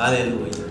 Aleluya. 0.00 0.64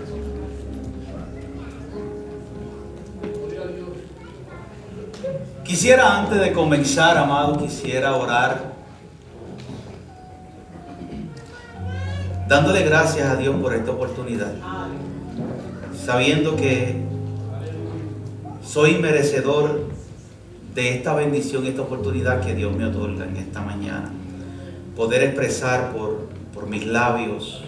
Quisiera 5.62 6.18
antes 6.18 6.40
de 6.40 6.52
comenzar, 6.52 7.16
amado, 7.16 7.56
quisiera 7.56 8.16
orar 8.16 8.72
dándole 12.48 12.82
gracias 12.82 13.30
a 13.30 13.36
Dios 13.36 13.54
por 13.62 13.72
esta 13.72 13.92
oportunidad, 13.92 14.52
sabiendo 16.04 16.56
que 16.56 17.00
soy 18.64 18.98
merecedor 18.98 19.90
de 20.74 20.96
esta 20.96 21.14
bendición, 21.14 21.66
esta 21.66 21.82
oportunidad 21.82 22.44
que 22.44 22.56
Dios 22.56 22.74
me 22.74 22.84
otorga 22.86 23.26
en 23.26 23.36
esta 23.36 23.60
mañana. 23.60 24.10
Poder 24.96 25.22
expresar 25.22 25.92
por, 25.92 26.26
por 26.52 26.66
mis 26.66 26.84
labios 26.84 27.62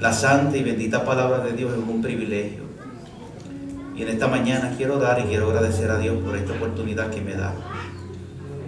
la 0.00 0.12
santa 0.12 0.56
y 0.56 0.62
bendita 0.62 1.04
palabra 1.04 1.40
de 1.40 1.52
Dios 1.52 1.72
es 1.72 1.78
un 1.78 2.00
privilegio. 2.00 2.62
Y 3.96 4.02
en 4.02 4.08
esta 4.08 4.28
mañana 4.28 4.74
quiero 4.76 4.98
dar 4.98 5.18
y 5.18 5.24
quiero 5.24 5.50
agradecer 5.50 5.90
a 5.90 5.98
Dios 5.98 6.22
por 6.22 6.36
esta 6.36 6.52
oportunidad 6.52 7.10
que 7.10 7.20
me 7.20 7.34
da. 7.34 7.52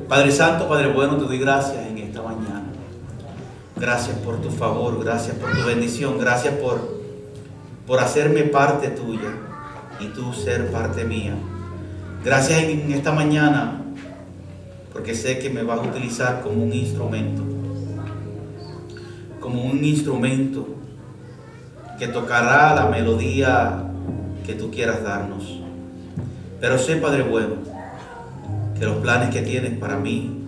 Padre 0.09 0.33
Santo, 0.33 0.69
Padre 0.69 0.93
Bueno, 0.93 1.16
te 1.19 1.24
doy 1.24 1.38
gracias 1.38 1.87
en 1.87 1.98
esta 1.98 2.21
mañana. 2.21 2.65
Gracias 3.77 4.19
por 4.19 4.43
tu 4.43 4.51
favor, 4.51 5.02
gracias 5.02 5.37
por 5.37 5.52
tu 5.52 5.65
bendición, 5.65 6.19
gracias 6.19 6.55
por, 6.55 7.01
por 7.87 8.01
hacerme 8.01 8.43
parte 8.43 8.88
tuya 8.88 9.30
y 10.01 10.07
tú 10.09 10.33
ser 10.33 10.73
parte 10.73 11.05
mía. 11.05 11.35
Gracias 12.24 12.65
en 12.65 12.93
esta 12.93 13.12
mañana 13.12 13.83
porque 14.93 15.15
sé 15.15 15.38
que 15.38 15.49
me 15.49 15.62
vas 15.62 15.79
a 15.79 15.83
utilizar 15.83 16.43
como 16.43 16.65
un 16.65 16.73
instrumento, 16.73 17.43
como 19.38 19.62
un 19.62 19.85
instrumento 19.85 20.80
que 22.00 22.09
tocará 22.09 22.74
la 22.74 22.86
melodía 22.86 23.84
que 24.46 24.54
tú 24.54 24.70
quieras 24.70 25.04
darnos. 25.04 25.60
Pero 26.59 26.79
sé, 26.79 26.96
Padre 26.96 27.23
bueno, 27.24 27.57
que 28.79 28.87
los 28.87 28.96
planes 28.96 29.29
que 29.29 29.42
tienes 29.42 29.79
para 29.79 29.98
mí, 29.98 30.46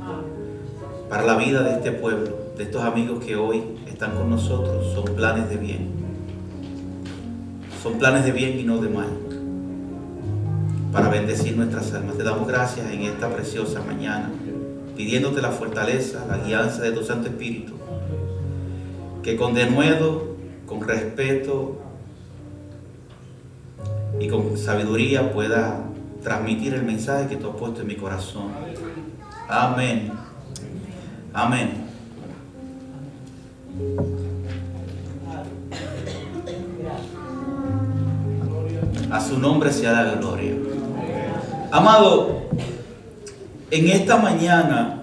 para 1.10 1.24
la 1.24 1.36
vida 1.36 1.62
de 1.62 1.72
este 1.72 1.92
pueblo, 1.92 2.38
de 2.56 2.64
estos 2.64 2.82
amigos 2.82 3.22
que 3.22 3.36
hoy 3.36 3.62
están 3.86 4.12
con 4.12 4.30
nosotros, 4.30 4.94
son 4.94 5.14
planes 5.14 5.50
de 5.50 5.58
bien. 5.58 5.90
Son 7.82 7.98
planes 7.98 8.24
de 8.24 8.32
bien 8.32 8.58
y 8.58 8.62
no 8.62 8.80
de 8.80 8.88
mal. 8.88 9.10
Para 10.90 11.10
bendecir 11.10 11.54
nuestras 11.54 11.92
almas. 11.92 12.16
Te 12.16 12.22
damos 12.22 12.48
gracias 12.48 12.90
en 12.90 13.02
esta 13.02 13.28
preciosa 13.28 13.82
mañana, 13.86 14.30
pidiéndote 14.96 15.42
la 15.42 15.50
fortaleza, 15.50 16.24
la 16.26 16.38
guianza 16.38 16.80
de 16.80 16.92
tu 16.92 17.04
Santo 17.04 17.28
Espíritu. 17.28 17.74
Que 19.22 19.36
con 19.36 19.52
denuedo, 19.52 20.31
con 20.72 20.88
respeto, 20.88 21.76
y 24.18 24.28
con 24.28 24.56
sabiduría 24.56 25.32
pueda 25.32 25.84
transmitir 26.22 26.72
el 26.74 26.82
mensaje 26.82 27.28
que 27.28 27.36
tú 27.36 27.50
has 27.50 27.56
puesto 27.56 27.82
en 27.82 27.88
mi 27.88 27.96
corazón. 27.96 28.48
Amén. 29.48 30.12
Amén. 31.34 31.84
A 39.10 39.20
su 39.20 39.38
nombre 39.38 39.70
sea 39.72 39.92
la 39.92 40.14
gloria. 40.14 40.54
Amado, 41.70 42.42
en 43.70 43.88
esta 43.88 44.16
mañana 44.16 45.01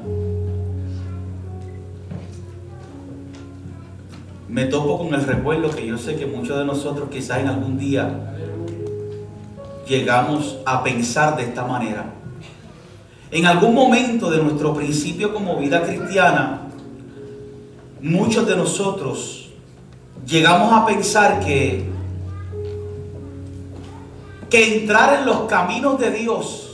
me 4.50 4.66
topo 4.66 4.98
con 4.98 5.14
el 5.14 5.24
recuerdo 5.24 5.70
que 5.70 5.86
yo 5.86 5.98
sé 5.98 6.16
que 6.16 6.26
muchos 6.26 6.58
de 6.58 6.66
nosotros 6.66 7.10
quizás 7.12 7.40
en 7.40 7.48
algún 7.48 7.78
día 7.78 8.34
llegamos 9.88 10.58
a 10.66 10.84
pensar 10.84 11.38
de 11.38 11.44
esta 11.44 11.66
manera. 11.66 12.06
En 13.32 13.46
algún 13.46 13.76
momento 13.76 14.32
de 14.32 14.42
nuestro 14.42 14.74
principio 14.74 15.32
como 15.34 15.58
vida 15.58 15.84
cristiana, 15.84 16.62
muchos 18.02 18.48
de 18.48 18.56
nosotros 18.56 19.52
llegamos 20.26 20.74
a 20.74 20.84
pensar 20.88 21.40
que, 21.42 21.88
que 24.50 24.80
entrar 24.80 25.20
en 25.20 25.28
los 25.28 25.42
caminos 25.42 26.00
de 26.00 26.10
Dios, 26.10 26.72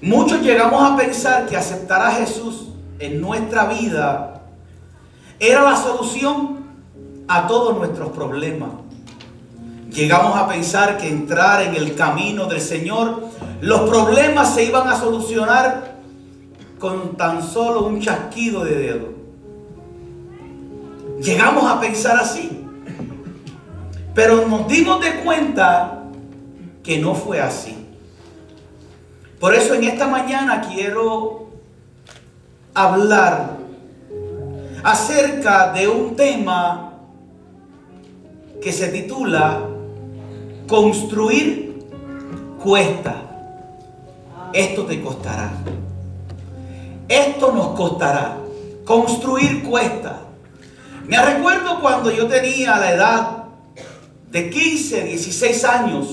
muchos 0.00 0.42
llegamos 0.42 0.82
a 0.82 0.96
pensar 0.96 1.46
que 1.46 1.56
aceptar 1.56 2.02
a 2.02 2.10
Jesús 2.10 2.70
en 2.98 3.20
nuestra 3.20 3.66
vida 3.66 4.31
era 5.42 5.62
la 5.62 5.76
solución 5.76 6.58
a 7.26 7.48
todos 7.48 7.76
nuestros 7.76 8.10
problemas. 8.10 8.70
Llegamos 9.90 10.36
a 10.36 10.48
pensar 10.48 10.96
que 10.96 11.08
entrar 11.08 11.62
en 11.62 11.74
el 11.74 11.96
camino 11.96 12.46
del 12.46 12.60
Señor, 12.60 13.24
los 13.60 13.80
problemas 13.90 14.54
se 14.54 14.64
iban 14.64 14.88
a 14.88 14.94
solucionar 14.94 15.96
con 16.78 17.16
tan 17.16 17.42
solo 17.42 17.84
un 17.86 18.00
chasquido 18.00 18.64
de 18.64 18.74
dedo. 18.76 19.08
Llegamos 21.20 21.68
a 21.68 21.80
pensar 21.80 22.18
así. 22.18 22.64
Pero 24.14 24.46
nos 24.46 24.68
dimos 24.68 25.00
de 25.00 25.22
cuenta 25.24 26.04
que 26.84 26.98
no 26.98 27.16
fue 27.16 27.40
así. 27.40 27.88
Por 29.40 29.54
eso 29.54 29.74
en 29.74 29.84
esta 29.84 30.06
mañana 30.06 30.60
quiero 30.72 31.48
hablar 32.74 33.61
acerca 34.82 35.72
de 35.72 35.88
un 35.88 36.16
tema 36.16 36.92
que 38.60 38.72
se 38.72 38.88
titula 38.88 39.68
Construir 40.66 41.84
cuesta. 42.62 43.16
Esto 44.52 44.84
te 44.84 45.02
costará. 45.02 45.50
Esto 47.08 47.52
nos 47.52 47.68
costará. 47.68 48.38
Construir 48.84 49.62
cuesta. 49.64 50.20
Me 51.06 51.20
recuerdo 51.20 51.80
cuando 51.80 52.10
yo 52.10 52.26
tenía 52.26 52.76
la 52.78 52.92
edad 52.92 53.44
de 54.30 54.50
15, 54.50 55.04
16 55.04 55.64
años. 55.64 56.06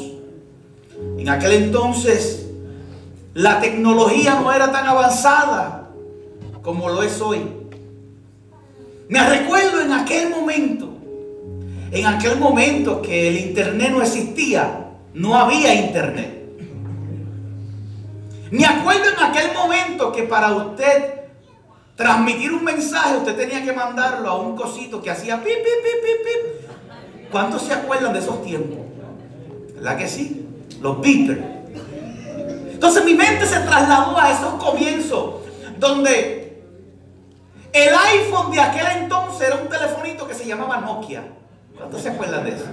En 1.18 1.30
aquel 1.30 1.54
entonces 1.54 2.48
la 3.34 3.60
tecnología 3.62 4.40
no 4.42 4.52
era 4.52 4.72
tan 4.72 4.88
avanzada 4.88 5.90
como 6.62 6.90
lo 6.90 7.04
es 7.04 7.22
hoy. 7.22 7.59
Me 9.10 9.28
recuerdo 9.28 9.82
en 9.82 9.92
aquel 9.92 10.30
momento 10.30 10.90
en 11.92 12.06
aquel 12.06 12.38
momento 12.38 13.02
que 13.02 13.30
el 13.30 13.38
internet 13.38 13.92
no 13.92 14.02
existía, 14.02 14.92
no 15.14 15.36
había 15.36 15.74
internet. 15.74 16.38
Me 18.52 18.66
acuerdo 18.66 19.10
en 19.10 19.24
aquel 19.24 19.54
momento 19.54 20.12
que 20.12 20.24
para 20.24 20.52
usted 20.54 21.16
transmitir 21.96 22.54
un 22.54 22.64
mensaje, 22.64 23.18
usted 23.18 23.36
tenía 23.36 23.64
que 23.64 23.74
mandarlo 23.74 24.30
a 24.30 24.40
un 24.40 24.56
cosito 24.56 25.02
que 25.02 25.10
hacía 25.10 25.38
pip, 25.38 25.46
pip, 25.46 25.56
pip, 25.56 26.04
pip, 26.04 26.26
pip. 26.26 27.32
¿Cuántos 27.32 27.64
se 27.64 27.74
acuerdan 27.74 28.14
de 28.14 28.20
esos 28.20 28.44
tiempos? 28.44 28.80
¿Verdad 29.76 29.98
que 29.98 30.08
sí? 30.08 30.46
Los 30.82 31.02
beepers. 31.02 31.42
Entonces 32.72 33.04
mi 33.04 33.14
mente 33.14 33.46
se 33.46 33.60
trasladó 33.60 34.18
a 34.18 34.32
esos 34.32 34.54
comienzos 34.64 35.36
donde 35.78 36.39
el 37.74 37.90
iPhone 37.94 38.52
de 38.52 38.60
aquel 38.60 38.88
entonces 39.04 39.48
era 39.48 39.58
un 39.58 39.70
telefonito 39.70 40.28
que 40.28 40.34
se 40.34 40.46
llamaba 40.46 40.78
Nokia. 40.78 41.24
¿Cuántos 41.78 42.02
se 42.02 42.10
acuerdan 42.10 42.44
de 42.44 42.52
eso? 42.52 42.66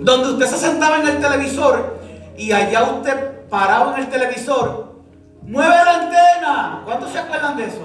Donde 0.00 0.30
usted 0.30 0.46
se 0.46 0.58
sentaba 0.58 0.98
en 1.00 1.08
el 1.08 1.20
televisor 1.20 1.98
y 2.36 2.52
allá 2.52 2.84
usted 2.84 3.48
paraba 3.48 3.96
en 3.96 4.04
el 4.04 4.10
televisor, 4.10 4.94
mueve 5.42 5.74
la 5.74 5.94
antena. 5.94 6.82
¿Cuántos 6.84 7.10
se 7.10 7.18
acuerdan 7.18 7.56
de 7.56 7.64
eso? 7.64 7.84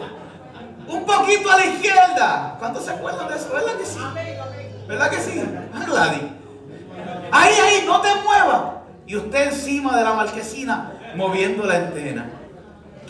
Un 0.88 1.06
poquito 1.06 1.52
a 1.52 1.58
la 1.58 1.66
izquierda. 1.66 2.56
¿Cuántos 2.60 2.86
se 2.86 2.92
acuerdan 2.92 3.28
de 3.28 3.36
eso? 3.36 3.50
¿Verdad 3.54 3.74
que 3.78 3.86
sí? 3.86 4.00
¿Verdad 4.88 5.10
que 5.10 5.18
sí? 5.18 5.44
Ah, 5.74 5.86
Gladys. 5.86 6.24
Ahí, 7.32 7.54
ahí, 7.54 7.84
no 7.86 8.02
te 8.02 8.10
muevas. 8.24 8.62
Y 9.06 9.16
usted 9.16 9.50
encima 9.50 9.98
de 9.98 10.04
la 10.04 10.14
marquesina 10.14 10.94
moviendo 11.16 11.64
la 11.64 11.76
antena. 11.76 12.30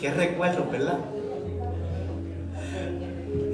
Qué 0.00 0.10
recuerdo, 0.10 0.66
¿verdad? 0.70 0.98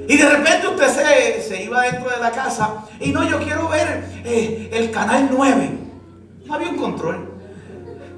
Y 0.07 0.15
de 0.15 0.29
repente 0.29 0.67
usted 0.67 0.87
se, 0.87 1.41
se, 1.41 1.63
iba 1.63 1.81
dentro 1.81 2.09
de 2.09 2.19
la 2.21 2.31
casa 2.31 2.85
y 3.01 3.11
no, 3.11 3.27
yo 3.27 3.39
quiero 3.39 3.67
ver 3.67 4.05
eh, 4.23 4.69
el 4.71 4.89
canal 4.89 5.27
9. 5.29 5.69
No 6.45 6.53
había 6.53 6.69
un 6.69 6.77
control. 6.77 7.33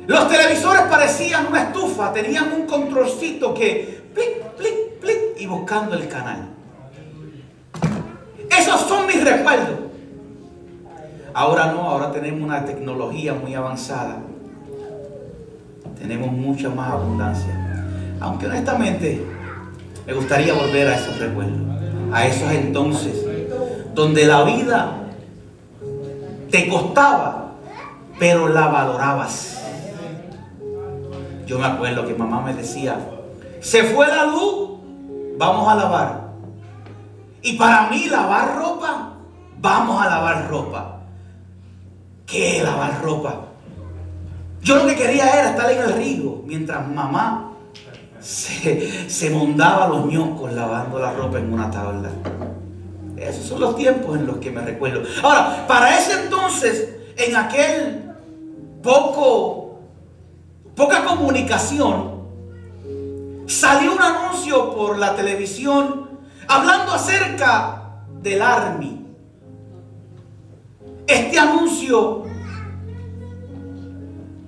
Los 0.06 0.30
televisores 0.30 0.84
parecían 0.84 1.48
una 1.48 1.64
estufa, 1.64 2.14
tenían 2.14 2.52
un 2.52 2.68
controlcito 2.68 3.54
que 3.56 4.04
plic, 4.14 4.44
plic, 4.56 5.00
plic 5.02 5.20
y 5.40 5.48
buscando 5.48 5.96
el 5.96 6.08
canal. 6.08 6.50
Esos 8.56 8.82
son 8.82 9.08
mis 9.08 9.24
recuerdos. 9.24 9.80
Ahora 11.34 11.72
no, 11.72 11.82
ahora 11.82 12.12
tenemos 12.12 12.42
una 12.42 12.64
tecnología 12.64 13.34
muy 13.34 13.56
avanzada. 13.56 14.18
Tenemos 16.00 16.32
mucha 16.32 16.70
más 16.70 16.92
abundancia. 16.92 17.89
Aunque 18.20 18.48
honestamente, 18.48 19.26
Me 20.10 20.16
gustaría 20.16 20.56
volver 20.56 20.88
a 20.88 20.96
esos 20.96 21.20
recuerdos, 21.20 21.60
a 22.12 22.26
esos 22.26 22.52
entonces, 22.52 23.28
donde 23.94 24.26
la 24.26 24.44
vida 24.44 25.04
te 26.50 26.68
costaba, 26.68 27.52
pero 28.18 28.48
la 28.48 28.70
valorabas. 28.70 29.62
Yo 31.46 31.60
me 31.60 31.66
acuerdo 31.68 32.08
que 32.08 32.16
mamá 32.16 32.42
me 32.42 32.56
decía, 32.56 32.98
se 33.62 33.84
fue 33.84 34.08
la 34.08 34.26
luz, 34.26 34.80
vamos 35.38 35.68
a 35.68 35.76
lavar. 35.76 36.30
Y 37.44 37.56
para 37.56 37.88
mí 37.92 38.08
lavar 38.10 38.58
ropa, 38.58 39.14
vamos 39.60 40.02
a 40.02 40.10
lavar 40.10 40.50
ropa. 40.50 41.02
¿Qué 42.26 42.64
lavar 42.64 43.00
ropa? 43.04 43.42
Yo 44.64 44.78
lo 44.78 44.88
que 44.88 44.96
quería 44.96 45.30
era 45.30 45.52
estar 45.52 45.72
en 45.72 45.84
el 45.84 45.94
río 45.94 46.42
mientras 46.48 46.88
mamá 46.88 47.49
se, 48.22 49.10
se 49.10 49.30
mondaba 49.30 49.88
los 49.88 50.06
ñocos 50.06 50.54
lavando 50.54 51.00
la 51.00 51.12
ropa 51.14 51.40
en 51.40 51.54
una 51.54 51.70
tabla. 51.72 52.10
Esos 53.18 53.46
son 53.46 53.60
los 53.60 53.76
tiempos 53.76 54.18
en 54.18 54.26
los 54.26 54.38
que 54.38 54.52
me 54.52 54.62
recuerdo. 54.62 55.04
Ahora, 55.24 55.66
para 55.68 55.98
ese 55.98 56.24
entonces, 56.24 56.90
en 57.18 57.36
aquel 57.36 58.12
poco, 58.82 59.80
poca 60.76 61.04
comunicación, 61.04 62.20
salió 63.48 63.94
un 63.94 64.02
anuncio 64.02 64.74
por 64.76 64.98
la 64.98 65.16
televisión 65.16 66.10
hablando 66.48 66.94
acerca 66.94 68.04
del 68.22 68.42
Army. 68.42 69.06
Este 71.08 71.40
anuncio 71.40 72.24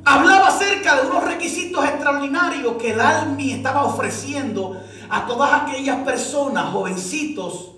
hablaba 0.05 0.47
acerca 0.47 0.95
de 0.95 1.07
unos 1.07 1.23
requisitos 1.23 1.83
extraordinarios 1.85 2.75
que 2.75 2.91
el 2.91 3.01
Army 3.01 3.51
estaba 3.51 3.85
ofreciendo 3.85 4.81
a 5.09 5.25
todas 5.25 5.61
aquellas 5.61 5.97
personas, 6.03 6.71
jovencitos, 6.71 7.71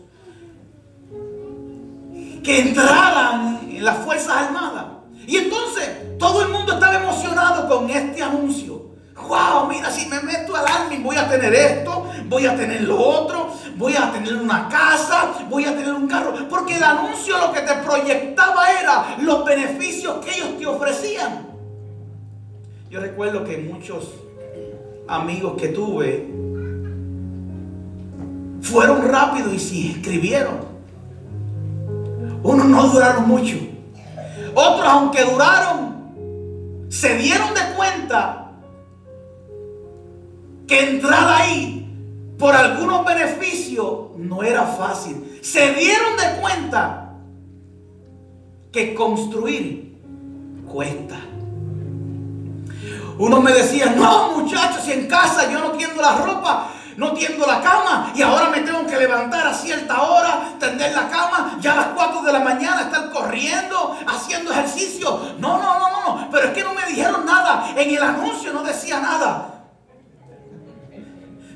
que 2.44 2.60
entraran 2.60 3.68
en 3.70 3.84
las 3.84 3.98
Fuerzas 4.00 4.36
Armadas. 4.48 4.86
Y 5.26 5.38
entonces 5.38 6.18
todo 6.20 6.42
el 6.42 6.50
mundo 6.50 6.74
estaba 6.74 6.96
emocionado 6.96 7.68
con 7.68 7.90
este 7.90 8.22
anuncio. 8.22 8.94
Wow, 9.28 9.68
mira, 9.70 9.90
si 9.90 10.08
me 10.08 10.20
meto 10.20 10.56
al 10.56 10.66
Army 10.68 10.98
voy 10.98 11.16
a 11.16 11.30
tener 11.30 11.54
esto, 11.54 12.06
voy 12.26 12.46
a 12.46 12.56
tener 12.56 12.82
lo 12.82 13.00
otro, 13.00 13.52
voy 13.78 13.96
a 13.96 14.12
tener 14.12 14.36
una 14.36 14.68
casa, 14.68 15.34
voy 15.50 15.66
a 15.66 15.76
tener 15.76 15.94
un 15.94 16.08
carro. 16.08 16.34
Porque 16.50 16.76
el 16.76 16.84
anuncio 16.84 17.38
lo 17.38 17.54
que 17.54 17.62
te 17.62 17.74
proyectaba 17.76 18.70
era 18.72 19.16
los 19.20 19.46
beneficios 19.46 20.24
que 20.26 20.36
ellos 20.36 20.58
te 20.58 20.66
ofrecían. 20.68 21.48
Yo 22.94 23.00
recuerdo 23.00 23.44
que 23.44 23.58
muchos 23.58 24.14
amigos 25.08 25.60
que 25.60 25.70
tuve 25.70 26.32
fueron 28.62 29.02
rápidos 29.08 29.52
y 29.52 29.58
se 29.58 29.76
inscribieron. 29.78 30.60
Unos 32.44 32.68
no 32.68 32.88
duraron 32.90 33.28
mucho. 33.28 33.56
Otros, 34.54 34.86
aunque 34.86 35.24
duraron, 35.24 36.86
se 36.90 37.18
dieron 37.18 37.56
de 37.56 37.62
cuenta 37.76 38.52
que 40.68 40.92
entrar 40.92 41.42
ahí 41.42 41.92
por 42.38 42.54
algunos 42.56 43.04
beneficios 43.08 44.10
no 44.18 44.44
era 44.44 44.68
fácil. 44.68 45.40
Se 45.42 45.74
dieron 45.74 46.16
de 46.16 46.42
cuenta 46.42 47.16
que 48.72 48.94
construir 48.94 49.98
cuesta. 50.72 51.33
Uno 53.18 53.42
me 53.42 53.54
decía, 53.54 53.94
no 53.96 54.40
muchachos, 54.40 54.84
si 54.84 54.92
en 54.92 55.08
casa 55.08 55.50
yo 55.52 55.60
no 55.60 55.72
tiendo 55.72 56.02
la 56.02 56.18
ropa, 56.18 56.70
no 56.98 57.14
tiendo 57.14 57.46
la 57.46 57.62
cama 57.62 58.12
y 58.16 58.22
ahora 58.22 58.50
me 58.50 58.62
tengo 58.62 58.86
que 58.86 58.98
levantar 58.98 59.48
a 59.48 59.54
cierta 59.54 60.02
hora, 60.02 60.54
tender 60.60 60.94
la 60.94 61.10
cama, 61.10 61.58
ya 61.60 61.74
a 61.74 61.76
las 61.76 61.88
4 61.88 62.22
de 62.22 62.34
la 62.34 62.40
mañana 62.40 62.82
estar 62.82 63.12
corriendo, 63.12 63.98
haciendo 64.08 64.52
ejercicio. 64.52 65.20
No, 65.40 65.58
no, 65.58 65.80
no, 65.80 65.90
no, 65.90 66.16
no, 66.16 66.30
pero 66.32 66.48
es 66.48 66.54
que 66.54 66.64
no 66.64 66.74
me 66.74 66.86
dijeron 66.88 67.26
nada, 67.26 67.74
en 67.76 67.90
el 67.90 68.04
anuncio 68.04 68.54
no 68.54 68.64
decía 68.64 69.00
nada. 69.00 69.50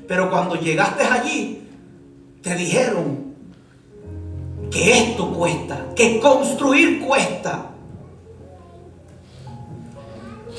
Pero 0.06 0.30
cuando 0.30 0.54
llegaste 0.54 1.04
allí, 1.04 1.68
te 2.42 2.54
dijeron 2.54 3.34
que 4.70 4.98
esto 4.98 5.30
cuesta, 5.32 5.86
que 5.94 6.18
construir 6.18 7.00
cuesta. 7.04 7.67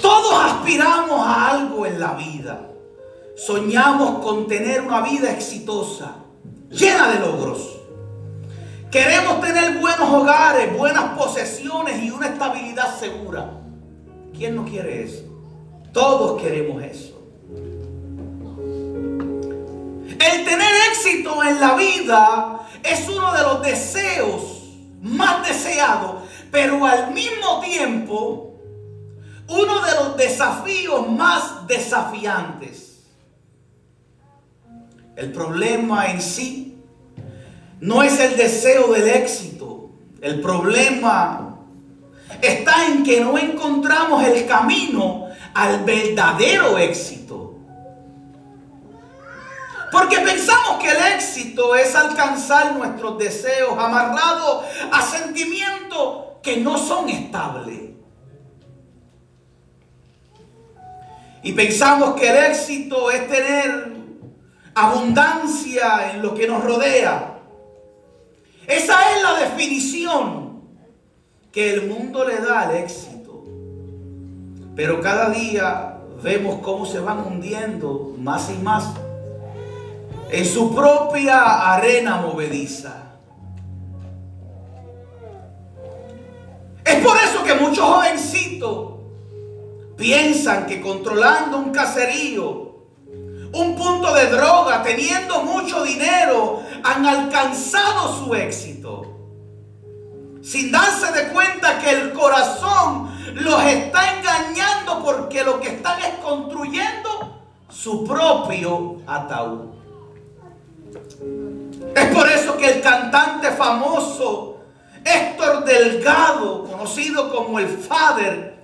Todos 0.01 0.33
aspiramos 0.45 1.25
a 1.25 1.51
algo 1.51 1.85
en 1.85 1.99
la 1.99 2.13
vida. 2.13 2.67
Soñamos 3.35 4.19
con 4.23 4.47
tener 4.47 4.81
una 4.81 5.01
vida 5.01 5.31
exitosa, 5.31 6.15
llena 6.69 7.11
de 7.11 7.19
logros. 7.19 7.77
Queremos 8.91 9.39
tener 9.41 9.79
buenos 9.79 10.09
hogares, 10.09 10.75
buenas 10.77 11.17
posesiones 11.17 12.03
y 12.03 12.11
una 12.11 12.27
estabilidad 12.27 12.97
segura. 12.97 13.51
¿Quién 14.35 14.55
no 14.55 14.65
quiere 14.65 15.03
eso? 15.03 15.23
Todos 15.93 16.41
queremos 16.41 16.83
eso. 16.83 17.19
El 20.09 20.45
tener 20.45 20.71
éxito 20.91 21.43
en 21.43 21.59
la 21.59 21.75
vida 21.75 22.59
es 22.83 23.07
uno 23.07 23.31
de 23.33 23.43
los 23.43 23.61
deseos 23.61 24.59
más 25.01 25.47
deseados, 25.47 26.23
pero 26.51 26.85
al 26.85 27.11
mismo 27.13 27.61
tiempo 27.61 28.48
uno 29.49 29.81
de 29.81 29.95
los 29.95 30.17
desafíos 30.17 31.09
más 31.09 31.67
desafiantes. 31.67 33.01
El 35.15 35.31
problema 35.31 36.07
en 36.07 36.21
sí 36.21 36.77
no 37.81 38.03
es 38.03 38.19
el 38.19 38.37
deseo 38.37 38.93
del 38.93 39.09
éxito. 39.09 39.89
El 40.21 40.41
problema 40.41 41.57
está 42.41 42.87
en 42.87 43.03
que 43.03 43.21
no 43.21 43.37
encontramos 43.37 44.23
el 44.23 44.45
camino 44.45 45.27
al 45.53 45.83
verdadero 45.83 46.77
éxito. 46.77 47.55
Porque 49.91 50.19
pensamos 50.19 50.79
que 50.79 50.91
el 50.91 51.13
éxito 51.15 51.75
es 51.75 51.95
alcanzar 51.95 52.75
nuestros 52.75 53.17
deseos 53.17 53.71
amarrados 53.77 54.63
a 54.91 55.01
sentimientos 55.01 56.25
que 56.43 56.57
no 56.57 56.77
son 56.77 57.09
estables. 57.09 57.88
Y 61.41 61.53
pensamos 61.53 62.19
que 62.19 62.29
el 62.29 62.51
éxito 62.51 63.11
es 63.11 63.27
tener 63.29 63.93
abundancia 64.75 66.11
en 66.11 66.21
lo 66.21 66.33
que 66.33 66.47
nos 66.47 66.63
rodea. 66.63 67.39
Esa 68.67 69.15
es 69.15 69.23
la 69.23 69.39
definición 69.39 70.61
que 71.51 71.73
el 71.73 71.87
mundo 71.87 72.25
le 72.25 72.37
da 72.37 72.61
al 72.61 72.75
éxito. 72.75 73.43
Pero 74.75 75.01
cada 75.01 75.29
día 75.29 75.97
vemos 76.21 76.59
cómo 76.61 76.85
se 76.85 76.99
van 76.99 77.19
hundiendo 77.19 78.13
más 78.17 78.49
y 78.51 78.61
más 78.61 78.93
en 80.31 80.45
su 80.45 80.75
propia 80.75 81.73
arena 81.73 82.17
movediza. 82.17 82.95
Es 86.85 86.95
por 87.05 87.17
eso 87.17 87.43
que 87.43 87.55
muchos 87.55 87.85
jovencitos 87.85 88.98
piensan 89.99 90.65
que 90.65 90.81
controlando 90.81 91.57
un 91.57 91.71
caserío, 91.71 92.69
un 93.51 93.75
punto 93.75 94.13
de 94.13 94.27
droga, 94.27 94.81
teniendo 94.81 95.43
mucho 95.43 95.83
dinero, 95.83 96.63
han 96.83 97.05
alcanzado 97.05 98.23
su 98.23 98.33
éxito. 98.33 99.05
Sin 100.41 100.71
darse 100.71 101.11
de 101.11 101.29
cuenta 101.33 101.79
que 101.79 101.91
el 101.91 102.13
corazón 102.13 103.11
los 103.35 103.61
está 103.65 104.17
engañando 104.17 105.03
porque 105.03 105.43
lo 105.43 105.59
que 105.59 105.67
están 105.67 105.99
es 105.99 106.13
construyendo 106.23 107.41
su 107.69 108.05
propio 108.05 109.01
ataúd. 109.05 109.67
Es 111.93 112.05
por 112.15 112.29
eso 112.29 112.55
que 112.55 112.71
el 112.71 112.81
cantante 112.81 113.51
famoso 113.51 114.59
Héctor 115.03 115.65
Delgado, 115.65 116.63
conocido 116.63 117.33
como 117.35 117.59
el 117.59 117.67
Father, 117.67 118.58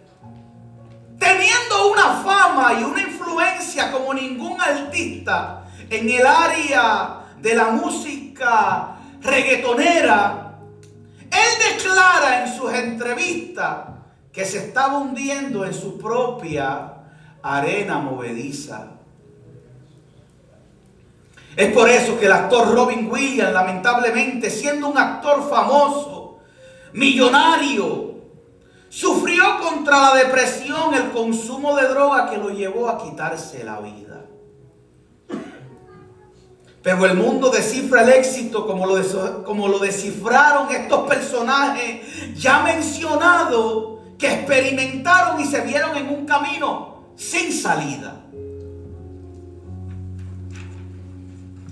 teniendo 1.26 1.92
una 1.92 2.22
fama 2.22 2.80
y 2.80 2.84
una 2.84 3.02
influencia 3.02 3.92
como 3.92 4.14
ningún 4.14 4.62
artista 4.62 5.64
en 5.90 6.08
el 6.08 6.26
área 6.26 7.22
de 7.42 7.56
la 7.56 7.70
música 7.70 8.98
reggaetonera, 9.22 10.60
él 11.24 11.74
declara 11.74 12.44
en 12.44 12.56
sus 12.56 12.72
entrevistas 12.72 13.78
que 14.32 14.46
se 14.46 14.68
estaba 14.68 15.00
hundiendo 15.00 15.66
en 15.66 15.74
su 15.74 15.98
propia 15.98 16.94
arena 17.42 17.98
movediza. 17.98 18.92
Es 21.56 21.74
por 21.74 21.90
eso 21.90 22.20
que 22.20 22.26
el 22.26 22.34
actor 22.34 22.72
Robin 22.72 23.10
Williams, 23.10 23.54
lamentablemente, 23.54 24.50
siendo 24.52 24.90
un 24.90 24.98
actor 24.98 25.50
famoso, 25.50 26.40
millonario, 26.94 28.15
sufrió 28.96 29.60
contra 29.60 30.00
la 30.00 30.16
depresión, 30.16 30.94
el 30.94 31.12
consumo 31.12 31.76
de 31.76 31.86
droga 31.90 32.30
que 32.30 32.38
lo 32.38 32.50
llevó 32.50 32.88
a 32.88 32.98
quitarse 32.98 33.62
la 33.66 33.82
vida. 33.82 34.26
Pero 36.82 37.06
el 37.06 37.16
mundo 37.16 37.50
descifra 37.50 38.04
el 38.04 38.10
éxito 38.10 38.66
como 38.66 38.86
lo, 38.86 39.44
como 39.44 39.68
lo 39.68 39.80
descifraron 39.80 40.72
estos 40.72 41.10
personajes 41.10 42.36
ya 42.36 42.62
mencionados 42.62 44.00
que 44.18 44.32
experimentaron 44.32 45.42
y 45.42 45.46
se 45.46 45.60
vieron 45.60 45.98
en 45.98 46.08
un 46.08 46.26
camino 46.26 47.10
sin 47.18 47.52
salida. 47.52 48.22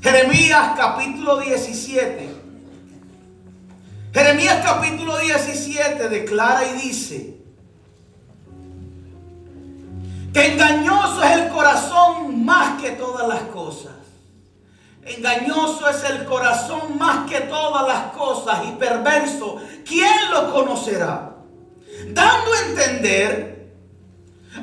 Jeremías 0.01 0.74
capítulo 0.75 1.39
17. 1.39 2.33
Jeremías 4.13 4.62
capítulo 4.63 5.17
17 5.17 6.08
declara 6.08 6.65
y 6.65 6.74
dice 6.74 7.38
que 10.32 10.53
engañoso 10.53 11.24
es 11.24 11.32
el 11.32 11.50
corazón 11.50 12.46
más 12.46 12.79
que 12.82 12.91
todas 12.91 13.27
las 13.27 13.41
cosas. 13.43 13.93
Engañoso 15.03 15.89
es 15.89 16.03
el 16.03 16.25
corazón 16.25 16.98
más 16.98 17.29
que 17.29 17.41
todas 17.41 17.88
las 17.88 18.13
cosas 18.13 18.62
y 18.67 18.72
perverso. 18.74 19.58
¿Quién 19.86 20.32
lo 20.32 20.53
conocerá? 20.53 21.36
Dando 22.10 22.53
a 22.53 22.60
entender 22.70 23.74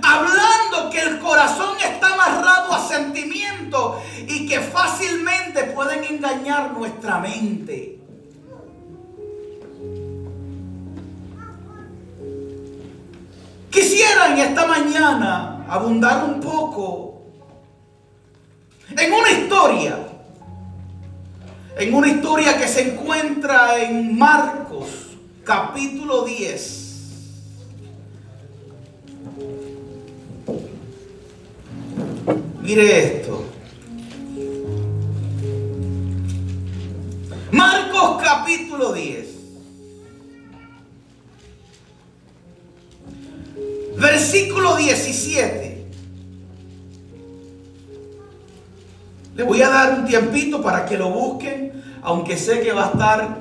hablando 0.02 0.90
que 0.90 1.00
el 1.00 1.19
corazón 1.19 1.76
está 1.78 2.14
amarrado 2.14 2.73
a 2.73 2.88
sentimientos 2.88 3.97
y 4.28 4.49
que 4.49 4.61
fácilmente 4.61 5.64
pueden 5.64 6.04
engañar 6.04 6.73
nuestra 6.73 7.19
mente. 7.19 8.00
Quisiera 13.71 14.33
en 14.33 14.39
esta 14.39 14.67
mañana 14.67 15.65
abundar 15.69 16.25
un 16.25 16.41
poco 16.41 17.23
en 18.97 19.12
una 19.12 19.31
historia, 19.31 19.99
en 21.77 21.95
una 21.95 22.09
historia 22.09 22.59
que 22.59 22.67
se 22.67 22.93
encuentra 22.93 23.79
en 23.79 24.19
Marcos 24.19 25.17
capítulo 25.45 26.25
10. 26.25 26.81
Mire 32.62 32.99
esto. 32.99 33.45
Marcos 37.53 38.23
capítulo 38.23 38.93
10. 38.93 39.30
Versículo 44.00 44.76
17. 44.76 45.85
Le 49.37 49.42
voy 49.42 49.61
a 49.61 49.69
dar 49.69 49.99
un 49.99 50.07
tiempito 50.07 50.62
para 50.62 50.87
que 50.87 50.97
lo 50.97 51.11
busquen, 51.11 51.83
aunque 52.00 52.38
sé 52.38 52.61
que 52.61 52.73
va 52.73 52.87
a 52.87 52.90
estar 52.92 53.38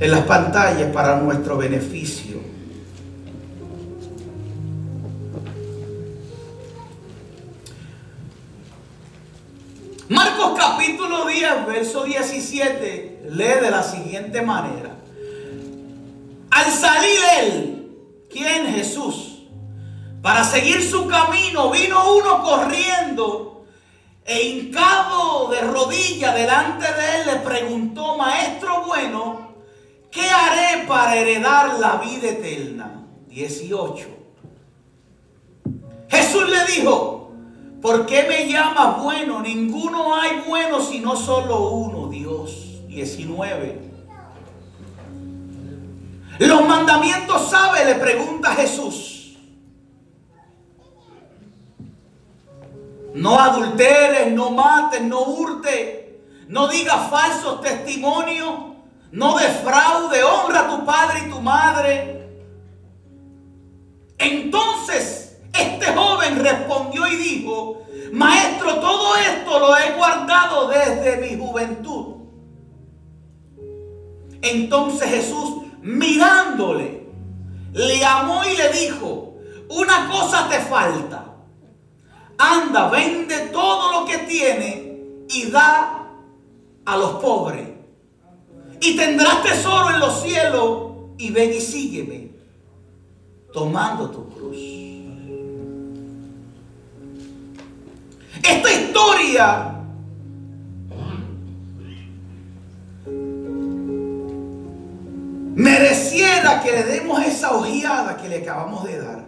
en 0.00 0.10
las 0.10 0.24
pantallas 0.24 0.90
para 0.90 1.20
nuestro 1.20 1.58
beneficio. 1.58 2.40
Marcos 10.08 10.58
capítulo 10.58 11.26
10, 11.26 11.66
verso 11.66 12.04
17, 12.04 13.28
lee 13.28 13.44
de 13.62 13.70
la 13.70 13.82
siguiente 13.82 14.40
manera. 14.40 15.03
Al 16.54 16.70
salir 16.70 17.18
él, 17.40 18.26
¿quién? 18.30 18.66
Jesús, 18.66 19.42
para 20.22 20.44
seguir 20.44 20.88
su 20.88 21.08
camino, 21.08 21.68
vino 21.72 22.14
uno 22.14 22.44
corriendo 22.44 23.64
e 24.24 24.40
hincado 24.40 25.48
de 25.48 25.62
rodilla 25.62 26.32
delante 26.32 26.86
de 26.86 27.16
él 27.16 27.26
le 27.26 27.36
preguntó, 27.40 28.16
maestro 28.16 28.84
bueno, 28.86 29.54
¿qué 30.12 30.30
haré 30.30 30.86
para 30.86 31.16
heredar 31.16 31.80
la 31.80 31.96
vida 31.96 32.28
eterna? 32.28 33.04
18. 33.26 34.08
Jesús 36.08 36.48
le 36.48 36.72
dijo, 36.72 37.32
¿Por 37.82 38.06
qué 38.06 38.22
me 38.28 38.48
llamas 38.48 39.02
bueno? 39.02 39.42
Ninguno 39.42 40.14
hay 40.14 40.40
bueno 40.48 40.80
sino 40.80 41.16
solo 41.16 41.70
uno, 41.70 42.06
Dios. 42.06 42.80
19. 42.86 43.93
Los 46.38 46.66
mandamientos 46.66 47.48
sabe, 47.48 47.84
le 47.84 47.94
pregunta 47.94 48.54
Jesús. 48.54 49.36
No 53.14 53.38
adulteres, 53.38 54.32
no 54.32 54.50
mates, 54.50 55.00
no 55.02 55.22
hurte, 55.22 56.20
no 56.48 56.66
digas 56.66 57.08
falsos 57.08 57.60
testimonios, 57.60 58.54
no 59.12 59.38
defraude, 59.38 60.24
honra 60.24 60.60
a 60.60 60.68
tu 60.68 60.84
padre 60.84 61.22
y 61.24 61.30
tu 61.30 61.40
madre. 61.40 62.28
Entonces 64.18 65.24
este 65.52 65.86
joven 65.92 66.42
respondió 66.42 67.06
y 67.06 67.16
dijo, 67.16 67.82
maestro, 68.12 68.80
todo 68.80 69.16
esto 69.16 69.58
lo 69.60 69.76
he 69.76 69.92
guardado 69.92 70.68
desde 70.68 71.16
mi 71.18 71.40
juventud. 71.40 72.16
Entonces 74.42 75.08
Jesús, 75.08 75.63
mirándole, 75.84 77.06
le 77.74 78.04
amó 78.04 78.42
y 78.44 78.56
le 78.56 78.72
dijo, 78.72 79.36
una 79.68 80.08
cosa 80.10 80.48
te 80.48 80.58
falta. 80.60 81.26
Anda, 82.38 82.88
vende 82.88 83.48
todo 83.52 84.00
lo 84.00 84.06
que 84.06 84.18
tiene 84.18 84.98
y 85.28 85.50
da 85.50 86.08
a 86.84 86.96
los 86.96 87.10
pobres. 87.22 87.68
Y 88.80 88.96
tendrás 88.96 89.42
tesoro 89.42 89.90
en 89.90 90.00
los 90.00 90.22
cielos 90.22 90.92
y 91.18 91.30
ven 91.30 91.52
y 91.52 91.60
sígueme 91.60 92.30
tomando 93.52 94.10
tu 94.10 94.28
cruz. 94.30 94.56
Esta 98.42 98.72
historia 98.72 99.83
mereciera 105.54 106.60
que 106.62 106.72
le 106.72 106.82
demos 106.84 107.24
esa 107.24 107.52
ojeada 107.52 108.16
que 108.16 108.28
le 108.28 108.38
acabamos 108.38 108.84
de 108.84 109.00
dar. 109.00 109.24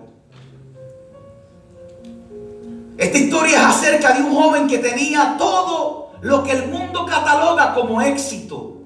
Esta 2.98 3.18
historia 3.18 3.58
es 3.58 3.64
acerca 3.66 4.12
de 4.14 4.22
un 4.22 4.34
joven 4.34 4.66
que 4.66 4.78
tenía 4.78 5.36
todo 5.38 6.12
lo 6.22 6.42
que 6.42 6.52
el 6.52 6.68
mundo 6.68 7.06
cataloga 7.06 7.74
como 7.74 8.00
éxito. 8.00 8.78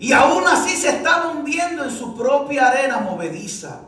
Y 0.00 0.12
aún 0.12 0.46
así 0.46 0.76
se 0.76 0.88
estaba 0.88 1.30
hundiendo 1.30 1.84
en 1.84 1.90
su 1.90 2.16
propia 2.16 2.68
arena 2.68 2.98
movediza. 2.98 3.80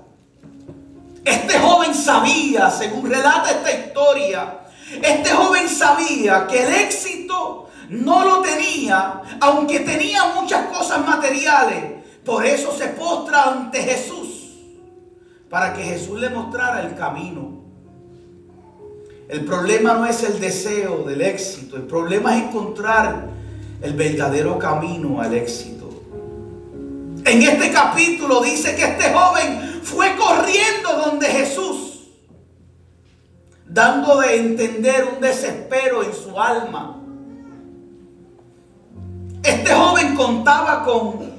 Este 1.25 1.59
joven 1.59 1.95
sabía, 1.95 2.71
según 2.71 3.09
relata 3.09 3.51
esta 3.51 3.73
historia, 3.73 4.59
este 5.03 5.31
joven 5.31 5.69
sabía 5.69 6.47
que 6.47 6.63
el 6.65 6.75
éxito 6.75 7.69
no 7.89 8.25
lo 8.25 8.41
tenía, 8.43 9.23
aunque 9.41 9.81
tenía 9.81 10.33
muchas 10.35 10.67
cosas 10.67 11.07
materiales. 11.07 12.00
Por 12.31 12.47
eso 12.47 12.71
se 12.71 12.87
postra 12.91 13.43
ante 13.43 13.83
Jesús, 13.83 14.53
para 15.49 15.73
que 15.73 15.83
Jesús 15.83 16.21
le 16.21 16.31
mostrara 16.31 16.81
el 16.83 16.95
camino. 16.95 17.65
El 19.29 19.45
problema 19.45 19.95
no 19.95 20.07
es 20.07 20.23
el 20.23 20.39
deseo 20.39 21.03
del 21.03 21.23
éxito, 21.23 21.75
el 21.75 21.89
problema 21.89 22.37
es 22.37 22.45
encontrar 22.45 23.27
el 23.83 23.95
verdadero 23.95 24.61
camino 24.61 25.21
al 25.21 25.35
éxito. 25.35 25.89
En 27.25 27.43
este 27.43 27.73
capítulo 27.73 28.43
dice 28.43 28.77
que 28.77 28.85
este 28.85 29.13
joven 29.13 29.81
fue 29.83 30.15
corriendo 30.15 31.05
donde 31.05 31.27
Jesús 31.27 32.13
dando 33.67 34.21
de 34.21 34.37
entender 34.37 35.15
un 35.17 35.21
desespero 35.21 36.05
en 36.05 36.15
su 36.15 36.41
alma. 36.41 36.97
Este 39.43 39.75
joven 39.75 40.15
contaba 40.15 40.85
con, 40.85 41.30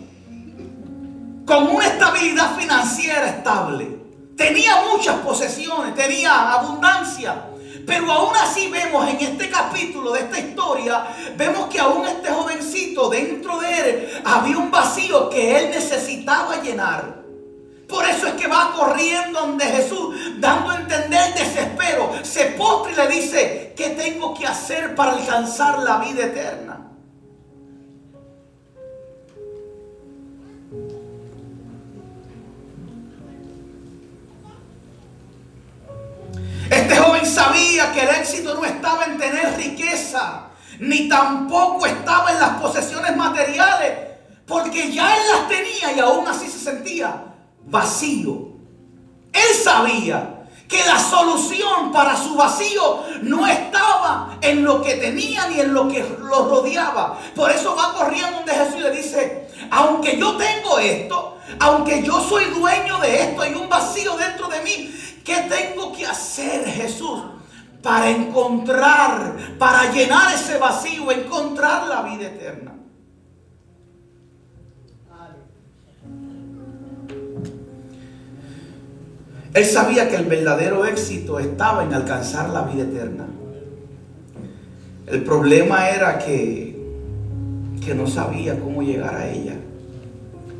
con 1.45 1.67
una 1.67 1.87
estabilidad 1.87 2.55
financiera 2.57 3.27
estable. 3.27 3.99
Tenía 4.35 4.83
muchas 4.91 5.17
posesiones, 5.17 5.95
tenía 5.95 6.51
abundancia. 6.51 7.47
Pero 7.85 8.11
aún 8.11 8.35
así 8.35 8.69
vemos 8.69 9.07
en 9.07 9.19
este 9.19 9.49
capítulo 9.49 10.11
de 10.11 10.21
esta 10.21 10.39
historia, 10.39 11.03
vemos 11.35 11.67
que 11.67 11.79
aún 11.79 12.05
este 12.05 12.29
jovencito 12.29 13.09
dentro 13.09 13.59
de 13.59 13.79
él 13.79 14.21
había 14.23 14.57
un 14.57 14.69
vacío 14.69 15.29
que 15.29 15.57
él 15.57 15.71
necesitaba 15.71 16.61
llenar. 16.61 17.21
Por 17.87 18.05
eso 18.05 18.27
es 18.27 18.33
que 18.35 18.47
va 18.47 18.71
corriendo 18.73 19.41
donde 19.41 19.65
Jesús, 19.65 20.15
dando 20.39 20.69
a 20.69 20.77
entender 20.77 21.33
desespero. 21.33 22.11
Se 22.23 22.45
postra 22.45 22.91
y 22.91 22.95
le 22.95 23.15
dice, 23.15 23.73
¿qué 23.75 23.89
tengo 23.89 24.33
que 24.33 24.47
hacer 24.47 24.95
para 24.95 25.11
alcanzar 25.11 25.79
la 25.79 25.97
vida 25.97 26.25
eterna? 26.25 26.80
En 39.05 39.17
tener 39.17 39.55
riqueza 39.55 40.47
ni 40.79 41.07
tampoco 41.07 41.85
estaba 41.85 42.31
en 42.31 42.39
las 42.39 42.61
posesiones 42.61 43.15
materiales, 43.15 43.99
porque 44.47 44.91
ya 44.91 45.15
él 45.15 45.21
las 45.31 45.47
tenía 45.47 45.93
y 45.95 45.99
aún 45.99 46.27
así 46.27 46.47
se 46.47 46.59
sentía 46.59 47.23
vacío. 47.65 48.49
Él 49.31 49.55
sabía 49.63 50.41
que 50.67 50.83
la 50.85 50.99
solución 50.99 51.91
para 51.91 52.15
su 52.17 52.35
vacío 52.35 53.03
no 53.21 53.45
estaba 53.45 54.37
en 54.41 54.63
lo 54.63 54.81
que 54.81 54.95
tenía 54.95 55.47
ni 55.47 55.59
en 55.59 55.73
lo 55.73 55.87
que 55.87 56.03
lo 56.19 56.49
rodeaba. 56.49 57.19
Por 57.35 57.51
eso 57.51 57.75
va 57.75 57.93
corriendo 57.93 58.37
donde 58.37 58.53
Jesús 58.53 58.81
le 58.81 58.91
dice, 58.91 59.49
aunque 59.69 60.17
yo 60.17 60.35
tengo 60.37 60.79
esto, 60.79 61.37
aunque 61.59 62.01
yo 62.01 62.19
soy 62.21 62.45
dueño 62.45 62.97
de 62.99 63.21
esto, 63.21 63.41
hay 63.41 63.53
un 63.53 63.69
vacío 63.69 64.17
dentro 64.17 64.47
de 64.47 64.61
mí, 64.61 65.21
¿qué 65.23 65.35
tengo 65.49 65.91
que 65.93 66.07
hacer 66.07 66.65
Jesús? 66.65 67.21
Para 67.81 68.09
encontrar, 68.09 69.35
para 69.57 69.91
llenar 69.91 70.33
ese 70.33 70.57
vacío, 70.57 71.11
encontrar 71.11 71.87
la 71.87 72.03
vida 72.03 72.27
eterna. 72.27 72.71
Él 79.53 79.65
sabía 79.65 80.09
que 80.09 80.15
el 80.15 80.25
verdadero 80.25 80.85
éxito 80.85 81.39
estaba 81.39 81.83
en 81.83 81.93
alcanzar 81.93 82.49
la 82.49 82.61
vida 82.63 82.83
eterna. 82.83 83.25
El 85.07 85.23
problema 85.23 85.89
era 85.89 86.19
que, 86.19 86.79
que 87.83 87.93
no 87.93 88.07
sabía 88.07 88.57
cómo 88.59 88.81
llegar 88.81 89.15
a 89.15 89.27
ella. 89.29 89.55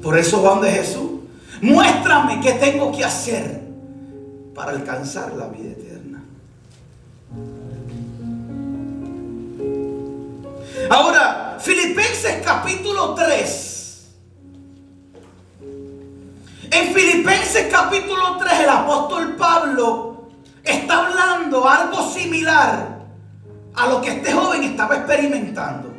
Por 0.02 0.18
eso 0.18 0.42
van 0.42 0.62
de 0.62 0.72
Jesús. 0.72 1.22
Muéstrame 1.62 2.42
qué 2.42 2.54
tengo 2.54 2.92
que 2.92 3.06
hacer 3.06 3.62
para 4.54 4.72
alcanzar 4.72 5.34
la 5.34 5.48
vida 5.48 5.72
eterna. 5.72 5.81
Ahora, 10.92 11.56
Filipenses 11.58 12.42
capítulo 12.44 13.16
3 13.16 14.10
En 16.70 16.94
Filipenses 16.94 17.68
capítulo 17.72 18.36
3 18.38 18.60
el 18.60 18.70
apóstol 18.70 19.38
Pablo 19.38 20.28
está 20.62 21.06
hablando 21.06 21.66
algo 21.66 22.12
similar 22.12 23.00
a 23.74 23.88
lo 23.88 24.02
que 24.02 24.10
este 24.10 24.34
joven 24.34 24.64
estaba 24.64 24.98
experimentando. 24.98 25.94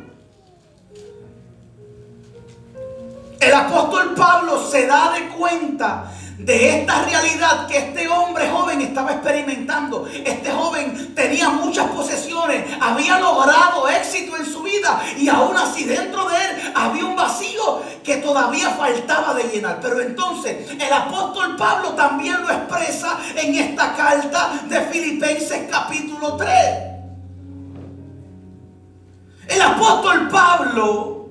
El 3.39 3.51
apóstol 3.51 4.13
Pablo 4.13 4.63
se 4.69 4.85
da 4.85 5.13
de 5.13 5.27
cuenta 5.29 6.11
de 6.37 6.79
esta 6.79 7.03
realidad 7.03 7.67
que 7.67 7.77
este 7.77 8.07
hombre 8.07 8.49
joven 8.49 8.81
estaba 8.81 9.13
experimentando. 9.13 10.07
Este 10.07 10.51
joven 10.51 11.13
tenía 11.15 11.49
muchas 11.49 11.87
posesiones, 11.91 12.65
había 12.81 13.19
logrado 13.19 13.87
éxito 13.89 14.35
en 14.37 14.45
su 14.45 14.63
vida 14.63 15.01
y 15.17 15.29
aún 15.29 15.55
así 15.55 15.85
dentro 15.85 16.27
de 16.27 16.35
él 16.35 16.73
había 16.75 17.05
un 17.05 17.15
vacío 17.15 17.81
que 18.03 18.17
todavía 18.17 18.69
faltaba 18.71 19.33
de 19.33 19.43
llenar. 19.43 19.79
Pero 19.81 20.01
entonces 20.01 20.69
el 20.71 20.93
apóstol 20.93 21.55
Pablo 21.55 21.91
también 21.93 22.41
lo 22.41 22.49
expresa 22.49 23.19
en 23.35 23.55
esta 23.55 23.93
carta 23.95 24.61
de 24.67 24.81
Filipenses 24.81 25.69
capítulo 25.69 26.35
3. 26.35 26.49
El 29.49 29.61
apóstol 29.61 30.29
Pablo 30.29 31.22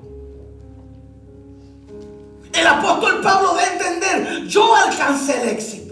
el 2.52 2.66
apóstol 2.66 3.20
Pablo 3.22 3.54
de 3.54 3.64
entender, 3.64 4.46
yo 4.46 4.74
alcancé 4.74 5.42
el 5.42 5.48
éxito. 5.50 5.82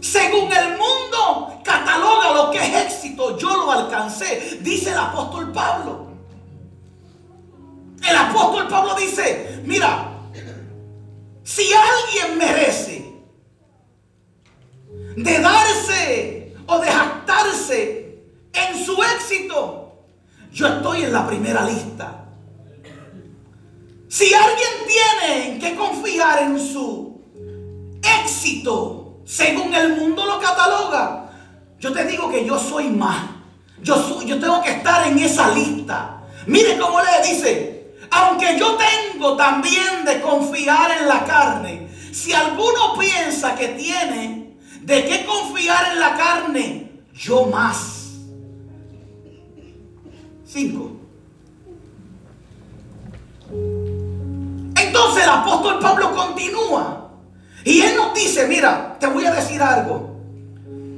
Según 0.00 0.52
el 0.52 0.70
mundo 0.76 1.60
cataloga 1.64 2.32
lo 2.32 2.50
que 2.50 2.58
es 2.58 2.92
éxito, 2.92 3.36
yo 3.38 3.56
lo 3.56 3.70
alcancé, 3.70 4.58
dice 4.60 4.90
el 4.90 4.98
apóstol 4.98 5.52
Pablo. 5.52 6.08
El 8.08 8.16
apóstol 8.16 8.68
Pablo 8.68 8.94
dice, 8.94 9.60
mira, 9.64 10.08
si 11.42 11.70
alguien 11.72 12.38
merece 12.38 13.12
de 15.16 15.38
darse 15.40 16.54
o 16.66 16.78
de 16.78 16.86
jactarse 16.86 18.22
en 18.52 18.84
su 18.84 19.02
éxito, 19.02 19.92
yo 20.52 20.68
estoy 20.68 21.04
en 21.04 21.12
la 21.12 21.26
primera 21.26 21.64
lista. 21.64 22.27
Si 24.08 24.32
alguien 24.32 24.70
tiene 24.86 25.58
que 25.58 25.76
confiar 25.76 26.42
en 26.42 26.58
su 26.58 27.20
éxito, 28.22 29.20
según 29.26 29.74
el 29.74 29.96
mundo 29.96 30.24
lo 30.24 30.40
cataloga, 30.40 31.30
yo 31.78 31.92
te 31.92 32.04
digo 32.06 32.30
que 32.30 32.44
yo 32.44 32.58
soy 32.58 32.88
más. 32.88 33.26
Yo, 33.82 34.22
yo 34.22 34.40
tengo 34.40 34.62
que 34.62 34.70
estar 34.70 35.06
en 35.06 35.18
esa 35.18 35.50
lista. 35.50 36.22
Mire 36.46 36.78
cómo 36.78 37.00
le 37.00 37.28
dice, 37.28 37.94
aunque 38.10 38.58
yo 38.58 38.76
tengo 38.76 39.36
también 39.36 40.04
de 40.06 40.20
confiar 40.22 40.90
en 41.00 41.06
la 41.06 41.24
carne, 41.24 41.88
si 42.10 42.32
alguno 42.32 42.98
piensa 42.98 43.54
que 43.54 43.68
tiene 43.68 44.56
de 44.80 45.04
qué 45.04 45.26
confiar 45.26 45.92
en 45.92 46.00
la 46.00 46.16
carne, 46.16 47.02
yo 47.12 47.44
más. 47.46 48.16
Cinco. 50.46 50.97
Entonces 54.98 55.22
el 55.22 55.30
apóstol 55.30 55.78
Pablo 55.78 56.12
continúa. 56.12 57.10
Y 57.64 57.82
él 57.82 57.94
nos 57.94 58.14
dice, 58.14 58.48
mira, 58.48 58.96
te 58.98 59.06
voy 59.06 59.24
a 59.26 59.32
decir 59.32 59.62
algo. 59.62 60.16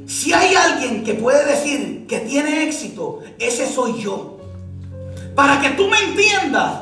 Si 0.06 0.32
hay 0.32 0.54
alguien 0.54 1.04
que 1.04 1.12
puede 1.12 1.44
decir 1.44 2.06
que 2.08 2.20
tiene 2.20 2.64
éxito, 2.64 3.20
ese 3.38 3.70
soy 3.70 4.00
yo. 4.00 4.38
Para 5.34 5.60
que 5.60 5.70
tú 5.70 5.86
me 5.88 5.98
entiendas 5.98 6.80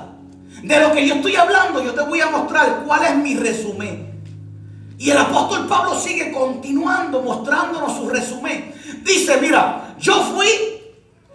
de 0.63 0.81
lo 0.81 0.93
que 0.93 1.09
yo 1.09 1.17
estoy 1.17 1.35
hablando, 1.35 1.83
yo 1.83 1.93
te 1.93 2.03
voy 2.03 2.21
a 2.21 2.31
mostrar 2.31 2.85
cuál 2.87 3.05
es 3.05 3.17
mi 3.17 3.35
resumen. 3.35 4.23
Y 4.97 5.11
el 5.11 5.19
apóstol 5.19 5.67
Pablo 5.67 5.99
sigue 5.99 6.31
continuando 6.31 7.21
mostrándonos 7.23 7.97
su 7.97 8.09
resumen. 8.09 8.73
Dice, 9.03 9.39
mira, 9.41 9.97
yo 9.99 10.23
fui 10.23 10.49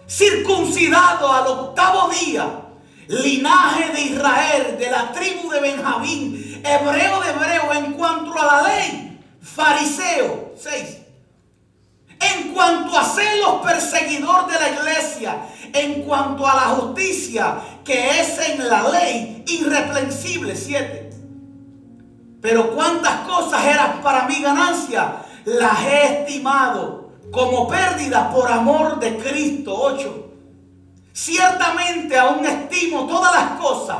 circuncidado 0.08 1.30
al 1.30 1.46
octavo 1.46 2.08
día 2.08 2.63
linaje 3.08 3.92
de 3.92 4.00
Israel, 4.00 4.76
de 4.78 4.90
la 4.90 5.12
tribu 5.12 5.50
de 5.50 5.60
Benjamín, 5.60 6.62
hebreo 6.64 7.20
de 7.20 7.30
hebreo 7.30 7.72
en 7.72 7.92
cuanto 7.94 8.32
a 8.38 8.46
la 8.46 8.68
ley, 8.68 9.20
fariseo, 9.42 10.52
6. 10.58 10.98
En 12.20 12.54
cuanto 12.54 12.96
a 12.96 13.04
celos, 13.04 13.60
perseguidor 13.62 14.46
de 14.46 14.58
la 14.58 14.68
iglesia, 14.70 15.36
en 15.72 16.02
cuanto 16.04 16.46
a 16.46 16.54
la 16.54 16.60
justicia 16.76 17.56
que 17.84 18.20
es 18.20 18.38
en 18.48 18.68
la 18.68 18.88
ley, 18.88 19.44
irreprensible, 19.46 20.56
7. 20.56 21.10
Pero 22.40 22.74
cuántas 22.74 23.26
cosas 23.26 23.64
eran 23.64 24.00
para 24.02 24.26
mi 24.26 24.40
ganancia, 24.40 25.16
las 25.44 25.80
he 25.82 26.20
estimado 26.20 27.10
como 27.30 27.68
pérdida 27.68 28.30
por 28.30 28.50
amor 28.50 28.98
de 29.00 29.18
Cristo, 29.18 29.74
8. 29.74 30.23
Ciertamente 31.14 32.18
aún 32.18 32.44
estimo 32.44 33.06
todas 33.06 33.32
las 33.32 33.60
cosas 33.60 33.98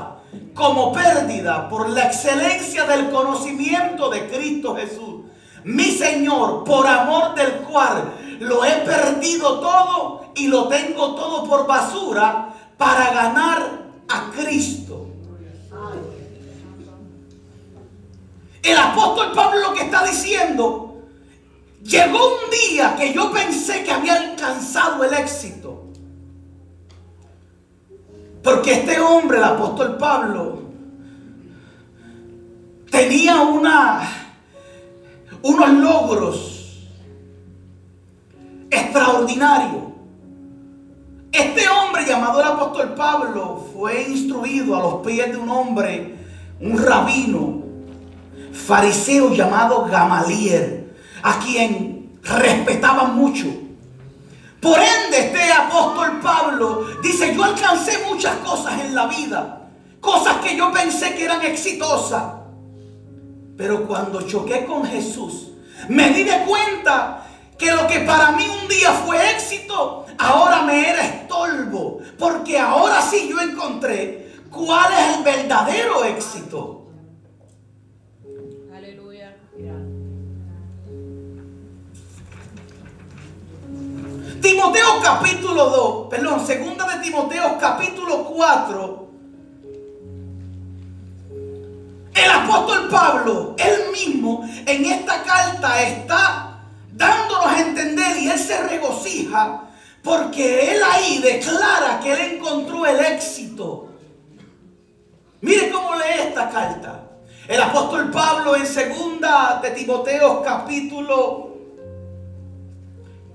como 0.53 0.93
pérdida 0.93 1.69
por 1.69 1.89
la 1.89 2.07
excelencia 2.07 2.87
del 2.87 3.09
conocimiento 3.11 4.11
de 4.11 4.29
Cristo 4.29 4.75
Jesús, 4.75 5.21
mi 5.63 5.93
Señor, 5.93 6.65
por 6.65 6.85
amor 6.85 7.37
del 7.37 7.53
cual 7.59 8.13
lo 8.41 8.65
he 8.65 8.73
perdido 8.79 9.61
todo 9.61 10.33
y 10.35 10.49
lo 10.49 10.67
tengo 10.67 11.15
todo 11.15 11.45
por 11.45 11.69
basura 11.69 12.53
para 12.77 13.13
ganar 13.13 13.85
a 14.09 14.33
Cristo. 14.33 15.07
El 18.61 18.77
apóstol 18.77 19.31
Pablo 19.33 19.61
lo 19.69 19.75
que 19.75 19.85
está 19.85 20.05
diciendo, 20.05 20.97
llegó 21.81 22.19
un 22.27 22.51
día 22.51 22.97
que 22.97 23.13
yo 23.13 23.31
pensé 23.31 23.85
que 23.85 23.93
había 23.93 24.15
alcanzado 24.15 25.05
el 25.05 25.15
éxito. 25.15 25.74
Porque 28.45 28.73
este 28.75 29.01
hombre, 29.01 29.39
el 29.39 29.45
apóstol 29.45 29.97
Pablo, 29.97 30.65
tenía 32.91 33.41
unos 33.41 34.05
logros 35.71 36.85
extraordinarios. 38.71 39.85
Este 41.33 41.67
hombre 41.71 42.05
llamado 42.07 42.43
el 42.43 42.47
apóstol 42.47 42.95
Pablo 42.95 43.67
fue 43.73 44.03
instruido 44.03 44.77
a 44.77 44.81
los 44.81 45.07
pies 45.07 45.33
de 45.33 45.39
un 45.39 45.49
hombre, 45.49 46.15
un 46.61 46.77
rabino, 46.77 47.63
fariseo 48.53 49.33
llamado 49.33 49.87
Gamaliel, 49.87 50.93
a 51.23 51.39
quien 51.39 52.13
respetaba 52.23 53.05
mucho. 53.05 53.64
Por 54.65 54.81
ende, 54.81 55.19
este 55.19 55.53
apóstol 55.53 56.21
Pablo 56.21 56.87
dice, 57.03 57.35
yo 57.35 57.45
alcancé 57.45 57.99
muchas 58.11 58.37
cosas 58.37 58.81
en 58.81 58.95
la 58.95 59.07
vida, 59.07 59.69
cosas 60.01 60.39
que 60.39 60.57
yo 60.57 60.73
pensé 60.73 61.15
que 61.15 61.27
eran 61.27 61.43
exitosas. 61.43 62.25
Pero 63.59 63.87
cuando 63.87 64.23
choqué 64.23 64.65
con 64.65 64.87
Jesús, 64.87 65.51
me 65.89 66.09
di 66.09 66.25
de 66.25 66.45
cuenta 66.47 67.27
que 67.59 67.73
lo 67.73 67.87
que 67.87 68.01
para 68.01 68.33
mí 68.33 68.47
un 68.63 68.67
día 68.67 68.91
fue 68.93 69.33
éxito, 69.33 70.07
ahora 70.19 70.63
me 70.63 70.89
era 70.89 71.05
estorbo. 71.05 72.01
Porque 72.19 72.59
ahora 72.59 73.03
muestre 73.85 74.33
cuál 74.51 74.93
es 74.93 75.17
el 75.17 75.25
verdadero 75.25 76.05
éxito. 76.05 76.84
Timoteo 84.45 85.01
capítulo 85.03 85.71
2, 85.71 86.09
perdón, 86.11 86.47
segunda 86.47 86.87
de 86.87 87.03
Timoteo 87.03 87.57
capítulo 87.59 88.25
4. 88.25 89.09
El 92.15 92.31
apóstol 92.31 92.89
Pablo, 92.91 93.57
él 93.57 93.91
mismo, 93.91 94.47
en 94.67 94.85
esta 94.85 95.23
carta 95.23 95.83
está 95.83 96.61
dándonos 96.93 97.47
a 97.47 97.61
entender 97.63 98.19
y 98.19 98.29
él 98.29 98.39
se 98.39 98.63
regocija 98.69 99.63
porque 100.03 100.73
él 100.73 100.83
ahí 100.93 101.23
declara 101.23 102.01
que 102.01 102.13
él 102.13 102.35
encontró 102.35 102.85
el 102.85 103.01
éxito. 103.01 103.89
Mire 105.41 105.71
cómo 105.71 105.95
lee 105.95 106.29
esta 106.29 106.51
carta. 106.51 107.01
El 107.49 107.63
apóstol 107.63 108.11
Pablo 108.11 108.57
en 108.57 108.67
segunda 108.67 109.59
de 109.63 109.71
Timoteo 109.71 110.43
capítulo 110.43 111.49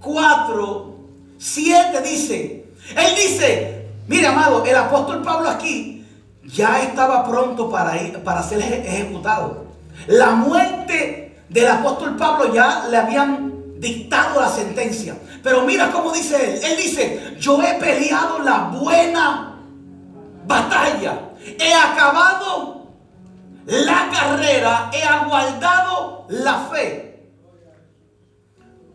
4, 0.01 0.98
7 1.39 2.01
dice, 2.01 2.65
él 2.95 3.15
dice, 3.15 3.87
mire 4.07 4.27
amado, 4.27 4.63
el 4.65 4.75
apóstol 4.75 5.21
Pablo 5.23 5.49
aquí 5.49 6.05
ya 6.43 6.81
estaba 6.81 7.25
pronto 7.25 7.69
para, 7.69 8.01
ir, 8.01 8.19
para 8.19 8.43
ser 8.43 8.61
ejecutado. 8.61 9.65
La 10.07 10.31
muerte 10.31 11.41
del 11.47 11.67
apóstol 11.67 12.17
Pablo 12.17 12.53
ya 12.53 12.87
le 12.89 12.97
habían 12.97 13.79
dictado 13.79 14.41
la 14.41 14.49
sentencia. 14.49 15.17
Pero 15.41 15.63
mira 15.63 15.91
cómo 15.91 16.11
dice 16.11 16.35
él. 16.35 16.61
Él 16.63 16.77
dice, 16.77 17.35
yo 17.39 17.61
he 17.61 17.75
peleado 17.75 18.39
la 18.39 18.71
buena 18.73 19.55
batalla. 20.45 21.21
He 21.57 21.73
acabado 21.73 22.87
la 23.65 24.09
carrera. 24.11 24.91
He 24.93 25.03
aguardado 25.03 26.25
la 26.29 26.67
fe. 26.71 27.08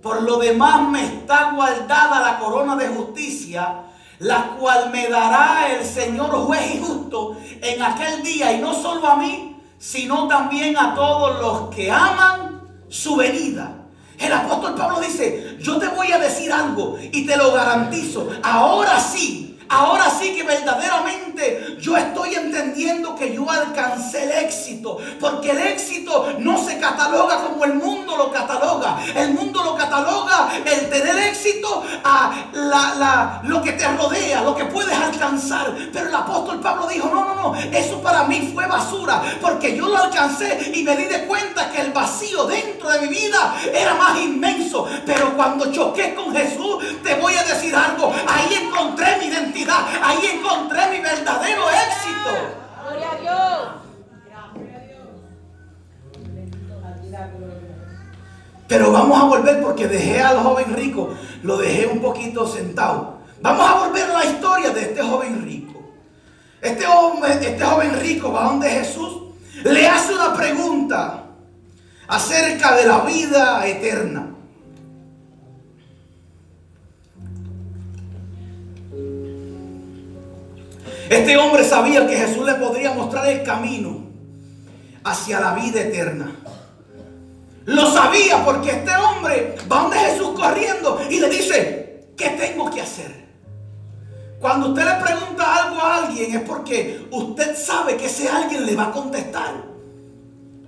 Por 0.05 0.21
lo 0.21 0.37
demás 0.37 0.87
me 0.91 1.03
está 1.03 1.53
guardada 1.53 2.21
la 2.21 2.39
corona 2.39 2.77
de 2.77 2.89
justicia, 2.89 3.85
la 4.19 4.51
cual 4.61 4.91
me 4.91 5.09
dará 5.09 5.73
el 5.73 5.83
Señor 5.83 6.29
juez 6.45 6.75
y 6.75 6.79
justo 6.79 7.39
en 7.63 7.83
aquel 7.83 8.23
día. 8.23 8.53
Y 8.53 8.61
no 8.61 8.75
solo 8.75 9.09
a 9.09 9.17
mí, 9.17 9.57
sino 9.79 10.29
también 10.29 10.77
a 10.77 10.95
todos 10.95 11.41
los 11.41 11.75
que 11.75 11.91
aman 11.91 12.61
su 12.91 13.17
venida. 13.17 13.77
El 14.19 14.31
apóstol 14.31 14.75
Pablo 14.75 15.01
dice, 15.01 15.57
yo 15.59 15.79
te 15.79 15.89
voy 15.89 16.13
a 16.13 16.19
decir 16.19 16.53
algo 16.53 16.99
y 17.01 17.25
te 17.25 17.39
lo 17.39 17.53
garantizo. 17.53 18.29
Ahora 18.43 19.01
sí, 19.01 19.44
Ahora 19.75 20.09
sí 20.09 20.37
que 20.37 20.45
verdaderamente 20.45 21.77
yo 21.81 21.97
estoy 21.97 22.37
entendiendo 22.37 23.17
que 23.17 23.35
yo 23.35 23.51
alcancé 23.51 24.23
el 24.23 24.45
éxito. 24.45 24.99
Porque 25.19 25.51
el 25.51 25.59
éxito 25.59 26.29
no 26.39 26.65
se 26.65 26.79
cataloga 26.79 27.39
como 27.39 27.65
el 27.65 27.75
mundo 27.75 28.17
lo 28.17 28.31
cataloga. 28.31 29.01
El 29.17 29.35
mundo 29.35 29.65
lo 29.65 29.75
cataloga 29.75 30.51
el 30.65 30.89
tener 30.89 31.19
éxito 31.19 31.83
a 32.05 32.51
la, 32.53 33.41
lo 33.43 33.61
que 33.63 33.73
te 33.73 33.89
rodea, 33.89 34.43
lo 34.43 34.55
que 34.55 34.65
puedes 34.67 34.97
alcanzar. 34.97 35.75
Pero 35.93 36.09
el 36.09 36.15
apóstol 36.15 36.61
Pablo 36.61 36.87
dijo, 36.87 37.11
no, 37.13 37.25
no, 37.25 37.35
no, 37.35 37.55
eso 37.57 38.01
para 38.01 38.23
mí 38.25 38.53
fue 38.55 38.69
basura. 38.69 39.25
Porque 39.41 39.77
yo 39.77 39.89
lo 39.89 39.99
alcancé 39.99 40.71
y 40.73 40.85
me 40.85 40.97
di 40.97 41.07
de 41.07 41.27
cuenta 41.27 41.73
que 41.73 41.81
el 41.81 41.91
vacío 41.91 42.45
dentro 42.45 42.91
de 42.91 43.01
mi 43.01 43.09
vida 43.09 43.57
era 43.75 43.95
más 43.95 44.21
inmenso. 44.21 44.87
Pero 45.05 45.35
cuando 45.35 45.73
choqué 45.73 46.15
con 46.15 46.33
Jesús, 46.33 47.03
te 47.03 47.17
voy 47.17 47.35
a 47.35 47.43
decir 47.43 47.75
algo. 47.75 48.13
Ahí 48.29 48.55
encontré 48.55 49.17
mi 49.19 49.27
identidad 49.27 49.64
Ahí 49.69 50.27
encontré 50.27 50.89
mi 50.91 51.01
verdadero 51.01 51.63
éxito. 51.71 52.31
Gloria 52.83 53.11
a 53.11 53.17
Dios. 53.17 53.85
Pero 58.67 58.91
vamos 58.91 59.21
a 59.21 59.25
volver 59.25 59.63
porque 59.63 59.87
dejé 59.87 60.21
al 60.21 60.39
joven 60.39 60.75
rico, 60.75 61.15
lo 61.43 61.59
dejé 61.59 61.87
un 61.87 62.01
poquito 62.01 62.47
sentado. 62.47 63.19
Vamos 63.41 63.69
a 63.69 63.87
volver 63.87 64.11
a 64.11 64.19
la 64.19 64.25
historia 64.25 64.71
de 64.71 64.81
este 64.81 65.03
joven 65.03 65.45
rico. 65.45 65.93
Este, 66.61 66.87
hombre, 66.87 67.35
este 67.35 67.63
joven 67.63 68.01
rico 68.01 68.33
va 68.33 68.45
donde 68.45 68.71
Jesús 68.71 69.23
le 69.63 69.87
hace 69.87 70.15
una 70.15 70.35
pregunta 70.35 71.25
acerca 72.09 72.75
de 72.75 72.87
la 72.87 73.01
vida 73.01 73.67
eterna. 73.67 74.34
Este 81.11 81.37
hombre 81.37 81.65
sabía 81.65 82.07
que 82.07 82.17
Jesús 82.17 82.45
le 82.45 82.55
podría 82.55 82.93
mostrar 82.93 83.27
el 83.27 83.43
camino 83.43 84.05
hacia 85.05 85.41
la 85.41 85.55
vida 85.55 85.81
eterna. 85.81 86.35
Lo 87.67 87.91
sabía 87.93 88.45
porque 88.45 88.71
este 88.71 88.95
hombre 88.97 89.57
va 89.71 89.83
donde 89.83 89.99
Jesús 89.99 90.39
corriendo 90.39 91.01
y 91.09 91.21
le 91.21 91.29
dice, 91.29 92.09
¿qué 92.17 92.31
tengo 92.31 92.71
que 92.71 92.81
hacer? 92.81 93.25
Cuando 94.41 94.69
usted 94.69 94.85
le 94.85 95.03
pregunta 95.03 95.65
algo 95.65 95.81
a 95.81 95.97
alguien 96.05 96.37
es 96.37 96.43
porque 96.43 97.07
usted 97.11 97.57
sabe 97.57 97.97
que 97.97 98.07
ese 98.07 98.29
alguien 98.29 98.67
le 98.67 98.77
va 98.77 98.85
a 98.85 98.93
contestar. 98.93 99.75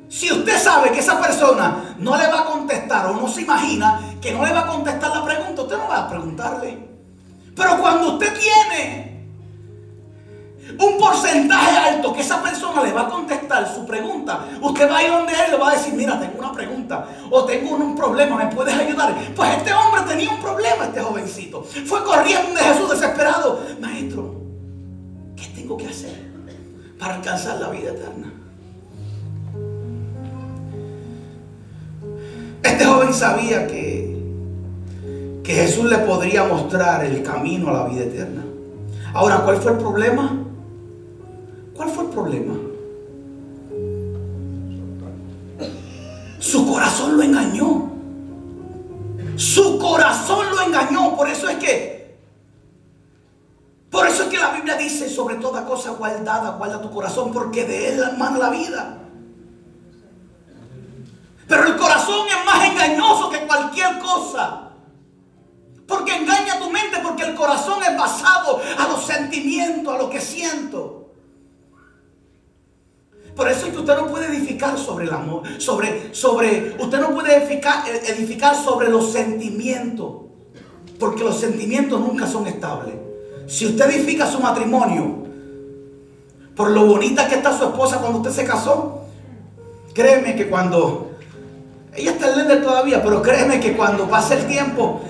Si 0.09 0.33
usted 0.33 0.59
sabe 0.59 0.93
que 0.93 1.01
esa 1.01 1.21
persona 1.21 1.97
no 1.99 2.17
le 2.17 2.27
va 2.29 2.41
a 2.41 2.45
contestar 2.45 3.07
o 3.07 3.15
no 3.15 3.29
se 3.29 3.43
imagina 3.43 4.01
que 4.21 4.33
no 4.33 4.45
le 4.45 4.53
va 4.53 4.61
a 4.61 4.67
contestar 4.67 5.11
la 5.11 5.25
pregunta, 5.25 5.63
usted 5.63 5.77
no 5.77 5.89
va 5.89 5.99
a 5.99 6.09
preguntarle. 6.09 6.79
Pero 7.55 7.79
cuando 7.79 8.13
usted 8.15 8.33
tiene 8.39 9.16
un 10.79 10.99
porcentaje 10.99 11.77
alto 11.77 12.13
que 12.13 12.21
esa 12.21 12.43
persona 12.43 12.83
le 12.83 12.93
va 12.93 13.03
a 13.03 13.09
contestar 13.09 13.73
su 13.73 13.87
pregunta. 13.87 14.47
Usted 14.61 14.91
va 14.91 14.99
a 14.99 15.03
ir 15.03 15.11
donde 15.11 15.33
él 15.33 15.51
le 15.53 15.57
va 15.57 15.71
a 15.71 15.75
decir, 15.75 15.95
mira, 15.95 16.19
tengo 16.19 16.39
una 16.39 16.53
pregunta 16.53 17.07
o 17.31 17.45
tengo 17.45 17.77
un 17.77 17.95
problema, 17.95 18.37
¿me 18.37 18.55
puedes 18.55 18.75
ayudar? 18.75 19.15
Pues 19.35 19.57
este 19.57 19.73
hombre 19.73 20.03
tenía 20.09 20.31
un 20.31 20.41
problema, 20.41 20.87
este 20.87 21.01
jovencito. 21.01 21.63
Fue 21.63 22.03
corriendo 22.05 22.55
de 22.55 22.61
Jesús 22.61 22.91
desesperado. 22.91 23.61
Maestro, 23.81 24.35
¿qué 25.37 25.47
tengo 25.55 25.77
que 25.77 25.87
hacer 25.87 26.27
para 26.99 27.15
alcanzar 27.15 27.59
la 27.61 27.69
vida 27.69 27.91
eterna? 27.91 28.33
Este 32.63 32.85
joven 32.85 33.15
sabía 33.15 33.67
que, 33.69 34.17
que 35.45 35.55
Jesús 35.55 35.85
le 35.85 35.99
podría 35.99 36.45
mostrar 36.45 37.05
el 37.05 37.23
camino 37.23 37.71
a 37.71 37.73
la 37.73 37.85
vida 37.85 38.03
eterna. 38.03 38.45
Ahora, 39.15 39.39
¿cuál 39.39 39.59
fue 39.59 39.73
el 39.73 39.79
problema? 39.79 40.46
¿Cuál 42.17 42.31
fue 42.31 42.37
el 42.37 42.45
problema? 42.45 42.55
Su 46.39 46.67
corazón 46.67 47.17
lo 47.17 47.23
engañó. 47.23 47.91
Su 49.37 49.79
corazón 49.79 50.47
lo 50.51 50.63
engañó. 50.63 51.15
Por 51.15 51.29
eso 51.29 51.47
es 51.49 51.59
que, 51.59 52.19
por 53.91 54.07
eso 54.07 54.23
es 54.23 54.29
que 54.31 54.39
la 54.39 54.53
Biblia 54.53 54.77
dice, 54.77 55.11
sobre 55.11 55.35
toda 55.37 55.67
cosa 55.67 55.91
guardada, 55.91 56.57
guarda 56.57 56.81
tu 56.81 56.91
corazón, 56.91 57.33
porque 57.33 57.65
de 57.65 57.91
él 57.91 58.03
emana 58.15 58.39
la 58.39 58.51
vida. 58.51 58.99
Pero 61.47 61.67
el 61.67 61.77
corazón 61.77 62.27
es 62.29 62.47
más 62.47 62.67
engañoso 62.67 63.29
que 63.29 63.47
cualquier 63.47 63.99
cosa. 63.99 64.71
Porque 65.87 66.17
engaña 66.17 66.59
tu 66.59 66.71
mente, 66.71 66.99
porque 67.03 67.25
el 67.25 67.35
corazón 67.35 67.83
es 67.83 67.97
basado 67.97 68.61
a 68.79 68.89
los 68.89 69.05
sentimientos, 69.05 69.95
a 69.95 69.99
lo 69.99 70.09
que 70.09 70.21
siento. 70.21 71.06
Por 73.37 73.51
eso 73.51 73.67
es 73.67 73.73
que 73.75 73.79
usted 73.81 73.95
no 73.97 74.07
puede 74.07 74.29
edificar 74.29 74.79
sobre 74.79 75.05
el 75.05 75.13
amor, 75.13 75.43
sobre, 75.59 76.15
sobre, 76.15 76.75
usted 76.81 76.99
no 76.99 77.11
puede 77.11 77.37
edificar, 77.37 77.85
edificar 77.87 78.57
sobre 78.57 78.89
los 78.89 79.13
sentimientos, 79.13 80.23
porque 80.99 81.23
los 81.23 81.39
sentimientos 81.39 82.01
nunca 82.01 82.27
son 82.27 82.47
estables. 82.47 82.95
Si 83.47 83.67
usted 83.67 83.91
edifica 83.91 84.27
su 84.27 84.41
matrimonio 84.41 85.27
por 86.57 86.71
lo 86.71 86.87
bonita 86.87 87.29
que 87.29 87.35
está 87.35 87.57
su 87.57 87.65
esposa 87.65 87.99
cuando 87.99 88.21
usted 88.21 88.31
se 88.31 88.47
casó, 88.47 89.03
créeme 89.93 90.35
que 90.35 90.49
cuando, 90.49 91.11
ella 91.95 92.13
está 92.13 92.55
en 92.55 92.63
todavía, 92.63 93.03
pero 93.03 93.21
créeme 93.21 93.61
que 93.61 93.77
cuando 93.77 94.09
pase 94.09 94.41
el 94.41 94.47
tiempo 94.47 95.03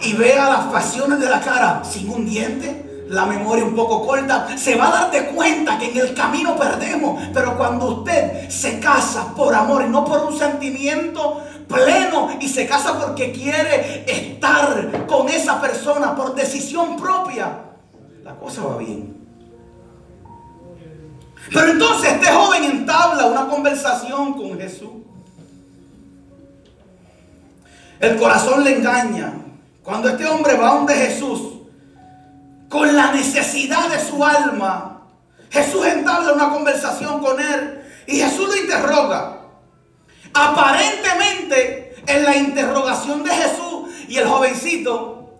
y 0.00 0.14
vea 0.14 0.48
las 0.48 0.72
facciones 0.72 1.20
de 1.20 1.28
la 1.28 1.40
cara 1.40 1.84
sin 1.84 2.08
un 2.08 2.24
diente, 2.24 2.93
la 3.08 3.26
memoria 3.26 3.64
un 3.64 3.74
poco 3.74 4.06
corta, 4.06 4.56
se 4.56 4.76
va 4.76 4.88
a 4.88 4.90
dar 4.90 5.10
de 5.10 5.26
cuenta 5.26 5.78
que 5.78 5.90
en 5.90 5.98
el 5.98 6.14
camino 6.14 6.56
perdemos. 6.56 7.22
Pero 7.32 7.56
cuando 7.56 7.98
usted 7.98 8.48
se 8.48 8.80
casa 8.80 9.34
por 9.34 9.54
amor 9.54 9.84
y 9.86 9.90
no 9.90 10.04
por 10.04 10.20
un 10.24 10.38
sentimiento 10.38 11.42
pleno 11.68 12.30
y 12.40 12.48
se 12.48 12.66
casa 12.66 12.98
porque 12.98 13.32
quiere 13.32 14.04
estar 14.06 15.06
con 15.06 15.28
esa 15.28 15.60
persona 15.60 16.14
por 16.14 16.34
decisión 16.34 16.96
propia, 16.96 17.58
la 18.22 18.34
cosa 18.36 18.64
va 18.64 18.78
bien. 18.78 19.14
Pero 21.52 21.72
entonces 21.72 22.12
este 22.12 22.32
joven 22.32 22.64
entabla 22.64 23.26
una 23.26 23.46
conversación 23.48 24.32
con 24.32 24.58
Jesús. 24.58 24.90
El 28.00 28.16
corazón 28.16 28.64
le 28.64 28.76
engaña. 28.76 29.34
Cuando 29.82 30.08
este 30.08 30.26
hombre 30.26 30.56
va 30.56 30.74
donde 30.74 30.94
Jesús, 30.94 31.53
con 32.74 32.96
la 32.96 33.12
necesidad 33.12 33.88
de 33.88 34.04
su 34.04 34.24
alma, 34.24 35.02
Jesús 35.48 35.86
entabla 35.86 36.32
una 36.32 36.50
conversación 36.50 37.20
con 37.20 37.40
él 37.40 37.84
y 38.04 38.16
Jesús 38.16 38.48
lo 38.48 38.56
interroga. 38.56 39.42
Aparentemente, 40.34 41.94
en 42.04 42.24
la 42.24 42.36
interrogación 42.36 43.22
de 43.22 43.30
Jesús 43.30 43.90
y 44.08 44.16
el 44.16 44.26
jovencito, 44.26 45.36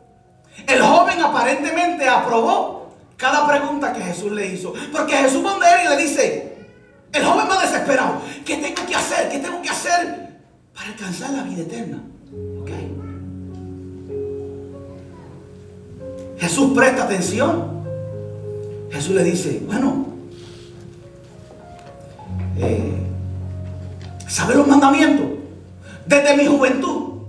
el 0.64 0.80
joven 0.80 1.20
aparentemente 1.22 2.08
aprobó 2.08 2.94
cada 3.16 3.48
pregunta 3.48 3.92
que 3.92 4.02
Jesús 4.02 4.30
le 4.30 4.46
hizo. 4.46 4.72
Porque 4.92 5.16
Jesús 5.16 5.44
va 5.44 5.60
a 5.60 5.80
él 5.80 5.86
y 5.86 5.88
le 5.88 6.02
dice, 6.04 6.68
el 7.12 7.24
joven 7.24 7.48
va 7.50 7.60
desesperado, 7.60 8.22
¿qué 8.46 8.58
tengo 8.58 8.86
que 8.86 8.94
hacer? 8.94 9.28
¿Qué 9.28 9.40
tengo 9.40 9.60
que 9.60 9.70
hacer 9.70 10.38
para 10.72 10.86
alcanzar 10.86 11.30
la 11.30 11.42
vida 11.42 11.62
eterna? 11.62 12.00
Jesús 16.54 16.70
presta 16.72 17.02
atención. 17.02 17.82
Jesús 18.88 19.12
le 19.12 19.24
dice, 19.24 19.60
bueno, 19.66 20.06
eh, 22.56 22.92
¿sabe 24.28 24.54
los 24.54 24.64
mandamientos? 24.64 25.26
Desde 26.06 26.36
mi 26.36 26.46
juventud. 26.46 27.22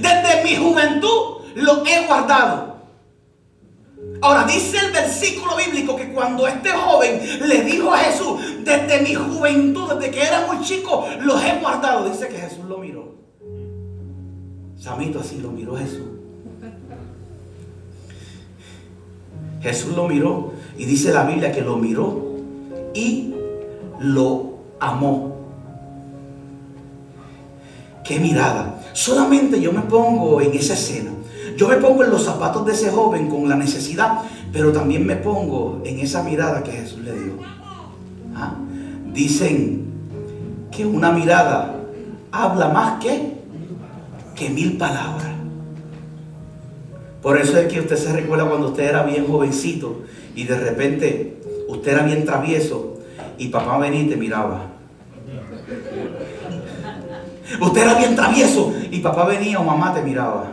Desde 0.00 0.42
mi 0.42 0.56
juventud 0.56 1.42
lo 1.56 1.84
he 1.84 2.06
guardado. 2.06 2.76
Ahora 4.22 4.44
dice 4.44 4.78
el 4.78 4.90
versículo 4.90 5.54
bíblico 5.56 5.94
que 5.94 6.14
cuando 6.14 6.48
este 6.48 6.70
joven 6.70 7.20
le 7.46 7.60
dijo 7.60 7.92
a 7.92 7.98
Jesús, 7.98 8.40
desde 8.64 9.02
mi 9.02 9.14
juventud, 9.14 9.92
desde 9.92 10.10
que 10.10 10.22
era 10.22 10.46
muy 10.46 10.64
chico, 10.64 11.06
los 11.20 11.44
he 11.44 11.58
guardado. 11.60 12.08
Dice 12.08 12.26
que 12.28 12.38
Jesús 12.38 12.64
lo 12.64 12.78
miró. 12.78 13.16
Samito 14.78 15.20
así 15.20 15.40
lo 15.42 15.50
miró 15.50 15.76
Jesús. 15.76 16.15
Jesús 19.66 19.96
lo 19.96 20.06
miró 20.06 20.52
y 20.78 20.84
dice 20.84 21.12
la 21.12 21.24
Biblia 21.24 21.50
que 21.50 21.60
lo 21.60 21.76
miró 21.76 22.22
y 22.94 23.34
lo 23.98 24.58
amó. 24.78 25.34
Qué 28.04 28.20
mirada. 28.20 28.80
Solamente 28.92 29.60
yo 29.60 29.72
me 29.72 29.80
pongo 29.80 30.40
en 30.40 30.54
esa 30.54 30.74
escena. 30.74 31.10
Yo 31.56 31.66
me 31.66 31.76
pongo 31.78 32.04
en 32.04 32.10
los 32.10 32.24
zapatos 32.24 32.64
de 32.64 32.74
ese 32.74 32.90
joven 32.90 33.28
con 33.28 33.48
la 33.48 33.56
necesidad, 33.56 34.20
pero 34.52 34.72
también 34.72 35.04
me 35.04 35.16
pongo 35.16 35.82
en 35.84 35.98
esa 35.98 36.22
mirada 36.22 36.62
que 36.62 36.70
Jesús 36.70 37.00
le 37.00 37.12
dio. 37.12 37.32
¿Ah? 38.36 38.54
Dicen 39.12 39.86
que 40.70 40.86
una 40.86 41.10
mirada 41.10 41.80
habla 42.30 42.68
más 42.68 43.02
que, 43.02 43.32
que 44.36 44.48
mil 44.50 44.76
palabras. 44.76 45.35
Por 47.26 47.36
eso 47.38 47.58
es 47.58 47.66
que 47.66 47.80
usted 47.80 47.96
se 47.96 48.12
recuerda 48.12 48.44
cuando 48.44 48.68
usted 48.68 48.84
era 48.84 49.02
bien 49.02 49.26
jovencito 49.26 50.02
y 50.36 50.44
de 50.44 50.60
repente 50.60 51.42
usted 51.66 51.94
era 51.94 52.04
bien 52.04 52.24
travieso 52.24 52.98
y 53.36 53.48
papá 53.48 53.78
venía 53.78 54.02
y 54.02 54.06
te 54.06 54.16
miraba. 54.16 54.66
Usted 57.60 57.82
era 57.82 57.94
bien 57.94 58.14
travieso 58.14 58.72
y 58.92 59.00
papá 59.00 59.24
venía 59.24 59.58
o 59.58 59.64
mamá 59.64 59.92
te 59.92 60.02
miraba. 60.02 60.52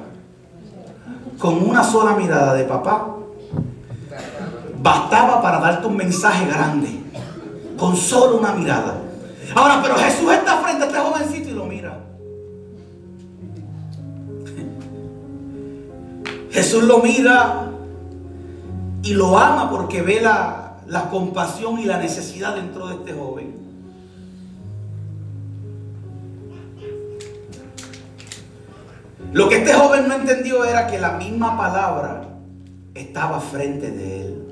Con 1.38 1.62
una 1.62 1.84
sola 1.84 2.16
mirada 2.16 2.56
de 2.56 2.64
papá 2.64 3.18
bastaba 4.82 5.44
para 5.44 5.60
darte 5.60 5.86
un 5.86 5.96
mensaje 5.96 6.48
grande. 6.48 6.90
Con 7.78 7.96
solo 7.96 8.40
una 8.40 8.52
mirada. 8.52 9.00
Ahora, 9.54 9.80
pero 9.84 9.96
Jesús 9.96 10.34
está 10.34 10.58
frente 10.58 10.86
a 10.86 10.88
este 10.88 11.00
jovencito 11.00 11.43
Jesús 16.54 16.84
lo 16.84 17.00
mira 17.00 17.72
y 19.02 19.14
lo 19.16 19.40
ama 19.40 19.72
porque 19.72 20.04
ve 20.04 20.22
la, 20.22 20.78
la 20.88 21.10
compasión 21.10 21.80
y 21.80 21.86
la 21.86 21.98
necesidad 21.98 22.56
dentro 22.56 22.88
de 22.88 22.94
este 22.94 23.14
joven. 23.14 23.56
Lo 29.32 29.50
que 29.50 29.58
este 29.58 29.74
joven 29.74 30.08
no 30.08 30.14
entendió 30.14 30.64
era 30.64 30.86
que 30.86 31.00
la 31.00 31.14
misma 31.14 31.58
palabra 31.58 32.22
estaba 32.94 33.40
frente 33.40 33.90
de 33.90 34.22
él. 34.22 34.44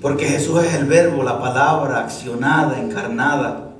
Porque 0.00 0.26
Jesús 0.26 0.62
es 0.62 0.74
el 0.74 0.84
verbo, 0.84 1.24
la 1.24 1.40
palabra 1.40 1.98
accionada, 1.98 2.78
encarnada. 2.78 3.70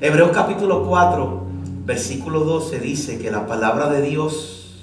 Hebreos 0.00 0.32
capítulo 0.34 0.84
4 0.84 1.47
versículo 1.88 2.40
12 2.40 2.80
dice 2.80 3.18
que 3.18 3.30
la 3.30 3.46
palabra 3.46 3.88
de 3.88 4.02
Dios 4.02 4.74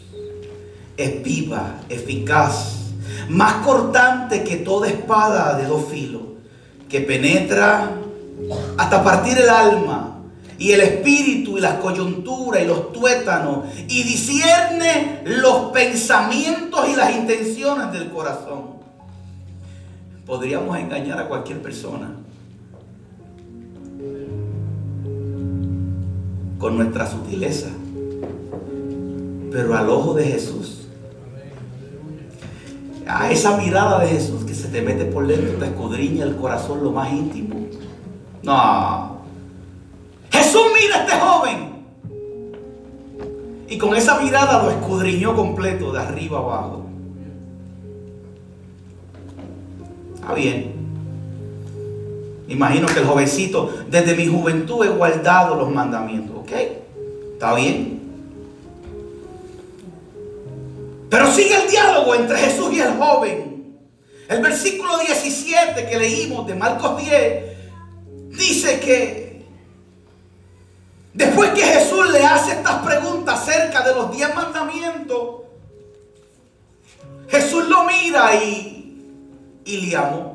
es 0.98 1.22
viva, 1.22 1.82
eficaz, 1.88 2.94
más 3.30 3.64
cortante 3.64 4.44
que 4.44 4.56
toda 4.56 4.88
espada 4.88 5.56
de 5.56 5.68
dos 5.68 5.86
filos, 5.86 6.24
que 6.90 7.02
penetra 7.02 7.92
hasta 8.76 9.04
partir 9.04 9.38
el 9.38 9.50
alma 9.50 10.18
y 10.58 10.72
el 10.72 10.82
espíritu 10.82 11.60
y 11.60 11.62
las 11.62 11.76
coyunturas 11.76 12.64
y 12.64 12.66
los 12.66 12.92
tuétanos 12.92 13.66
y 13.88 14.02
discierne 14.02 15.22
los 15.26 15.72
pensamientos 15.72 16.90
y 16.90 16.96
las 16.96 17.16
intenciones 17.16 17.92
del 17.92 18.10
corazón. 18.10 18.78
Podríamos 20.26 20.76
engañar 20.80 21.20
a 21.20 21.28
cualquier 21.28 21.62
persona 21.62 22.16
con 26.60 26.78
nuestra 26.78 27.08
sutileza. 27.08 27.70
Pero 29.52 29.76
al 29.76 29.90
ojo 29.90 30.14
de 30.14 30.26
Jesús, 30.26 30.88
a 33.08 33.32
esa 33.32 33.58
mirada 33.58 34.00
de 34.00 34.08
Jesús 34.08 34.44
que 34.44 34.54
se 34.54 34.68
te 34.68 34.82
mete 34.82 35.06
por 35.06 35.28
dentro, 35.28 35.58
te 35.58 35.66
escudriña 35.66 36.26
el 36.26 36.36
corazón 36.36 36.84
lo 36.84 36.92
más 36.92 37.12
íntimo. 37.12 37.68
No. 38.44 39.20
Jesús 40.32 40.62
mira 40.80 40.98
a 40.98 41.00
este 41.04 41.20
joven. 41.20 41.76
Y 43.68 43.78
con 43.78 43.96
esa 43.96 44.20
mirada 44.20 44.64
lo 44.64 44.72
escudriñó 44.72 45.36
completo, 45.36 45.92
de 45.92 46.00
arriba 46.00 46.40
abajo. 46.40 46.86
Está 50.16 50.34
bien. 50.34 50.74
Imagino 52.48 52.88
que 52.88 53.00
el 53.00 53.06
jovencito, 53.06 53.74
desde 53.90 54.16
mi 54.16 54.28
juventud 54.28 54.86
he 54.86 54.90
guardado 54.90 55.56
los 55.56 55.72
mandamientos. 55.72 56.35
¿Ok? 56.46 56.52
¿Está 57.34 57.56
bien? 57.56 58.02
Pero 61.10 61.32
sigue 61.32 61.56
el 61.56 61.70
diálogo 61.70 62.14
entre 62.14 62.38
Jesús 62.38 62.72
y 62.72 62.80
el 62.82 62.94
joven. 62.98 63.80
El 64.30 64.42
versículo 64.42 64.98
17 65.00 65.88
que 65.88 65.98
leímos 65.98 66.46
de 66.46 66.54
Marcos 66.56 67.02
10 67.02 67.56
dice 68.30 68.80
que 68.80 69.46
después 71.14 71.52
que 71.52 71.62
Jesús 71.62 72.12
le 72.12 72.24
hace 72.24 72.52
estas 72.52 72.86
preguntas 72.86 73.42
acerca 73.42 73.82
de 73.82 73.96
los 73.96 74.16
diez 74.16 74.34
mandamientos, 74.36 75.42
Jesús 77.28 77.68
lo 77.68 77.86
mira 77.86 78.36
y, 78.36 79.04
y 79.66 79.82
le 79.82 79.96
amó. 79.96 80.35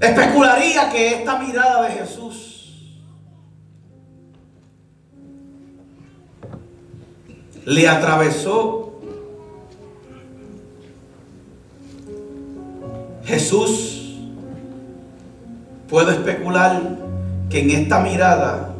Especularía 0.00 0.90
que 0.90 1.14
esta 1.14 1.38
mirada 1.38 1.82
de 1.82 1.90
Jesús 1.92 2.50
le 7.66 7.86
atravesó. 7.86 8.92
Jesús, 13.24 14.16
puedo 15.88 16.10
especular 16.10 16.80
que 17.48 17.60
en 17.60 17.70
esta 17.70 18.00
mirada 18.00 18.74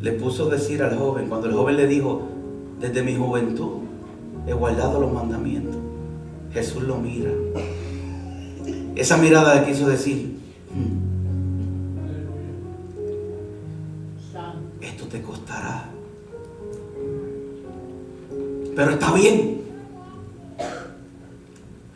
le 0.00 0.12
puso 0.12 0.48
decir 0.48 0.82
al 0.82 0.96
joven, 0.96 1.28
cuando 1.28 1.48
el 1.48 1.54
joven 1.54 1.76
le 1.76 1.86
dijo, 1.88 2.22
desde 2.80 3.02
mi 3.02 3.16
juventud 3.16 3.80
he 4.46 4.52
guardado 4.52 5.00
los 5.00 5.12
mandamientos. 5.12 5.77
Jesús 6.52 6.82
lo 6.82 6.96
mira. 6.96 7.30
Esa 8.96 9.16
mirada 9.16 9.54
le 9.54 9.66
quiso 9.66 9.88
decir, 9.88 10.38
hmm, 10.74 11.08
esto 14.80 15.06
te 15.06 15.22
costará. 15.22 15.90
Pero 18.74 18.90
está 18.92 19.12
bien. 19.12 19.60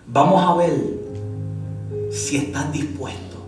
Vamos 0.07 0.45
a 0.45 0.55
ver 0.57 0.73
si 2.11 2.37
estás 2.37 2.71
dispuesto. 2.73 3.39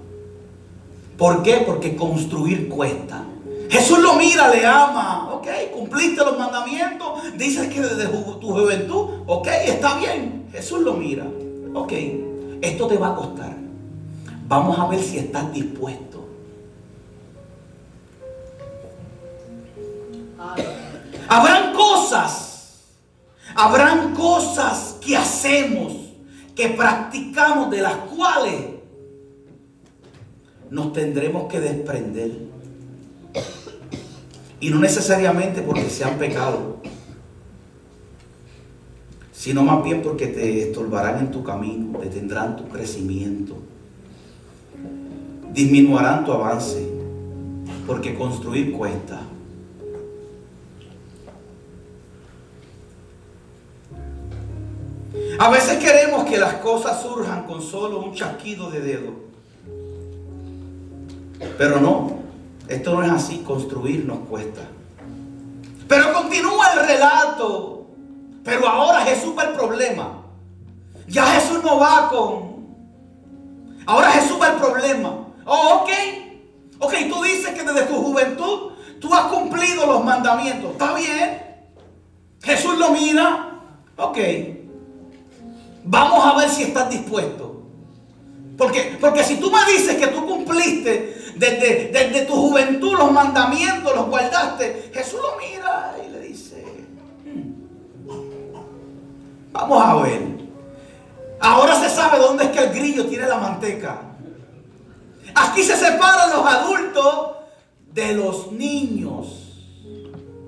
¿Por 1.18 1.42
qué? 1.42 1.62
Porque 1.66 1.94
construir 1.94 2.68
cuesta. 2.68 3.24
Jesús 3.68 3.98
lo 3.98 4.14
mira, 4.14 4.48
le 4.48 4.64
ama. 4.64 5.32
Ok, 5.34 5.46
cumpliste 5.72 6.24
los 6.24 6.38
mandamientos. 6.38 7.36
Dices 7.36 7.68
que 7.68 7.80
desde 7.80 8.06
tu 8.08 8.52
juventud. 8.52 9.08
Ok, 9.26 9.48
está 9.66 9.98
bien. 9.98 10.33
Jesús 10.54 10.82
lo 10.82 10.94
mira. 10.94 11.26
Ok, 11.74 11.92
esto 12.62 12.86
te 12.86 12.96
va 12.96 13.08
a 13.08 13.14
costar. 13.16 13.56
Vamos 14.46 14.78
a 14.78 14.86
ver 14.86 15.02
si 15.02 15.18
estás 15.18 15.52
dispuesto. 15.52 16.28
Habrán 21.26 21.74
cosas, 21.74 22.84
habrán 23.56 24.14
cosas 24.14 24.98
que 25.04 25.16
hacemos, 25.16 25.92
que 26.54 26.68
practicamos, 26.68 27.70
de 27.70 27.80
las 27.80 27.94
cuales 27.94 28.54
nos 30.70 30.92
tendremos 30.92 31.50
que 31.50 31.60
desprender. 31.60 32.30
Y 34.60 34.70
no 34.70 34.78
necesariamente 34.78 35.62
porque 35.62 35.90
sean 35.90 36.16
pecados, 36.16 36.73
sino 39.44 39.62
más 39.62 39.84
bien 39.84 40.00
porque 40.00 40.28
te 40.28 40.62
estorbarán 40.62 41.18
en 41.18 41.30
tu 41.30 41.44
camino, 41.44 42.00
detendrán 42.00 42.56
tu 42.56 42.66
crecimiento, 42.66 43.58
disminuirán 45.52 46.24
tu 46.24 46.32
avance, 46.32 46.88
porque 47.86 48.14
construir 48.14 48.72
cuesta. 48.72 49.20
A 55.38 55.50
veces 55.50 55.76
queremos 55.76 56.24
que 56.24 56.38
las 56.38 56.54
cosas 56.54 57.02
surjan 57.02 57.44
con 57.44 57.60
solo 57.60 57.98
un 57.98 58.14
chasquido 58.14 58.70
de 58.70 58.80
dedo. 58.80 59.12
Pero 61.58 61.82
no, 61.82 62.16
esto 62.66 62.94
no 62.94 63.02
es 63.02 63.10
así, 63.10 63.42
construir 63.46 64.06
nos 64.06 64.20
cuesta. 64.20 64.62
Pero 65.86 66.14
continúa 66.14 66.72
el 66.72 66.86
relato. 66.86 67.83
Pero 68.44 68.68
ahora 68.68 69.00
Jesús 69.00 69.34
va 69.36 69.44
el 69.44 69.54
problema. 69.54 70.22
Ya 71.08 71.24
Jesús 71.26 71.64
no 71.64 71.78
va 71.78 72.08
con... 72.10 72.54
Ahora 73.86 74.12
Jesús 74.12 74.38
va 74.40 74.48
el 74.48 74.56
problema. 74.56 75.28
Oh, 75.46 75.82
ok. 75.82 75.90
Ok, 76.78 76.94
tú 77.08 77.22
dices 77.22 77.54
que 77.54 77.62
desde 77.62 77.86
tu 77.86 77.94
juventud 77.96 78.72
tú 79.00 79.12
has 79.12 79.26
cumplido 79.26 79.86
los 79.86 80.04
mandamientos. 80.04 80.72
Está 80.72 80.94
bien. 80.94 81.42
Jesús 82.42 82.78
lo 82.78 82.90
mira. 82.90 83.60
Ok. 83.96 84.18
Vamos 85.84 86.24
a 86.24 86.38
ver 86.38 86.48
si 86.50 86.64
estás 86.64 86.90
dispuesto. 86.90 87.62
Porque, 88.58 88.98
porque 89.00 89.24
si 89.24 89.36
tú 89.36 89.50
me 89.50 89.64
dices 89.72 89.96
que 89.96 90.06
tú 90.08 90.26
cumpliste 90.26 91.32
desde, 91.36 91.88
desde 91.92 92.26
tu 92.26 92.34
juventud 92.34 92.92
los 92.96 93.10
mandamientos, 93.10 93.94
los 93.94 94.06
guardaste, 94.06 94.90
Jesús 94.94 95.20
lo 95.20 95.36
mira 95.38 95.96
vamos 99.54 99.82
a 99.82 99.94
ver. 100.02 100.22
Ahora 101.40 101.80
se 101.80 101.88
sabe 101.88 102.18
dónde 102.18 102.44
es 102.44 102.50
que 102.50 102.58
el 102.58 102.70
grillo 102.70 103.06
tiene 103.06 103.26
la 103.26 103.38
manteca. 103.38 104.00
Aquí 105.34 105.62
se 105.62 105.76
separan 105.76 106.30
los 106.30 106.46
adultos 106.46 107.30
de 107.92 108.14
los 108.14 108.52
niños. 108.52 109.40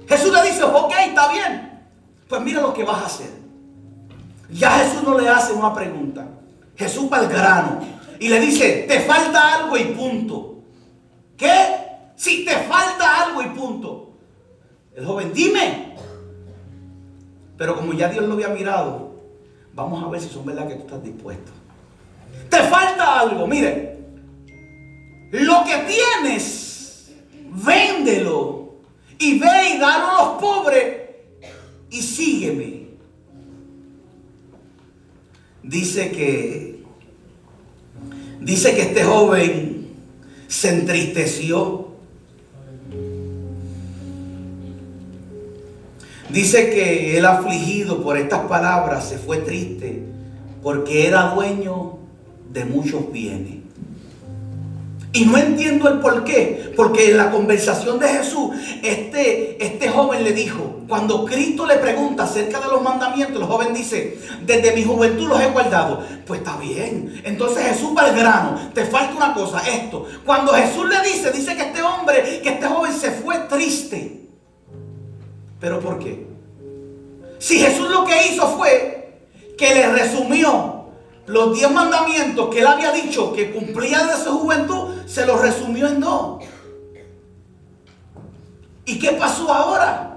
Jesús 0.08 0.32
le 0.32 0.42
dice, 0.50 0.64
ok, 0.64 0.92
está 1.06 1.32
bien. 1.32 1.88
Pues 2.28 2.40
mira 2.42 2.60
lo 2.60 2.74
que 2.74 2.84
vas 2.84 3.02
a 3.02 3.06
hacer. 3.06 3.30
Ya 4.50 4.70
Jesús 4.78 5.02
no 5.02 5.18
le 5.18 5.28
hace 5.28 5.52
una 5.52 5.72
pregunta. 5.72 6.26
Jesús 6.76 7.08
va 7.12 7.18
al 7.18 7.28
grano 7.28 7.80
y 8.18 8.28
le 8.28 8.40
dice, 8.40 8.86
te 8.88 9.00
falta 9.00 9.54
algo 9.54 9.76
y 9.76 9.84
punto. 9.86 10.56
¿Qué? 11.36 11.76
Si 12.16 12.44
te 12.44 12.54
falta 12.64 13.24
algo 13.24 13.42
y 13.42 13.46
punto. 13.48 14.10
El 14.94 15.04
joven, 15.04 15.32
dime. 15.32 15.94
Pero 17.56 17.76
como 17.76 17.92
ya 17.92 18.08
Dios 18.08 18.24
lo 18.26 18.34
había 18.34 18.48
mirado, 18.48 19.14
vamos 19.74 20.02
a 20.02 20.08
ver 20.08 20.20
si 20.20 20.28
son 20.28 20.44
verdad 20.44 20.68
que 20.68 20.74
tú 20.74 20.80
estás 20.82 21.02
dispuesto. 21.02 21.52
Te 22.50 22.58
falta 22.64 23.20
algo, 23.20 23.46
mire. 23.46 23.96
Lo 25.32 25.64
que 25.64 25.76
tienes, 25.88 27.12
véndelo 27.50 28.76
y 29.18 29.38
ve 29.38 29.74
y 29.74 29.78
dalo 29.78 30.10
a 30.10 30.22
los 30.22 30.40
pobres 30.40 30.96
y 31.90 32.02
sígueme 32.02 32.86
dice 35.66 36.12
que 36.12 36.82
dice 38.40 38.74
que 38.74 38.82
este 38.82 39.04
joven 39.04 39.88
se 40.48 40.70
entristeció. 40.70 41.85
Dice 46.36 46.68
que 46.68 47.16
el 47.16 47.24
afligido 47.24 48.02
por 48.02 48.18
estas 48.18 48.40
palabras 48.40 49.08
se 49.08 49.16
fue 49.16 49.38
triste 49.38 50.02
porque 50.62 51.06
era 51.06 51.32
dueño 51.34 51.96
de 52.52 52.66
muchos 52.66 53.10
bienes. 53.10 53.54
Y 55.14 55.24
no 55.24 55.38
entiendo 55.38 55.88
el 55.88 56.00
por 56.00 56.24
qué. 56.24 56.74
Porque 56.76 57.12
en 57.12 57.16
la 57.16 57.30
conversación 57.30 57.98
de 57.98 58.08
Jesús, 58.08 58.50
este, 58.82 59.64
este 59.64 59.88
joven 59.88 60.24
le 60.24 60.34
dijo, 60.34 60.82
cuando 60.86 61.24
Cristo 61.24 61.64
le 61.64 61.76
pregunta 61.76 62.24
acerca 62.24 62.60
de 62.60 62.66
los 62.66 62.82
mandamientos, 62.82 63.40
el 63.40 63.48
joven 63.48 63.72
dice, 63.72 64.18
desde 64.44 64.76
mi 64.76 64.84
juventud 64.84 65.28
los 65.28 65.40
he 65.40 65.48
guardado. 65.48 66.02
Pues 66.26 66.40
está 66.40 66.58
bien. 66.58 67.18
Entonces 67.24 67.66
Jesús 67.66 67.96
va 67.96 68.02
al 68.02 68.14
grano. 68.14 68.58
Te 68.74 68.84
falta 68.84 69.16
una 69.16 69.32
cosa, 69.32 69.66
esto. 69.66 70.04
Cuando 70.26 70.52
Jesús 70.52 70.86
le 70.86 71.00
dice, 71.00 71.32
dice 71.32 71.56
que 71.56 71.62
este 71.62 71.80
hombre, 71.80 72.40
que 72.42 72.50
este 72.50 72.66
joven 72.66 72.92
se 72.92 73.10
fue 73.12 73.38
triste. 73.48 74.25
¿Pero 75.60 75.80
por 75.80 75.98
qué? 75.98 76.26
Si 77.38 77.58
Jesús 77.58 77.90
lo 77.90 78.04
que 78.04 78.28
hizo 78.28 78.48
fue 78.56 79.20
que 79.56 79.74
le 79.74 79.88
resumió 79.92 80.86
los 81.26 81.54
diez 81.54 81.70
mandamientos 81.70 82.54
que 82.54 82.60
él 82.60 82.66
había 82.66 82.92
dicho 82.92 83.32
que 83.32 83.50
cumplía 83.52 84.04
desde 84.04 84.24
su 84.24 84.38
juventud, 84.38 84.94
se 85.06 85.26
los 85.26 85.40
resumió 85.40 85.88
en 85.88 86.00
dos. 86.00 86.44
¿Y 88.84 88.98
qué 88.98 89.12
pasó 89.12 89.52
ahora? 89.52 90.16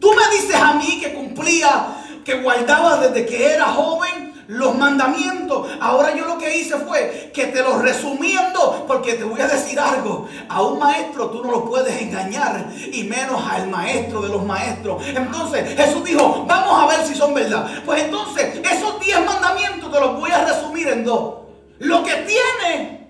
Tú 0.00 0.12
me 0.14 0.36
dices 0.36 0.54
a 0.54 0.74
mí 0.74 1.00
que 1.00 1.12
cumplía, 1.12 1.88
que 2.24 2.40
guardaba 2.40 2.98
desde 2.98 3.26
que 3.26 3.52
era 3.52 3.66
joven 3.66 4.27
los 4.48 4.76
mandamientos. 4.76 5.68
Ahora 5.80 6.16
yo 6.16 6.24
lo 6.24 6.38
que 6.38 6.58
hice 6.58 6.76
fue 6.78 7.30
que 7.32 7.46
te 7.46 7.62
los 7.62 7.80
resumiendo, 7.80 8.84
porque 8.88 9.14
te 9.14 9.24
voy 9.24 9.40
a 9.40 9.46
decir 9.46 9.78
algo. 9.78 10.26
A 10.48 10.62
un 10.62 10.78
maestro 10.78 11.30
tú 11.30 11.44
no 11.44 11.52
lo 11.52 11.64
puedes 11.66 12.00
engañar, 12.00 12.68
y 12.92 13.04
menos 13.04 13.40
al 13.48 13.68
maestro 13.68 14.22
de 14.22 14.28
los 14.28 14.44
maestros. 14.44 15.02
Entonces 15.06 15.76
Jesús 15.76 16.02
dijo, 16.02 16.44
vamos 16.48 16.82
a 16.82 16.86
ver 16.96 17.06
si 17.06 17.14
son 17.14 17.34
verdad. 17.34 17.70
Pues 17.84 18.02
entonces 18.02 18.60
esos 18.70 18.98
diez 19.00 19.24
mandamientos 19.24 19.92
te 19.92 20.00
los 20.00 20.18
voy 20.18 20.30
a 20.30 20.44
resumir 20.44 20.88
en 20.88 21.04
dos. 21.04 21.34
Lo 21.78 22.02
que 22.02 22.14
tiene, 22.14 23.06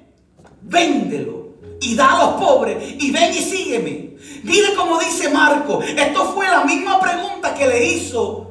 véndelo 0.63 1.49
y 1.81 1.95
da 1.95 2.15
a 2.15 2.25
los 2.25 2.43
pobres 2.43 2.97
y 2.99 3.11
ven 3.13 3.33
y 3.33 3.39
sígueme. 3.39 4.09
Mire 4.43 4.75
como 4.75 4.99
dice 4.99 5.31
Marco, 5.31 5.81
esto 5.83 6.33
fue 6.35 6.49
la 6.49 6.65
misma 6.65 7.01
pregunta 7.01 7.55
que 7.55 7.67
le 7.67 7.85
hizo 7.85 8.51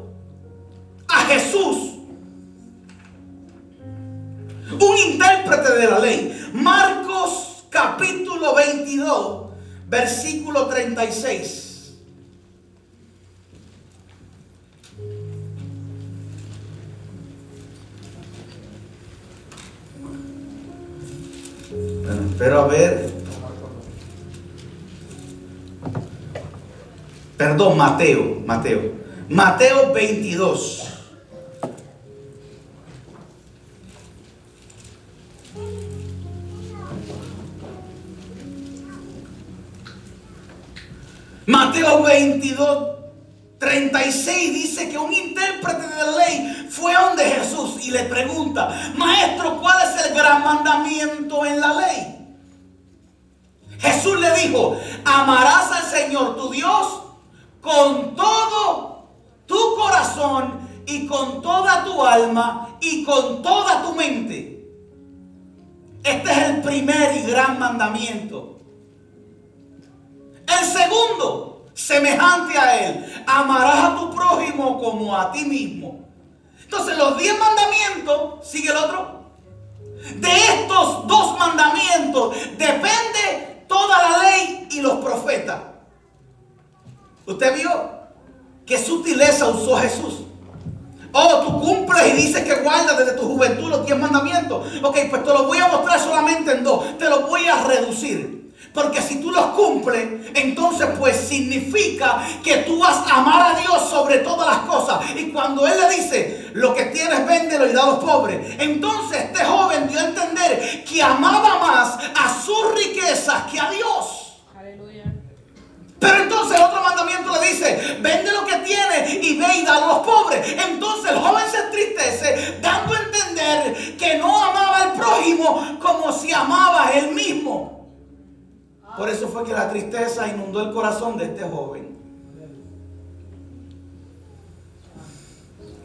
a 1.10 1.20
Jesús 1.26 1.97
un 4.72 4.98
intérprete 4.98 5.74
de 5.74 5.88
la 5.88 6.00
ley. 6.00 6.50
Marcos 6.54 7.66
capítulo 7.70 8.56
22, 8.56 9.48
versículo 9.88 10.68
36. 10.68 11.68
espero 22.38 22.62
a 22.62 22.68
ver. 22.68 23.10
Perdón, 27.36 27.78
Mateo, 27.78 28.44
Mateo. 28.46 28.92
Mateo 29.28 29.92
22. 29.92 30.97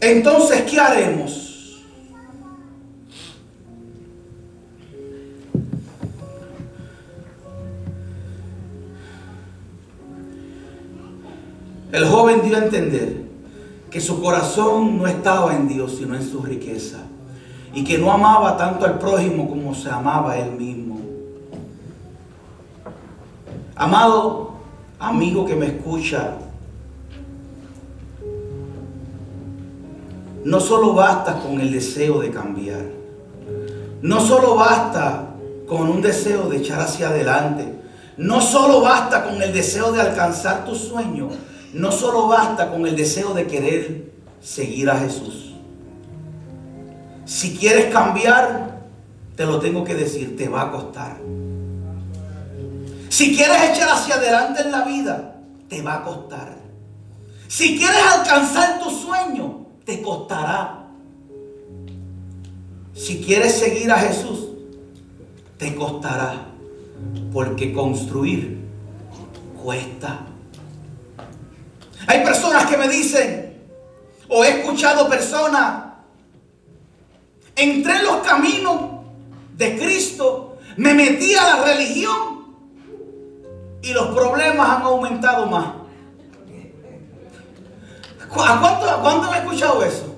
Entonces, 0.03 0.63
¿qué 0.63 0.81
haremos? 0.81 1.81
El 11.93 12.05
joven 12.07 12.43
dio 12.43 12.57
a 12.57 12.65
entender 12.65 13.23
que 13.93 14.01
su 14.01 14.21
corazón 14.21 14.99
no 14.99 15.07
estaba 15.07 15.55
en 15.55 15.69
Dios, 15.69 15.95
sino 15.99 16.17
en 16.17 16.29
su 16.29 16.43
riqueza. 16.43 16.99
Y 17.73 17.85
que 17.85 17.97
no 17.97 18.11
amaba 18.11 18.57
tanto 18.57 18.85
al 18.85 18.99
prójimo 18.99 19.49
como 19.49 19.73
se 19.73 19.89
amaba 19.89 20.33
a 20.33 20.39
él 20.41 20.51
mismo. 20.51 20.99
Amado 23.77 24.55
amigo 24.99 25.47
que 25.47 25.55
me 25.55 25.67
escucha, 25.67 26.39
no 30.53 30.61
solo 30.61 30.93
basta 30.93 31.39
con 31.39 31.59
el 31.63 31.73
deseo 31.73 32.21
de 32.21 32.31
cambiar, 32.31 32.85
no 34.03 34.21
solo 34.21 34.55
basta 34.55 35.31
con 35.67 35.89
un 35.89 36.03
deseo 36.03 36.47
de 36.51 36.59
echar 36.59 36.83
hacia 36.83 37.09
adelante, 37.09 37.73
no 38.19 38.43
solo 38.43 38.83
basta 38.83 39.25
con 39.25 39.41
el 39.41 39.51
deseo 39.51 39.93
de 39.93 40.03
alcanzar 40.03 40.67
tu 40.67 40.75
sueño, 40.75 41.31
no 41.73 41.91
solo 41.91 42.29
basta 42.29 42.71
con 42.71 42.87
el 42.87 42.95
deseo 42.95 43.33
de 43.33 43.47
querer 43.47 44.13
seguir 44.43 44.91
a 44.91 44.99
Jesús. 44.99 45.55
Si 47.25 47.57
quieres 47.57 47.87
cambiar, 47.87 48.83
te 49.35 49.47
lo 49.47 49.59
tengo 49.59 49.85
que 49.85 49.95
decir, 49.95 50.37
te 50.37 50.51
va 50.51 50.65
a 50.65 50.71
costar. 50.71 51.17
Si 53.09 53.35
quieres 53.35 53.71
echar 53.71 53.89
hacia 53.89 54.17
adelante 54.17 54.61
en 54.61 54.71
la 54.71 54.85
vida, 54.85 55.35
te 55.71 55.81
va 55.81 55.95
a 55.95 56.03
costar. 56.03 56.59
Si 57.49 57.79
quieres 57.79 58.03
alcanzar 58.19 58.81
tu 58.81 58.91
sueño, 58.91 59.62
te 59.85 60.03
costará. 60.03 60.89
Si 62.95 63.23
quieres 63.23 63.59
seguir 63.59 63.91
a 63.91 63.99
Jesús, 63.99 64.49
te 65.59 65.75
costará. 65.75 66.47
Porque 67.33 67.73
construir 67.73 68.59
cuesta. 69.63 70.27
Hay 72.07 72.25
personas 72.25 72.67
que 72.67 72.77
me 72.77 72.89
dicen, 72.89 73.63
o 74.29 74.45
he 74.45 74.61
escuchado 74.61 75.09
personas, 75.09 75.85
entré 77.55 77.97
en 77.99 78.05
los 78.05 78.17
caminos 78.27 78.81
de 79.57 79.79
Cristo, 79.79 80.59
me 80.77 80.95
metí 80.95 81.35
a 81.35 81.57
la 81.57 81.65
religión 81.65 82.57
y 83.83 83.93
los 83.93 84.09
problemas 84.09 84.69
han 84.69 84.83
aumentado 84.83 85.47
más. 85.47 85.82
¿A 88.35 88.61
cuánto, 88.61 89.03
cuánto 89.03 89.35
he 89.35 89.39
escuchado 89.39 89.85
eso? 89.85 90.17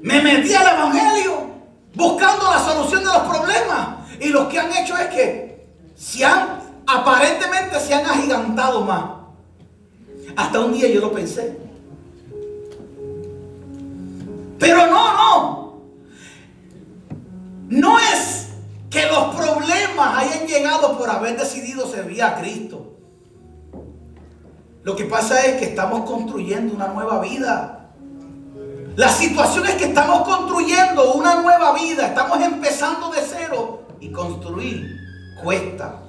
Me 0.00 0.20
metí 0.20 0.54
al 0.54 0.66
Evangelio 0.66 1.46
buscando 1.94 2.50
la 2.50 2.58
solución 2.58 3.00
de 3.00 3.06
los 3.06 3.22
problemas. 3.22 3.88
Y 4.20 4.28
lo 4.28 4.48
que 4.48 4.58
han 4.58 4.72
hecho 4.72 4.96
es 4.96 5.08
que 5.08 5.66
se 5.96 6.24
han, 6.24 6.60
aparentemente 6.86 7.78
se 7.80 7.94
han 7.94 8.06
agigantado 8.06 8.82
más. 8.82 9.04
Hasta 10.36 10.60
un 10.60 10.72
día 10.72 10.88
yo 10.88 11.00
lo 11.00 11.12
pensé. 11.12 11.58
Pero 14.58 14.86
no, 14.86 15.12
no. 15.12 15.74
No 17.68 17.98
es 17.98 18.48
que 18.90 19.06
los 19.06 19.34
problemas 19.34 20.18
hayan 20.18 20.46
llegado 20.46 20.96
por 20.96 21.10
haber 21.10 21.36
decidido 21.36 21.86
servir 21.88 22.22
a 22.22 22.36
Cristo. 22.38 22.93
Lo 24.84 24.94
que 24.94 25.04
pasa 25.06 25.44
es 25.46 25.56
que 25.56 25.64
estamos 25.64 26.08
construyendo 26.08 26.74
una 26.74 26.88
nueva 26.88 27.20
vida. 27.22 27.88
La 28.96 29.08
situación 29.08 29.66
es 29.66 29.74
que 29.76 29.86
estamos 29.86 30.28
construyendo 30.28 31.14
una 31.14 31.40
nueva 31.40 31.72
vida. 31.72 32.06
Estamos 32.08 32.38
empezando 32.40 33.10
de 33.10 33.20
cero. 33.26 33.80
Y 33.98 34.10
construir 34.10 34.94
cuesta. 35.42 36.02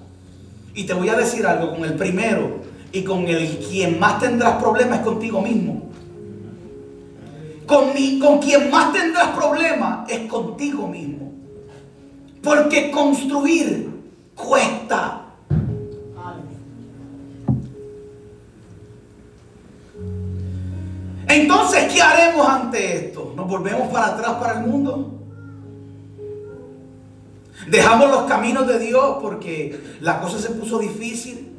Y 0.73 0.83
te 0.83 0.93
voy 0.93 1.07
a 1.07 1.15
decir 1.15 1.47
algo 1.47 1.71
con 1.71 1.85
el 1.85 1.95
primero 1.95 2.59
y 2.91 3.03
con 3.03 3.25
el 3.27 3.59
quien 3.59 3.97
más 3.97 4.19
tendrás 4.19 4.61
problemas 4.61 4.99
es 4.99 5.05
contigo 5.05 5.41
mismo. 5.41 5.89
Con, 7.65 7.93
con 8.19 8.39
quien 8.39 8.69
más 8.69 8.91
tendrás 8.91 9.29
problemas 9.29 10.09
es 10.09 10.29
contigo 10.29 10.85
mismo. 10.87 11.31
Porque 12.43 12.91
construir 12.91 13.89
cuesta. 14.35 15.24
¿Qué 21.83 22.01
haremos 22.01 22.47
ante 22.47 23.07
esto? 23.07 23.33
¿Nos 23.35 23.47
volvemos 23.47 23.91
para 23.91 24.07
atrás 24.07 24.33
para 24.33 24.59
el 24.59 24.67
mundo? 24.67 25.11
Dejamos 27.67 28.09
los 28.09 28.23
caminos 28.23 28.67
de 28.67 28.79
Dios 28.79 29.17
porque 29.21 29.97
la 30.01 30.19
cosa 30.19 30.39
se 30.39 30.49
puso 30.49 30.79
difícil. 30.79 31.51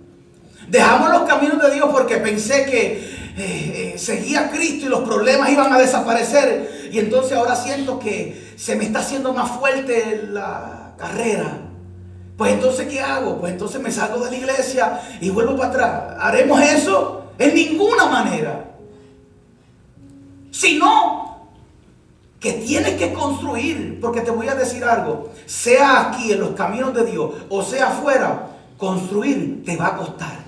Dejamos 0.68 1.10
los 1.10 1.22
caminos 1.22 1.60
de 1.62 1.74
Dios 1.74 1.88
porque 1.92 2.16
pensé 2.16 2.66
que 2.66 3.16
eh, 3.38 3.92
eh, 3.94 3.98
seguía 3.98 4.50
Cristo 4.50 4.86
y 4.86 4.88
los 4.88 5.00
problemas 5.00 5.50
iban 5.50 5.72
a 5.72 5.78
desaparecer. 5.78 6.90
Y 6.92 6.98
entonces 6.98 7.36
ahora 7.36 7.56
siento 7.56 7.98
que 7.98 8.54
se 8.56 8.76
me 8.76 8.84
está 8.84 9.00
haciendo 9.00 9.32
más 9.32 9.50
fuerte 9.50 10.28
la 10.30 10.94
carrera. 10.96 11.60
Pues 12.36 12.52
entonces, 12.52 12.86
¿qué 12.86 13.00
hago? 13.00 13.38
Pues 13.40 13.52
entonces 13.52 13.80
me 13.80 13.90
salgo 13.90 14.22
de 14.24 14.30
la 14.30 14.36
iglesia 14.36 15.00
y 15.20 15.30
vuelvo 15.30 15.56
para 15.56 15.68
atrás. 15.70 16.16
¿Haremos 16.20 16.60
eso? 16.60 17.32
En 17.38 17.54
ninguna 17.54 18.06
manera 18.06 18.65
sino 20.56 21.50
que 22.40 22.52
tienes 22.54 22.94
que 22.94 23.12
construir, 23.12 23.98
porque 24.00 24.22
te 24.22 24.30
voy 24.30 24.48
a 24.48 24.54
decir 24.54 24.82
algo, 24.84 25.30
sea 25.44 26.08
aquí 26.08 26.32
en 26.32 26.40
los 26.40 26.50
caminos 26.50 26.94
de 26.94 27.04
Dios 27.04 27.30
o 27.50 27.62
sea 27.62 27.88
afuera, 27.88 28.56
construir 28.78 29.62
te 29.66 29.76
va 29.76 29.88
a 29.88 29.96
costar. 29.96 30.38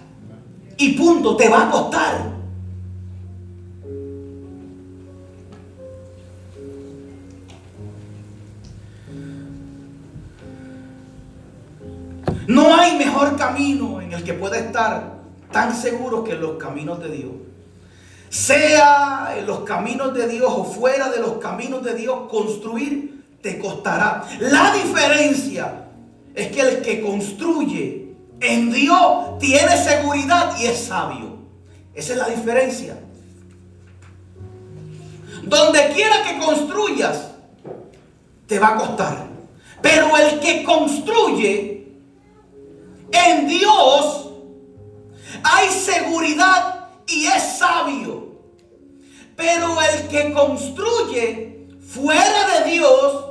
Y 0.79 0.93
punto, 0.93 1.37
te 1.37 1.49
va 1.49 1.69
a 1.69 1.71
costar. 1.71 2.39
No 12.47 12.75
hay 12.75 12.97
mejor 12.97 13.37
camino 13.37 14.01
en 14.01 14.13
el 14.13 14.25
que 14.25 14.33
pueda 14.33 14.57
estar 14.57 15.19
tan 15.53 15.75
seguro 15.75 16.25
que 16.25 16.35
los 16.35 16.57
caminos 16.57 16.99
de 17.01 17.11
Dios 17.11 17.33
sea 18.29 19.35
en 19.39 19.47
los 19.47 19.61
caminos 19.61 20.14
de 20.14 20.29
Dios 20.29 20.53
o 20.55 20.64
fuera 20.64 21.11
de 21.11 21.20
los 21.20 21.39
caminos 21.39 21.83
de 21.83 21.95
Dios, 21.95 22.29
construir 22.29 23.24
te 23.43 23.59
costará. 23.59 24.24
La 24.41 24.72
diferencia 24.74 25.85
es 26.35 26.49
que 26.49 26.61
el 26.61 26.83
que 26.83 27.01
construye 27.01 28.14
en 28.41 28.72
Dios 28.72 29.39
tiene 29.39 29.76
seguridad 29.76 30.57
y 30.59 30.66
es 30.66 30.79
sabio. 30.79 31.39
Esa 31.95 32.12
es 32.12 32.18
la 32.18 32.29
diferencia. 32.29 32.99
Donde 35.43 35.89
quiera 35.95 36.22
que 36.22 36.39
construyas, 36.39 37.29
te 38.47 38.59
va 38.59 38.68
a 38.68 38.76
costar. 38.76 39.26
Pero 39.81 40.16
el 40.16 40.41
que 40.41 40.64
construye 40.64 41.93
en 43.11 43.49
Dios, 43.49 44.31
hay 45.43 45.68
seguridad 45.70 46.78
y 47.09 47.27
es 47.27 47.59
sabio. 47.59 48.29
Pero 49.37 49.77
el 49.81 50.09
que 50.09 50.33
construye 50.33 51.69
fuera 51.81 52.49
de 52.55 52.71
Dios 52.71 53.25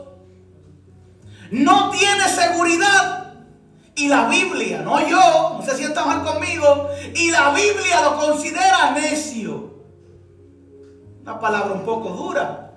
no 1.51 1.91
tiene 1.91 2.23
seguridad. 2.27 3.33
Y 3.95 4.07
la 4.07 4.27
Biblia, 4.27 4.83
no 4.83 4.99
yo, 5.07 5.55
no 5.57 5.61
sé 5.63 5.75
si 5.75 5.83
está 5.83 6.05
mal 6.05 6.23
conmigo, 6.23 6.89
y 7.15 7.31
la 7.31 7.49
Biblia 7.49 8.01
lo 8.01 8.17
considera 8.19 8.91
necio. 8.91 9.73
Una 11.23 11.39
palabra 11.39 11.73
un 11.73 11.83
poco 11.83 12.09
dura. 12.09 12.67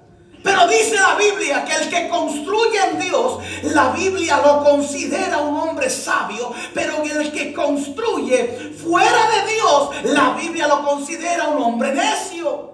Pero 0.43 0.67
dice 0.67 0.97
la 0.97 1.17
Biblia 1.17 1.65
que 1.67 1.75
el 1.75 1.91
que 1.91 2.09
construye 2.09 2.79
en 2.91 2.99
Dios, 3.01 3.39
la 3.75 3.91
Biblia 3.91 4.39
lo 4.39 4.65
considera 4.65 5.39
un 5.39 5.55
hombre 5.57 5.70
sabio, 5.89 6.53
pero 6.75 7.03
el 7.05 7.33
que 7.33 7.55
construye 7.55 8.75
fuera 8.77 9.31
de 9.31 9.53
Dios, 9.55 10.15
la 10.15 10.35
Biblia 10.35 10.67
lo 10.67 10.85
considera 10.85 11.49
un 11.49 11.63
hombre 11.63 11.95
necio. 11.95 12.71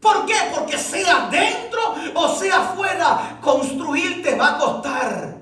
¿Por 0.00 0.26
qué? 0.26 0.34
Porque 0.54 0.78
sea 0.78 1.28
dentro 1.30 1.94
o 2.14 2.34
sea 2.34 2.72
fuera, 2.76 3.38
construir 3.40 4.22
te 4.22 4.34
va 4.34 4.56
a 4.56 4.58
costar. 4.58 5.40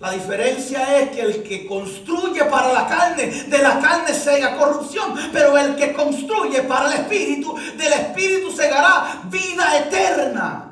La 0.00 0.12
diferencia 0.12 0.98
es 0.98 1.10
que 1.10 1.22
el 1.22 1.42
que 1.42 1.66
construye 1.66 2.44
para 2.44 2.72
la 2.72 2.86
carne, 2.86 3.26
de 3.26 3.58
la 3.58 3.80
carne 3.80 4.14
sega 4.14 4.56
corrupción, 4.56 5.12
pero 5.32 5.58
el 5.58 5.74
que 5.74 5.92
construye 5.92 6.62
para 6.62 6.86
el 6.86 7.00
espíritu, 7.00 7.56
del 7.76 7.92
espíritu 7.92 8.52
segará 8.52 9.22
vida 9.24 9.76
eterna. 9.76 10.67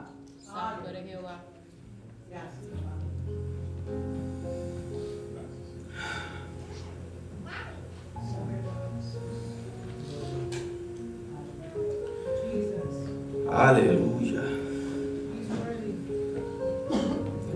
Aleluya. 13.57 14.43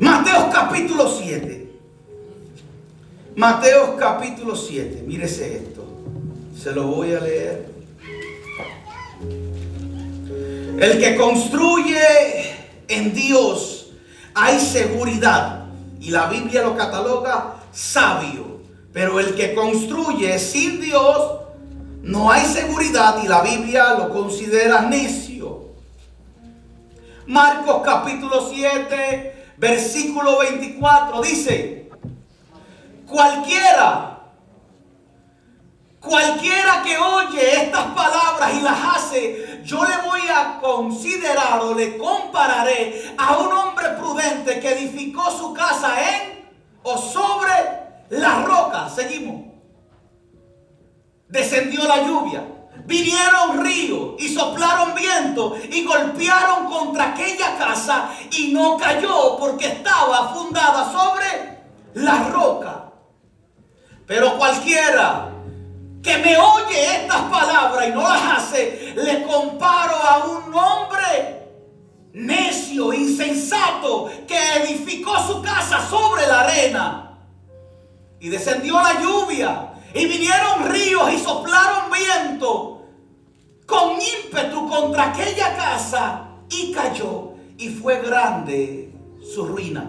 Mateo 0.01 0.51
capítulo 0.51 1.07
7. 1.07 1.69
Mateo 3.37 3.97
capítulo 3.99 4.57
7. 4.57 5.05
Mírese 5.07 5.59
esto. 5.59 5.85
Se 6.59 6.73
lo 6.73 6.87
voy 6.87 7.13
a 7.13 7.21
leer. 7.21 7.67
El 10.79 10.99
que 10.99 11.17
construye 11.17 12.01
en 12.89 13.13
Dios 13.13 13.93
hay 14.35 14.59
seguridad. 14.59 15.67
Y 16.01 16.11
la 16.11 16.29
Biblia 16.29 16.63
lo 16.63 16.79
cataloga 16.79 17.57
sabio. 17.73 18.63
Pero 18.95 19.21
el 19.21 19.35
que 19.35 19.55
construye 19.55 20.39
sin 20.39 20.81
Dios 20.81 21.41
no 22.03 22.31
hay 22.31 22.47
seguridad 22.47 23.23
y 23.23 23.29
la 23.29 23.43
Biblia 23.43 23.97
lo 23.99 24.09
considera 24.09 24.81
necio. 24.89 25.30
Marcos 27.31 27.83
capítulo 27.85 28.51
7, 28.51 29.55
versículo 29.57 30.41
24 30.41 31.23
dice, 31.23 31.89
cualquiera, 33.07 34.19
cualquiera 36.01 36.83
que 36.83 36.99
oye 36.99 37.63
estas 37.63 37.87
palabras 37.95 38.53
y 38.53 38.61
las 38.63 38.97
hace, 38.97 39.61
yo 39.63 39.85
le 39.85 39.97
voy 40.09 40.23
a 40.29 40.59
considerar 40.61 41.61
o 41.61 41.73
le 41.73 41.99
compararé 41.99 43.15
a 43.17 43.39
un 43.39 43.53
hombre 43.53 43.91
prudente 43.91 44.59
que 44.59 44.73
edificó 44.73 45.31
su 45.31 45.55
casa 45.55 45.95
en 46.01 46.51
o 46.83 46.99
sobre 46.99 47.53
la 48.09 48.43
roca. 48.43 48.89
Seguimos. 48.89 49.53
Descendió 51.29 51.85
la 51.85 52.03
lluvia 52.03 52.60
Vinieron 52.91 53.65
ríos 53.65 54.15
y 54.19 54.35
soplaron 54.35 54.97
viento 54.97 55.57
y 55.71 55.85
golpearon 55.85 56.67
contra 56.67 57.13
aquella 57.13 57.57
casa 57.57 58.11
y 58.33 58.53
no 58.53 58.77
cayó 58.77 59.37
porque 59.39 59.69
estaba 59.69 60.35
fundada 60.35 60.91
sobre 60.91 61.61
la 61.95 62.25
roca. 62.31 62.91
Pero 64.09 64.37
cualquiera 64.37 65.31
que 66.03 66.19
me 66.19 66.37
oye 66.37 66.97
estas 66.97 67.23
palabras 67.31 67.87
y 67.87 67.91
no 67.93 68.03
las 68.03 68.39
hace, 68.39 68.93
le 68.97 69.23
comparo 69.23 69.95
a 69.95 70.25
un 70.25 70.53
hombre 70.53 71.47
necio, 72.13 72.93
insensato, 72.93 74.11
que 74.27 74.55
edificó 74.65 75.17
su 75.29 75.41
casa 75.43 75.89
sobre 75.89 76.27
la 76.27 76.41
arena. 76.41 77.19
Y 78.19 78.31
descendió 78.31 78.83
la 78.83 79.01
lluvia 79.01 79.75
y 79.95 80.07
vinieron 80.07 80.69
ríos 80.69 81.13
y 81.13 81.19
soplaron 81.21 81.89
viento 81.93 82.80
ímpetu 84.31 84.69
contra 84.69 85.11
aquella 85.11 85.57
casa 85.57 86.29
y 86.49 86.73
cayó 86.73 87.33
y 87.59 87.69
fue 87.69 88.01
grande 88.01 88.93
su 89.35 89.45
ruina. 89.45 89.85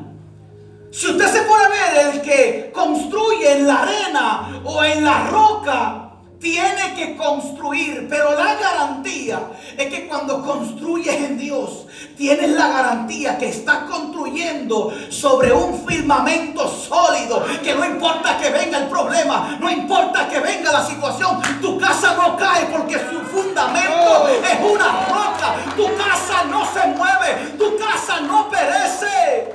Si 0.92 1.08
usted 1.08 1.28
se 1.28 1.44
puede 1.44 1.70
ver, 1.70 2.16
el 2.16 2.22
que 2.22 2.72
construye 2.74 3.60
en 3.60 3.68
la 3.68 3.84
arena 3.84 4.62
o 4.66 4.84
en 4.84 5.06
la 5.06 5.28
roca, 5.30 6.11
tiene 6.42 6.96
que 6.96 7.16
construir, 7.16 8.08
pero 8.10 8.32
la 8.32 8.56
garantía 8.56 9.40
es 9.78 9.88
que 9.88 10.08
cuando 10.08 10.42
construyes 10.42 11.16
en 11.16 11.38
Dios, 11.38 11.86
tienes 12.18 12.50
la 12.50 12.68
garantía 12.68 13.38
que 13.38 13.50
estás 13.50 13.84
construyendo 13.90 14.92
sobre 15.10 15.54
un 15.54 15.86
firmamento 15.88 16.68
sólido, 16.68 17.46
que 17.64 17.76
no 17.76 17.86
importa 17.86 18.40
que 18.40 18.50
venga 18.50 18.80
el 18.80 18.90
problema, 18.90 19.58
no 19.60 19.70
importa 19.70 20.28
que 20.28 20.40
venga 20.40 20.72
la 20.72 20.84
situación, 20.84 21.40
tu 21.62 21.78
casa 21.78 22.16
no 22.16 22.36
cae 22.36 22.66
porque 22.66 22.96
su 22.96 23.20
fundamento 23.22 24.28
es 24.28 24.60
una 24.60 25.06
roca, 25.06 25.56
tu 25.78 25.86
casa 25.96 26.44
no 26.46 26.66
se 26.74 26.88
mueve, 26.88 27.52
tu 27.58 27.78
casa 27.78 28.20
no 28.22 28.50
perece. 28.50 29.54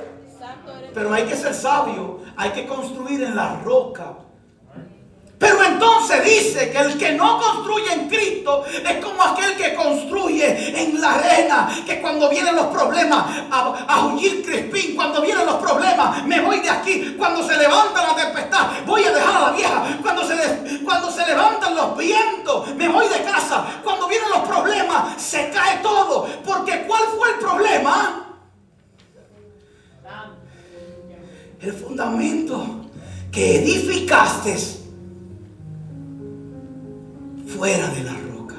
Pero 0.93 1.13
hay 1.13 1.25
que 1.25 1.35
ser 1.35 1.53
sabio, 1.53 2.21
hay 2.37 2.51
que 2.51 2.65
construir 2.65 3.23
en 3.23 3.35
la 3.35 3.55
roca 3.57 4.26
pero 5.39 5.63
entonces 5.63 6.23
dice 6.23 6.71
que 6.71 6.79
el 6.79 6.97
que 6.97 7.11
no 7.11 7.39
construye 7.39 7.93
en 7.93 8.09
Cristo 8.09 8.65
es 8.65 9.05
como 9.05 9.21
aquel 9.21 9.55
que 9.55 9.75
construye 9.75 10.81
en 10.81 10.99
la 10.99 11.13
arena. 11.13 11.69
Que 11.85 12.01
cuando 12.01 12.27
vienen 12.27 12.55
los 12.55 12.67
problemas, 12.67 13.23
a, 13.51 13.85
a 13.87 14.05
huir 14.07 14.43
crispín, 14.43 14.95
cuando 14.95 15.21
vienen 15.21 15.45
los 15.45 15.57
problemas, 15.57 16.25
me 16.25 16.41
voy 16.41 16.59
de 16.61 16.69
aquí. 16.69 17.15
Cuando 17.17 17.47
se 17.47 17.55
levanta 17.55 18.07
la 18.07 18.15
tempestad, 18.15 18.67
voy 18.87 19.03
a 19.03 19.11
dejar 19.11 19.35
a 19.35 19.39
la 19.41 19.51
vieja. 19.51 19.99
Cuando 20.01 20.25
se, 20.25 20.79
cuando 20.83 21.11
se 21.11 21.25
levantan 21.27 21.75
los 21.75 21.95
vientos, 21.95 22.75
me 22.75 22.87
voy 22.87 23.07
de 23.07 23.21
casa. 23.21 23.63
Cuando 23.83 24.07
vienen 24.07 24.29
los 24.31 24.47
problemas, 24.47 25.21
se 25.21 25.51
cae 25.51 25.77
todo. 25.83 26.27
Porque 26.43 26.83
¿cuál 26.87 27.03
fue 27.15 27.29
el 27.29 27.35
problema? 27.37 28.23
El 31.61 31.73
fundamento 31.73 32.85
que 33.31 33.57
edificaste 33.57 34.86
fuera 37.47 37.89
de 37.89 38.03
la 38.03 38.13
roca. 38.13 38.55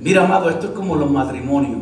Mira, 0.00 0.24
amado, 0.24 0.50
esto 0.50 0.66
es 0.66 0.72
como 0.72 0.96
los 0.96 1.10
matrimonios. 1.10 1.80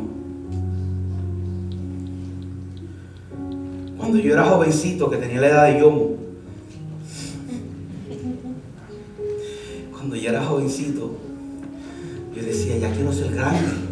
Cuando 3.98 4.18
yo 4.18 4.32
era 4.32 4.44
jovencito, 4.44 5.10
que 5.10 5.16
tenía 5.16 5.40
la 5.40 5.48
edad 5.48 5.72
de 5.72 5.80
Yomo, 5.80 6.10
cuando 9.90 10.16
yo 10.16 10.28
era 10.28 10.44
jovencito, 10.44 11.16
yo 12.34 12.42
decía, 12.42 12.78
ya 12.78 12.92
quiero 12.92 13.12
ser 13.12 13.34
grande 13.34 13.91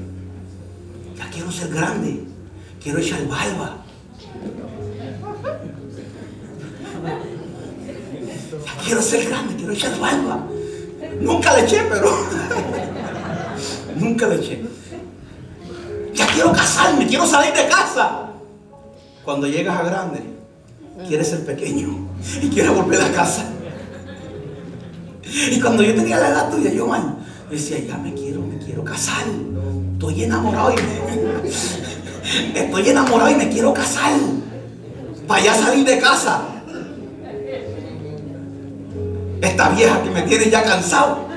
quiero 1.26 1.50
ser 1.50 1.68
grande, 1.68 2.24
quiero 2.82 2.98
echar 2.98 3.26
barba. 3.26 3.84
Ya 8.64 8.84
quiero 8.84 9.02
ser 9.02 9.28
grande, 9.28 9.56
quiero 9.56 9.72
echar 9.72 9.98
barba. 9.98 10.46
Nunca 11.20 11.54
le 11.56 11.64
eché, 11.64 11.82
pero 11.88 12.10
nunca 13.96 14.26
le 14.28 14.36
eché. 14.36 14.62
Ya 16.14 16.26
quiero 16.26 16.52
casarme, 16.52 17.06
quiero 17.06 17.26
salir 17.26 17.52
de 17.54 17.68
casa. 17.68 18.30
Cuando 19.24 19.46
llegas 19.46 19.78
a 19.78 19.82
grande, 19.82 20.22
quieres 21.06 21.28
ser 21.28 21.44
pequeño 21.44 22.08
y 22.42 22.48
quieres 22.48 22.74
volver 22.74 23.00
a 23.02 23.12
casa. 23.12 23.44
Y 25.24 25.60
cuando 25.60 25.82
yo 25.82 25.94
tenía 25.94 26.18
la 26.18 26.28
edad 26.30 26.50
tuya, 26.50 26.72
yo 26.72 26.86
man, 26.86 27.18
decía, 27.50 27.78
ya 27.80 27.98
me 27.98 28.14
quiero, 28.14 28.40
me 28.40 28.58
quiero 28.58 28.84
casar. 28.84 29.24
Estoy 29.92 30.24
enamorado 30.24 30.72
y 30.72 30.76
me, 30.76 31.50
estoy 32.60 32.88
enamorado 32.88 33.30
y 33.30 33.34
me 33.34 33.48
quiero 33.48 33.74
casar. 33.74 34.12
Para 35.26 35.42
ya 35.42 35.54
salir 35.54 35.84
de 35.84 35.98
casa. 35.98 36.42
Esta 39.42 39.68
vieja 39.70 40.02
que 40.02 40.10
me 40.10 40.22
tiene 40.22 40.50
ya 40.50 40.62
cansado. 40.62 41.28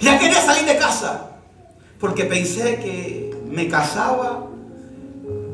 Ya 0.00 0.18
quería 0.18 0.40
salir 0.40 0.66
de 0.66 0.76
casa. 0.76 1.30
Porque 1.98 2.24
pensé 2.24 2.76
que 2.76 3.34
me 3.48 3.68
casaba 3.68 4.46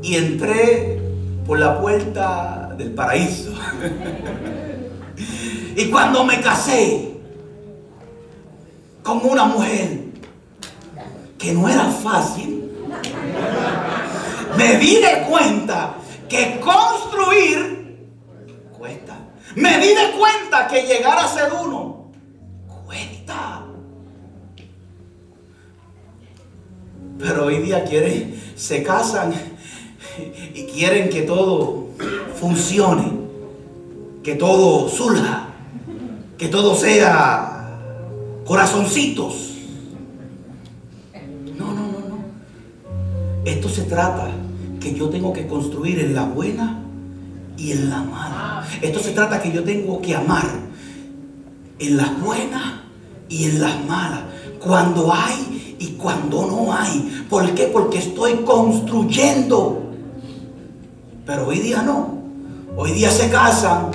y 0.03 0.17
entré 0.17 1.01
por 1.47 1.59
la 1.59 1.81
puerta 1.81 2.75
del 2.77 2.93
paraíso. 2.93 3.53
y 5.77 5.91
cuando 5.91 6.25
me 6.25 6.41
casé 6.41 7.20
con 9.03 9.25
una 9.25 9.45
mujer 9.45 10.11
que 11.39 11.53
no 11.53 11.69
era 11.69 11.91
fácil, 11.91 12.71
me 14.57 14.77
di 14.77 14.97
de 14.97 15.25
cuenta 15.29 15.95
que 16.29 16.61
construir 16.61 18.09
cuesta. 18.79 19.17
Me 19.57 19.79
di 19.79 19.89
de 19.89 20.13
cuenta 20.19 20.69
que 20.69 20.83
llegar 20.83 21.19
a 21.19 21.27
ser 21.27 21.53
uno 21.53 22.11
cuesta. 22.87 23.65
Pero 27.19 27.47
hoy 27.47 27.59
día 27.59 27.85
quieren, 27.85 28.41
se 28.55 28.83
casan 28.83 29.35
y 30.55 30.65
quieren 30.67 31.09
que 31.09 31.23
todo 31.23 31.89
funcione, 32.39 33.13
que 34.23 34.35
todo 34.35 34.89
surja, 34.89 35.49
que 36.39 36.49
todo 36.49 36.75
sea 36.75 37.60
corazoncitos. 38.51 39.53
No, 41.57 41.67
no, 41.67 41.83
no, 41.83 42.01
no. 42.09 42.19
Esto 43.45 43.69
se 43.69 43.83
trata 43.83 44.27
que 44.81 44.93
yo 44.93 45.09
tengo 45.09 45.33
que 45.33 45.47
construir 45.47 46.01
en 46.01 46.17
la 46.17 46.25
buena 46.25 46.83
y 47.57 47.71
en 47.71 47.89
la 47.89 48.03
mala. 48.03 48.67
Esto 48.83 48.99
se 48.99 49.13
trata 49.13 49.41
que 49.41 49.53
yo 49.53 49.63
tengo 49.63 50.03
que 50.03 50.17
amar 50.17 50.47
en 51.79 51.97
las 51.97 52.21
buenas 52.21 52.81
y 53.29 53.45
en 53.45 53.61
las 53.61 53.87
malas. 53.87 54.23
Cuando 54.59 55.15
hay 55.15 55.77
y 55.79 55.93
cuando 55.93 56.45
no 56.45 56.73
hay. 56.75 57.25
¿Por 57.31 57.55
qué? 57.55 57.67
Porque 57.69 57.99
estoy 57.99 58.39
construyendo. 58.39 59.93
Pero 61.25 61.47
hoy 61.47 61.61
día 61.61 61.83
no. 61.83 62.19
Hoy 62.77 62.91
día 62.95 63.13
se 63.13 63.31
casan 63.31 63.93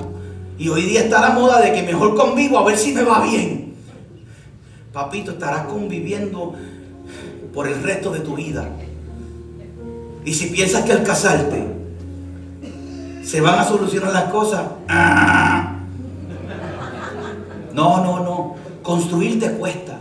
y 0.57 0.69
hoy 0.69 0.83
día 0.83 1.01
está 1.01 1.19
la 1.19 1.31
moda 1.31 1.59
de 1.59 1.73
que 1.73 1.83
mejor 1.83 2.15
convivo 2.15 2.57
a 2.57 2.63
ver 2.63 2.77
si 2.77 2.93
me 2.93 3.03
va 3.03 3.21
bien. 3.21 3.64
Papito, 4.95 5.31
estarás 5.31 5.65
conviviendo 5.65 6.53
por 7.53 7.67
el 7.67 7.83
resto 7.83 8.11
de 8.11 8.21
tu 8.21 8.33
vida. 8.33 8.65
Y 10.23 10.33
si 10.33 10.45
piensas 10.45 10.85
que 10.85 10.93
al 10.93 11.03
casarte 11.03 11.67
se 13.21 13.41
van 13.41 13.59
a 13.59 13.65
solucionar 13.65 14.13
las 14.13 14.31
cosas, 14.31 14.61
¡ah! 14.87 15.79
no, 17.73 18.05
no, 18.05 18.23
no. 18.23 18.55
Construir 18.81 19.37
te 19.37 19.51
cuesta. 19.51 19.99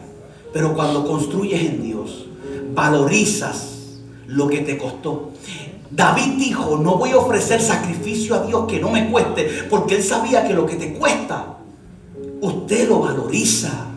Pero 0.52 0.76
cuando 0.76 1.04
construyes 1.04 1.60
en 1.60 1.82
Dios, 1.82 2.26
valorizas 2.72 3.98
lo 4.28 4.46
que 4.46 4.60
te 4.60 4.78
costó. 4.78 5.32
David 5.90 6.38
dijo, 6.38 6.76
no 6.76 6.98
voy 6.98 7.10
a 7.10 7.16
ofrecer 7.16 7.60
sacrificio 7.60 8.36
a 8.36 8.46
Dios 8.46 8.66
que 8.68 8.78
no 8.78 8.90
me 8.90 9.10
cueste, 9.10 9.64
porque 9.68 9.96
él 9.96 10.04
sabía 10.04 10.46
que 10.46 10.54
lo 10.54 10.64
que 10.64 10.76
te 10.76 10.92
cuesta, 10.92 11.56
usted 12.40 12.88
lo 12.88 13.00
valoriza. 13.00 13.90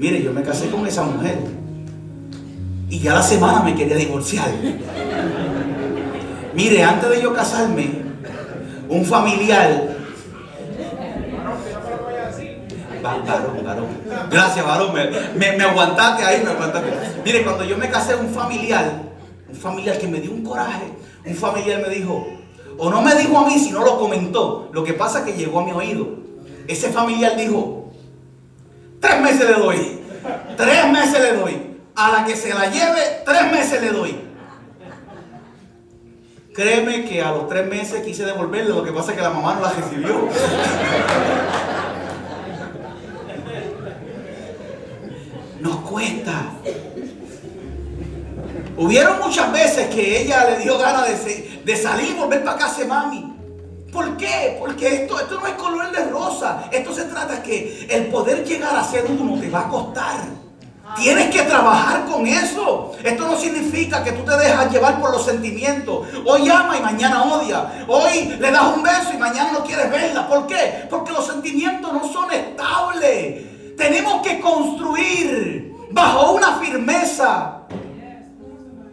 Mire, 0.00 0.22
yo 0.22 0.32
me 0.32 0.42
casé 0.42 0.70
con 0.70 0.86
esa 0.86 1.02
mujer 1.02 1.36
y 2.88 3.00
ya 3.00 3.12
la 3.12 3.22
semana 3.22 3.62
me 3.62 3.74
quería 3.74 3.96
divorciar. 3.96 4.48
Mire, 6.54 6.82
antes 6.82 7.10
de 7.10 7.20
yo 7.20 7.34
casarme, 7.34 7.90
un 8.88 9.04
familiar 9.04 9.98
varón, 13.02 13.62
varón. 13.62 13.86
Gracias, 14.30 14.64
varón. 14.64 14.94
Me, 15.36 15.48
aguantaste 15.62 16.24
ahí, 16.24 16.42
me 16.42 16.50
aguantaste. 16.50 16.90
Mire, 17.22 17.44
cuando 17.44 17.64
yo 17.64 17.76
me 17.76 17.90
casé, 17.90 18.14
un 18.14 18.30
familiar, 18.30 19.02
un 19.50 19.54
familiar 19.54 19.98
que 19.98 20.06
me 20.06 20.18
dio 20.18 20.32
un 20.32 20.42
coraje, 20.42 20.94
un 21.26 21.34
familiar 21.34 21.82
me 21.86 21.94
dijo, 21.94 22.26
o 22.78 22.88
no 22.88 23.02
me 23.02 23.14
dijo 23.16 23.36
a 23.36 23.46
mí, 23.46 23.58
sino 23.58 23.84
lo 23.84 23.98
comentó. 23.98 24.70
Lo 24.72 24.82
que 24.82 24.94
pasa 24.94 25.18
es 25.18 25.24
que 25.26 25.32
llegó 25.34 25.60
a 25.60 25.64
mi 25.66 25.72
oído. 25.72 26.08
Ese 26.66 26.88
familiar 26.88 27.36
dijo, 27.36 27.79
tres 29.00 29.20
meses 29.20 29.48
le 29.48 29.54
doy, 29.54 30.00
tres 30.56 30.92
meses 30.92 31.20
le 31.20 31.32
doy. 31.32 31.66
A 31.96 32.12
la 32.12 32.24
que 32.24 32.36
se 32.36 32.54
la 32.54 32.66
lleve, 32.70 33.22
tres 33.24 33.52
meses 33.52 33.82
le 33.82 33.90
doy. 33.90 34.20
Créeme 36.54 37.04
que 37.04 37.22
a 37.22 37.30
los 37.30 37.48
tres 37.48 37.66
meses 37.66 38.02
quise 38.04 38.24
devolverle, 38.24 38.70
lo 38.74 38.84
que 38.84 38.92
pasa 38.92 39.12
es 39.12 39.16
que 39.16 39.22
la 39.22 39.30
mamá 39.30 39.54
no 39.54 39.62
la 39.62 39.70
recibió. 39.70 40.28
Nos 45.60 45.76
cuesta. 45.76 46.42
Hubieron 48.76 49.18
muchas 49.20 49.52
veces 49.52 49.94
que 49.94 50.22
ella 50.22 50.50
le 50.50 50.58
dio 50.62 50.78
ganas 50.78 51.06
de, 51.64 51.76
salir 51.76 52.10
y 52.10 52.14
volver 52.14 52.42
para 52.42 52.58
casa 52.58 52.84
mami. 52.86 53.29
¿Por 53.92 54.16
qué? 54.16 54.56
Porque 54.58 55.02
esto, 55.02 55.18
esto 55.18 55.40
no 55.40 55.46
es 55.46 55.54
color 55.54 55.90
de 55.90 56.04
rosa. 56.10 56.68
Esto 56.70 56.94
se 56.94 57.04
trata 57.04 57.42
que 57.42 57.86
el 57.90 58.06
poder 58.06 58.44
llegar 58.44 58.76
a 58.76 58.84
ser 58.84 59.04
uno 59.06 59.40
te 59.40 59.50
va 59.50 59.60
a 59.60 59.68
costar. 59.68 60.20
Tienes 60.96 61.30
que 61.30 61.42
trabajar 61.42 62.04
con 62.06 62.26
eso. 62.26 62.92
Esto 63.02 63.26
no 63.26 63.36
significa 63.36 64.02
que 64.02 64.12
tú 64.12 64.24
te 64.24 64.36
dejas 64.36 64.72
llevar 64.72 65.00
por 65.00 65.10
los 65.10 65.24
sentimientos. 65.24 66.06
Hoy 66.24 66.48
ama 66.48 66.76
y 66.76 66.82
mañana 66.82 67.22
odia. 67.24 67.84
Hoy 67.88 68.36
le 68.38 68.50
das 68.50 68.76
un 68.76 68.82
beso 68.82 69.12
y 69.14 69.18
mañana 69.18 69.52
no 69.52 69.64
quieres 69.64 69.90
verla. 69.90 70.28
¿Por 70.28 70.46
qué? 70.46 70.86
Porque 70.88 71.12
los 71.12 71.26
sentimientos 71.26 71.92
no 71.92 72.12
son 72.12 72.30
estables. 72.32 73.76
Tenemos 73.76 74.22
que 74.22 74.40
construir 74.40 75.74
bajo 75.90 76.32
una 76.32 76.58
firmeza. 76.58 77.62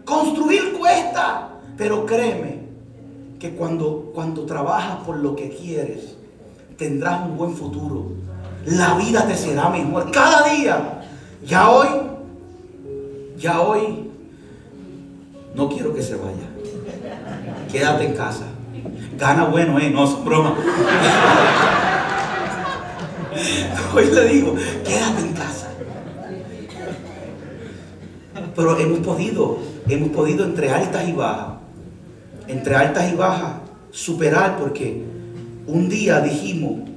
Construir 0.05 0.73
cuesta, 0.77 1.49
pero 1.75 2.05
créeme 2.05 2.56
que 3.39 3.51
cuando, 3.51 4.11
cuando 4.13 4.45
trabajas 4.45 5.03
por 5.05 5.17
lo 5.17 5.35
que 5.35 5.49
quieres, 5.49 6.15
tendrás 6.77 7.25
un 7.25 7.37
buen 7.37 7.53
futuro. 7.53 8.11
La 8.65 8.95
vida 8.95 9.25
te 9.27 9.35
será 9.35 9.69
mejor. 9.69 10.11
Cada 10.11 10.49
día, 10.49 11.01
ya 11.45 11.69
hoy, 11.69 11.87
ya 13.37 13.61
hoy, 13.61 14.09
no 15.55 15.69
quiero 15.69 15.93
que 15.93 16.01
se 16.01 16.15
vaya. 16.15 16.47
Quédate 17.71 18.05
en 18.05 18.13
casa. 18.13 18.45
Gana 19.17 19.45
bueno, 19.45 19.79
eh, 19.79 19.89
no 19.89 20.03
es 20.03 20.23
broma. 20.23 20.55
Hoy 23.95 24.05
le 24.05 24.27
digo, 24.27 24.55
quédate 24.83 25.21
en 25.21 25.33
casa. 25.33 25.69
Pero 28.55 28.77
hemos 28.77 28.99
podido 28.99 29.59
hemos 29.89 30.09
podido 30.09 30.45
entre 30.45 30.69
altas 30.69 31.07
y 31.07 31.13
bajas, 31.13 31.56
entre 32.47 32.75
altas 32.75 33.11
y 33.11 33.15
bajas, 33.15 33.55
superar 33.91 34.57
porque 34.57 35.03
un 35.67 35.89
día 35.89 36.21
dijimos 36.21 36.87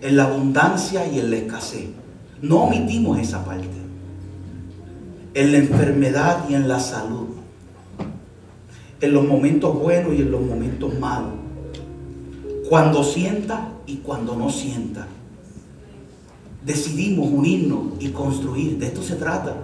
en 0.00 0.16
la 0.16 0.24
abundancia 0.24 1.06
y 1.06 1.18
en 1.18 1.30
la 1.30 1.36
escasez. 1.36 1.88
No 2.42 2.64
omitimos 2.64 3.18
esa 3.18 3.44
parte. 3.44 3.68
En 5.34 5.52
la 5.52 5.58
enfermedad 5.58 6.48
y 6.48 6.54
en 6.54 6.68
la 6.68 6.80
salud. 6.80 7.28
En 9.00 9.12
los 9.12 9.26
momentos 9.26 9.78
buenos 9.78 10.14
y 10.14 10.22
en 10.22 10.30
los 10.30 10.40
momentos 10.40 10.98
malos. 10.98 11.32
Cuando 12.68 13.04
sienta 13.04 13.72
y 13.86 13.96
cuando 13.96 14.36
no 14.36 14.50
sienta. 14.50 15.06
Decidimos 16.64 17.30
unirnos 17.30 17.92
y 18.00 18.08
construir. 18.08 18.78
De 18.78 18.86
esto 18.86 19.02
se 19.02 19.16
trata. 19.16 19.54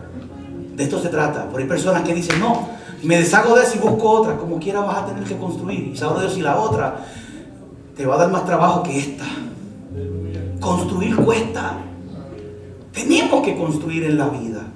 De 0.76 0.84
esto 0.84 1.00
se 1.00 1.08
trata. 1.08 1.48
Por 1.48 1.60
hay 1.60 1.66
personas 1.66 2.02
que 2.02 2.14
dicen, 2.14 2.40
no, 2.40 2.68
me 3.02 3.18
deshago 3.18 3.56
de 3.56 3.64
eso 3.64 3.76
y 3.76 3.78
busco 3.78 4.10
otra. 4.10 4.36
Como 4.36 4.58
quiera 4.58 4.80
vas 4.80 4.98
a 4.98 5.06
tener 5.06 5.24
que 5.24 5.36
construir. 5.36 5.88
Y 5.88 5.96
sabe 5.96 6.20
Dios 6.20 6.34
si 6.34 6.40
la 6.40 6.56
otra 6.56 7.04
te 7.96 8.06
va 8.06 8.14
a 8.14 8.18
dar 8.18 8.30
más 8.30 8.46
trabajo 8.46 8.82
que 8.82 8.98
esta. 8.98 9.24
Construir 10.60 11.16
cuesta. 11.16 11.78
Tenemos 12.92 13.42
que 13.44 13.56
construir 13.56 14.04
en 14.04 14.18
la 14.18 14.28
vida. 14.28 14.66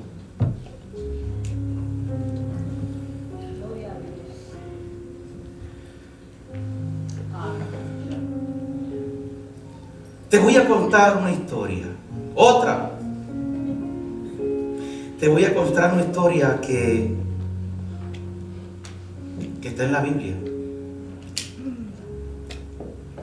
Te 10.28 10.38
voy 10.40 10.56
a 10.56 10.66
contar 10.66 11.18
una 11.18 11.32
historia. 11.32 11.86
Otra 12.34 12.95
te 15.18 15.28
voy 15.28 15.44
a 15.44 15.54
contar 15.54 15.94
una 15.94 16.02
historia 16.02 16.60
que, 16.60 17.14
que 19.62 19.68
está 19.68 19.84
en 19.84 19.92
la 19.92 20.00
Biblia. 20.00 20.34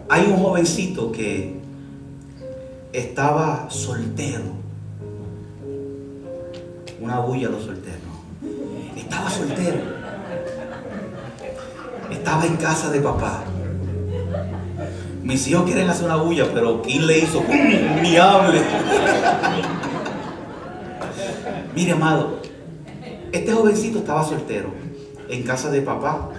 Hay 0.10 0.26
un 0.28 0.38
jovencito 0.38 1.12
que 1.12 1.56
estaba 2.92 3.70
soltero. 3.70 4.44
Una 7.00 7.20
bulla 7.20 7.48
a 7.48 7.52
los 7.52 7.64
solteros. 7.64 8.00
Estaba 8.96 9.30
soltero. 9.30 9.78
Estaba 12.12 12.46
en 12.46 12.56
casa 12.58 12.90
de 12.92 13.00
papá. 13.02 13.44
Mis 15.24 15.48
hijos 15.48 15.64
quieren 15.64 15.90
hacer 15.90 16.06
una 16.06 16.18
bulla, 16.18 16.46
pero 16.54 16.82
¿quién 16.82 17.08
le 17.08 17.20
hizo? 17.20 17.44
Ni 18.02 18.18
hable. 18.18 18.62
Mire, 21.76 21.94
amado, 21.94 22.40
este 23.32 23.52
jovencito 23.52 24.00
estaba 24.00 24.24
soltero 24.24 24.70
en 25.28 25.42
casa 25.42 25.72
de 25.72 25.82
papá. 25.82 26.30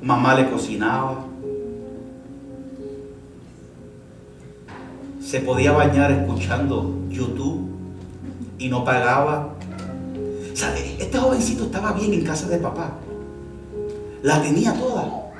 Mamá 0.00 0.34
le 0.34 0.50
cocinaba. 0.50 1.26
Se 5.20 5.40
podía 5.40 5.72
bañar 5.72 6.10
escuchando 6.10 7.02
YouTube 7.10 7.68
y 8.58 8.68
no 8.68 8.82
pagaba. 8.82 9.50
Este 10.98 11.18
jovencito 11.18 11.64
estaba 11.64 11.92
bien 11.92 12.14
en 12.14 12.24
casa 12.24 12.48
de 12.48 12.56
papá. 12.58 12.92
La 14.22 14.40
tenía 14.40 14.72
toda. 14.72 15.32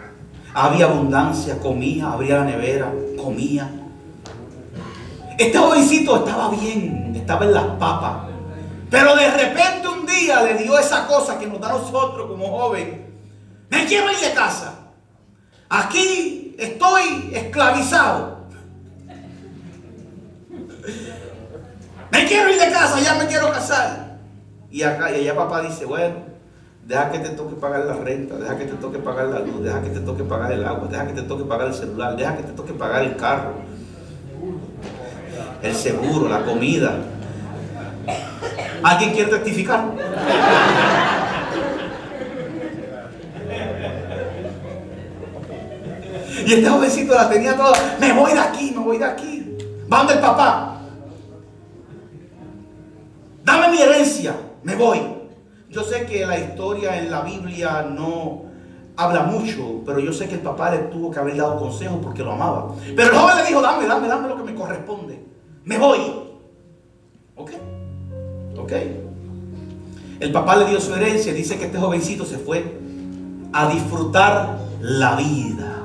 Había 0.52 0.86
abundancia, 0.86 1.58
comía, 1.58 2.12
abría 2.12 2.38
la 2.38 2.44
nevera, 2.44 2.92
comía. 3.16 3.83
Este 5.38 5.58
jovencito 5.58 6.16
estaba 6.16 6.50
bien, 6.50 7.12
estaba 7.14 7.44
en 7.44 7.54
las 7.54 7.64
papas. 7.78 8.28
Pero 8.90 9.16
de 9.16 9.30
repente 9.30 9.88
un 9.88 10.06
día 10.06 10.42
le 10.42 10.54
dio 10.54 10.78
esa 10.78 11.06
cosa 11.06 11.38
que 11.38 11.46
nos 11.46 11.60
da 11.60 11.70
a 11.70 11.72
nosotros 11.72 12.28
como 12.28 12.46
joven. 12.46 13.12
Me 13.68 13.84
quiero 13.86 14.10
ir 14.12 14.18
de 14.18 14.32
casa. 14.32 14.74
Aquí 15.68 16.54
estoy 16.58 17.32
esclavizado. 17.34 18.44
Me 22.12 22.26
quiero 22.26 22.50
ir 22.50 22.60
de 22.60 22.70
casa, 22.70 23.00
ya 23.00 23.14
me 23.14 23.26
quiero 23.26 23.50
casar. 23.50 24.18
Y 24.70 24.82
acá 24.82 25.10
y 25.10 25.22
allá 25.22 25.34
papá 25.34 25.62
dice, 25.62 25.84
bueno, 25.84 26.16
deja 26.84 27.10
que 27.10 27.18
te 27.18 27.30
toque 27.30 27.56
pagar 27.56 27.86
la 27.86 27.94
renta, 27.94 28.36
deja 28.36 28.56
que 28.56 28.66
te 28.66 28.74
toque 28.74 28.98
pagar 28.98 29.26
la 29.26 29.40
luz, 29.40 29.64
deja 29.64 29.82
que 29.82 29.90
te 29.90 30.00
toque 30.00 30.22
pagar 30.22 30.52
el 30.52 30.64
agua, 30.64 30.86
deja 30.88 31.06
que 31.06 31.12
te 31.14 31.22
toque 31.22 31.44
pagar 31.44 31.68
el 31.68 31.74
celular, 31.74 32.16
deja 32.16 32.36
que 32.36 32.42
te 32.44 32.52
toque 32.52 32.72
pagar 32.72 33.02
el 33.02 33.16
carro, 33.16 33.54
el 35.64 35.74
seguro, 35.74 36.28
la 36.28 36.44
comida. 36.44 36.98
¿Alguien 38.82 39.12
quiere 39.12 39.30
testificar? 39.30 39.84
Y 46.46 46.52
este 46.52 46.68
jovencito 46.68 47.14
la 47.14 47.30
tenía 47.30 47.56
toda. 47.56 47.72
Me 47.98 48.12
voy 48.12 48.32
de 48.32 48.40
aquí, 48.40 48.72
me 48.76 48.84
voy 48.84 48.98
de 48.98 49.04
aquí. 49.06 49.56
Va 49.90 50.02
el 50.02 50.18
papá. 50.18 50.80
Dame 53.42 53.68
mi 53.70 53.80
herencia, 53.80 54.34
me 54.62 54.74
voy. 54.74 55.00
Yo 55.70 55.82
sé 55.82 56.04
que 56.04 56.26
la 56.26 56.38
historia 56.38 56.98
en 56.98 57.10
la 57.10 57.22
Biblia 57.22 57.86
no 57.90 58.44
habla 58.96 59.22
mucho, 59.22 59.82
pero 59.86 59.98
yo 59.98 60.12
sé 60.12 60.28
que 60.28 60.34
el 60.34 60.40
papá 60.40 60.70
le 60.70 60.78
tuvo 60.78 61.10
que 61.10 61.18
haber 61.18 61.36
dado 61.36 61.58
consejos 61.58 61.98
porque 62.02 62.22
lo 62.22 62.32
amaba. 62.32 62.74
Pero 62.94 63.10
el 63.10 63.16
joven 63.16 63.36
le 63.38 63.46
dijo, 63.46 63.62
dame, 63.62 63.86
dame, 63.86 64.08
dame 64.08 64.28
lo 64.28 64.36
que 64.36 64.42
me 64.42 64.54
corresponde. 64.54 65.33
Me 65.64 65.78
voy. 65.78 65.98
¿Ok? 67.36 67.50
¿Ok? 68.58 68.72
El 70.20 70.32
papá 70.32 70.56
le 70.56 70.66
dio 70.66 70.80
su 70.80 70.94
herencia 70.94 71.32
dice 71.32 71.58
que 71.58 71.66
este 71.66 71.78
jovencito 71.78 72.24
se 72.24 72.38
fue 72.38 72.78
a 73.52 73.68
disfrutar 73.68 74.58
la 74.80 75.16
vida. 75.16 75.82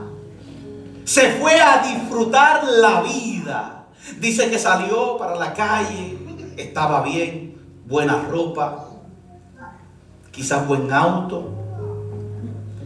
Se 1.05 1.31
fue 1.33 1.59
a 1.59 1.81
disfrutar 1.81 2.63
la 2.65 3.01
vida. 3.01 3.85
Dice 4.19 4.49
que 4.49 4.59
salió 4.59 5.17
para 5.17 5.35
la 5.35 5.53
calle, 5.53 6.17
estaba 6.57 7.01
bien, 7.01 7.55
buena 7.87 8.21
ropa, 8.29 8.87
quizás 10.31 10.67
buen 10.67 10.91
auto. 10.91 11.49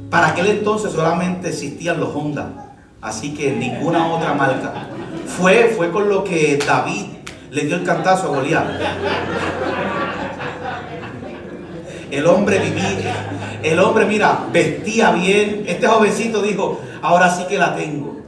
Para 0.10 0.30
aquel 0.30 0.48
entonces 0.48 0.92
solamente 0.92 1.50
existían 1.50 2.00
los 2.00 2.16
Honda, 2.16 2.76
así 3.02 3.34
que 3.34 3.52
ninguna 3.52 4.08
otra 4.08 4.34
marca. 4.34 4.90
Fue, 5.28 5.74
fue 5.76 5.92
con 5.92 6.10
lo 6.10 6.24
que 6.24 6.58
David 6.58 7.06
le 7.52 7.66
dio 7.66 7.76
el 7.76 7.84
cantazo 7.84 8.28
a 8.28 8.36
Goliat. 8.36 8.68
El 12.12 12.28
hombre 12.28 12.60
vivía, 12.60 13.60
el 13.64 13.80
hombre, 13.80 14.06
mira, 14.06 14.48
vestía 14.52 15.12
bien. 15.12 15.64
Este 15.68 15.88
jovencito 15.88 16.42
dijo, 16.42 16.80
ahora 17.02 17.34
sí 17.34 17.46
que 17.48 17.58
la 17.58 17.76
tengo. 17.76 18.22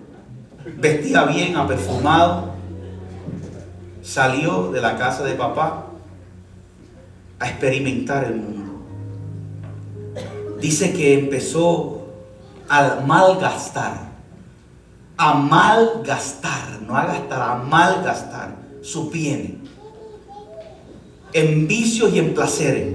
Vestía 0.78 1.24
bien, 1.26 1.56
aperfumado. 1.56 2.54
Salió 4.02 4.72
de 4.72 4.82
la 4.82 4.98
casa 4.98 5.24
de 5.24 5.34
papá 5.34 5.86
a 7.40 7.48
experimentar 7.50 8.24
el 8.24 8.36
mundo. 8.36 8.86
Dice 10.60 10.94
que 10.94 11.20
empezó 11.20 12.08
a 12.70 13.02
malgastar, 13.06 14.15
a 15.18 15.34
malgastar, 15.34 16.82
no 16.86 16.98
a 16.98 17.06
gastar, 17.06 17.42
a 17.42 17.56
malgastar 17.56 18.56
su 18.82 19.10
bien 19.10 19.62
en 21.34 21.68
vicios 21.68 22.14
y 22.14 22.20
en 22.20 22.34
placeres. 22.34 22.94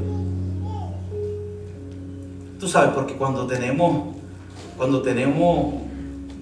Tú 2.58 2.68
sabes, 2.68 2.92
porque 2.94 3.14
cuando 3.14 3.46
tenemos, 3.46 4.16
cuando 4.76 5.02
tenemos 5.02 5.74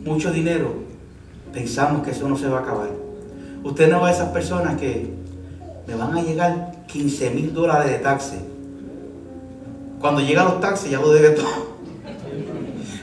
mucho 0.05 0.31
dinero, 0.31 0.75
pensamos 1.53 2.05
que 2.05 2.13
eso 2.13 2.29
no 2.29 2.37
se 2.37 2.49
va 2.49 2.59
a 2.59 2.63
acabar. 2.63 2.91
Usted 3.65 3.91
no 3.91 4.01
va 4.01 4.09
a 4.09 4.13
esas 4.13 4.29
personas 4.29 4.79
que 4.79 5.13
me 5.89 5.95
van 5.97 6.17
a 6.17 6.23
llegar 6.23 6.85
15 6.87 7.31
mil 7.31 7.53
dólares 7.53 7.91
de 7.91 7.99
taxi. 7.99 8.37
Cuando 10.01 10.21
llegan 10.21 10.45
los 10.45 10.61
taxis 10.61 10.91
ya 10.91 11.01
lo 11.01 11.11
debe 11.11 11.31
todo. 11.31 11.79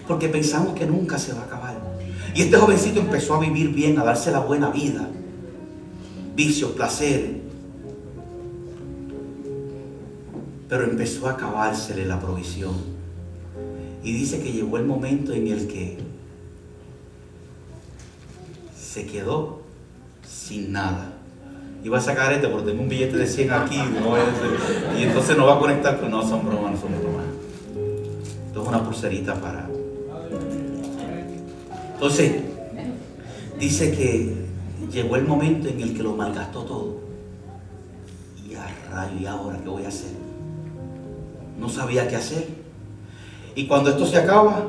Porque 0.07 0.29
pensamos 0.29 0.73
que 0.73 0.85
nunca 0.85 1.17
se 1.17 1.33
va 1.33 1.41
a 1.41 1.45
acabar. 1.45 1.64
Y 2.35 2.41
este 2.41 2.57
jovencito 2.57 2.99
empezó 2.99 3.35
a 3.35 3.39
vivir 3.39 3.69
bien, 3.69 3.97
a 3.97 4.03
darse 4.03 4.29
la 4.29 4.41
buena 4.41 4.69
vida. 4.69 5.07
Vicios, 6.35 6.71
placeres. 6.71 7.31
Pero 10.67 10.83
empezó 10.83 11.27
a 11.27 11.31
acabársele 11.31 12.05
la 12.05 12.19
provisión. 12.19 12.73
Y 14.03 14.11
dice 14.11 14.41
que 14.41 14.51
llegó 14.51 14.77
el 14.77 14.85
momento 14.85 15.31
en 15.31 15.47
el 15.47 15.65
que 15.67 15.97
se 18.77 19.05
quedó 19.05 19.61
sin 20.27 20.73
nada. 20.73 21.13
Iba 21.85 21.99
a 21.99 22.01
sacar 22.01 22.33
este 22.33 22.49
porque 22.49 22.71
tengo 22.71 22.83
un 22.83 22.89
billete 22.89 23.15
de 23.15 23.27
100 23.27 23.51
aquí 23.51 23.79
y 24.99 25.03
entonces 25.03 25.37
no 25.37 25.45
va 25.45 25.55
a 25.55 25.59
conectar 25.59 25.99
con 26.01 26.11
no 26.11 26.21
son 26.27 26.45
bromas, 26.45 26.73
no 26.73 26.81
son 26.81 26.99
bromas. 26.99 27.25
Esto 28.47 28.61
es 28.61 28.67
una 28.67 28.83
pulserita 28.83 29.35
para. 29.35 29.74
Entonces, 32.05 32.33
dice 33.59 33.91
que 33.91 34.31
llegó 34.93 35.15
el 35.15 35.25
momento 35.25 35.69
en 35.69 35.81
el 35.81 35.97
que 35.97 36.03
lo 36.03 36.15
malgastó 36.15 36.61
todo. 36.61 36.97
Y 38.47 38.53
a 38.53 38.67
rayo, 38.91 39.19
¿y 39.19 39.25
ahora 39.25 39.59
qué 39.63 39.69
voy 39.69 39.85
a 39.85 39.87
hacer? 39.87 40.11
No 41.59 41.67
sabía 41.67 42.07
qué 42.07 42.15
hacer. 42.15 42.47
Y 43.55 43.65
cuando 43.65 43.89
esto 43.89 44.05
se 44.05 44.17
acaba, 44.17 44.67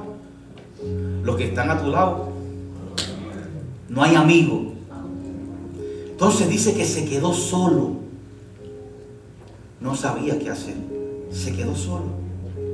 los 1.25 1.37
que 1.37 1.49
están 1.49 1.69
a 1.69 1.79
tu 1.79 1.91
lado, 1.91 2.31
no 3.91 4.03
hay 4.03 4.15
amigos. 4.15 4.69
Entonces 6.13 6.49
dice 6.49 6.73
que 6.73 6.87
se 6.87 7.05
quedó 7.05 7.35
solo. 7.35 7.97
No 9.83 9.95
sabía 9.95 10.39
qué 10.39 10.49
hacer. 10.49 10.77
Se 11.31 11.55
quedó 11.55 11.77
solo. 11.77 12.07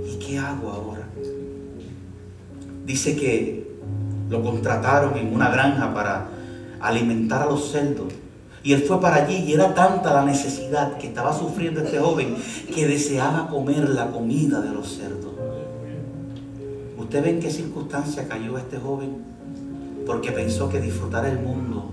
¿Y 0.07 0.25
qué 0.25 0.39
hago 0.39 0.71
ahora? 0.71 1.09
Dice 2.87 3.17
que 3.17 3.62
lo 4.29 4.43
contrataron 4.43 5.17
en 5.17 5.35
una 5.35 5.51
granja 5.51 5.93
para 5.93 6.29
alimentar 6.81 7.43
a 7.43 7.47
los 7.47 7.71
cerdos. 7.71 8.13
Y 8.65 8.73
él 8.73 8.83
fue 8.83 9.01
para 9.01 9.25
allí 9.25 9.39
y 9.39 9.53
era 9.55 9.75
tanta 9.75 10.15
la 10.15 10.25
necesidad 10.25 10.97
que 10.97 11.09
estaba 11.09 11.37
sufriendo 11.37 11.81
este 11.81 11.99
joven 11.99 12.37
que 12.73 12.87
deseaba 12.87 13.49
comer 13.49 13.89
la 13.89 14.11
comida 14.11 14.61
de 14.61 14.71
los 14.71 14.97
cerdos. 14.97 15.33
¿Usted 16.97 17.23
ve 17.25 17.31
en 17.31 17.41
qué 17.41 17.51
circunstancia 17.51 18.29
cayó 18.29 18.57
este 18.57 18.79
joven? 18.79 19.17
Porque 20.07 20.31
pensó 20.31 20.69
que 20.69 20.81
disfrutar 20.81 21.27
el 21.27 21.41
mundo 21.41 21.91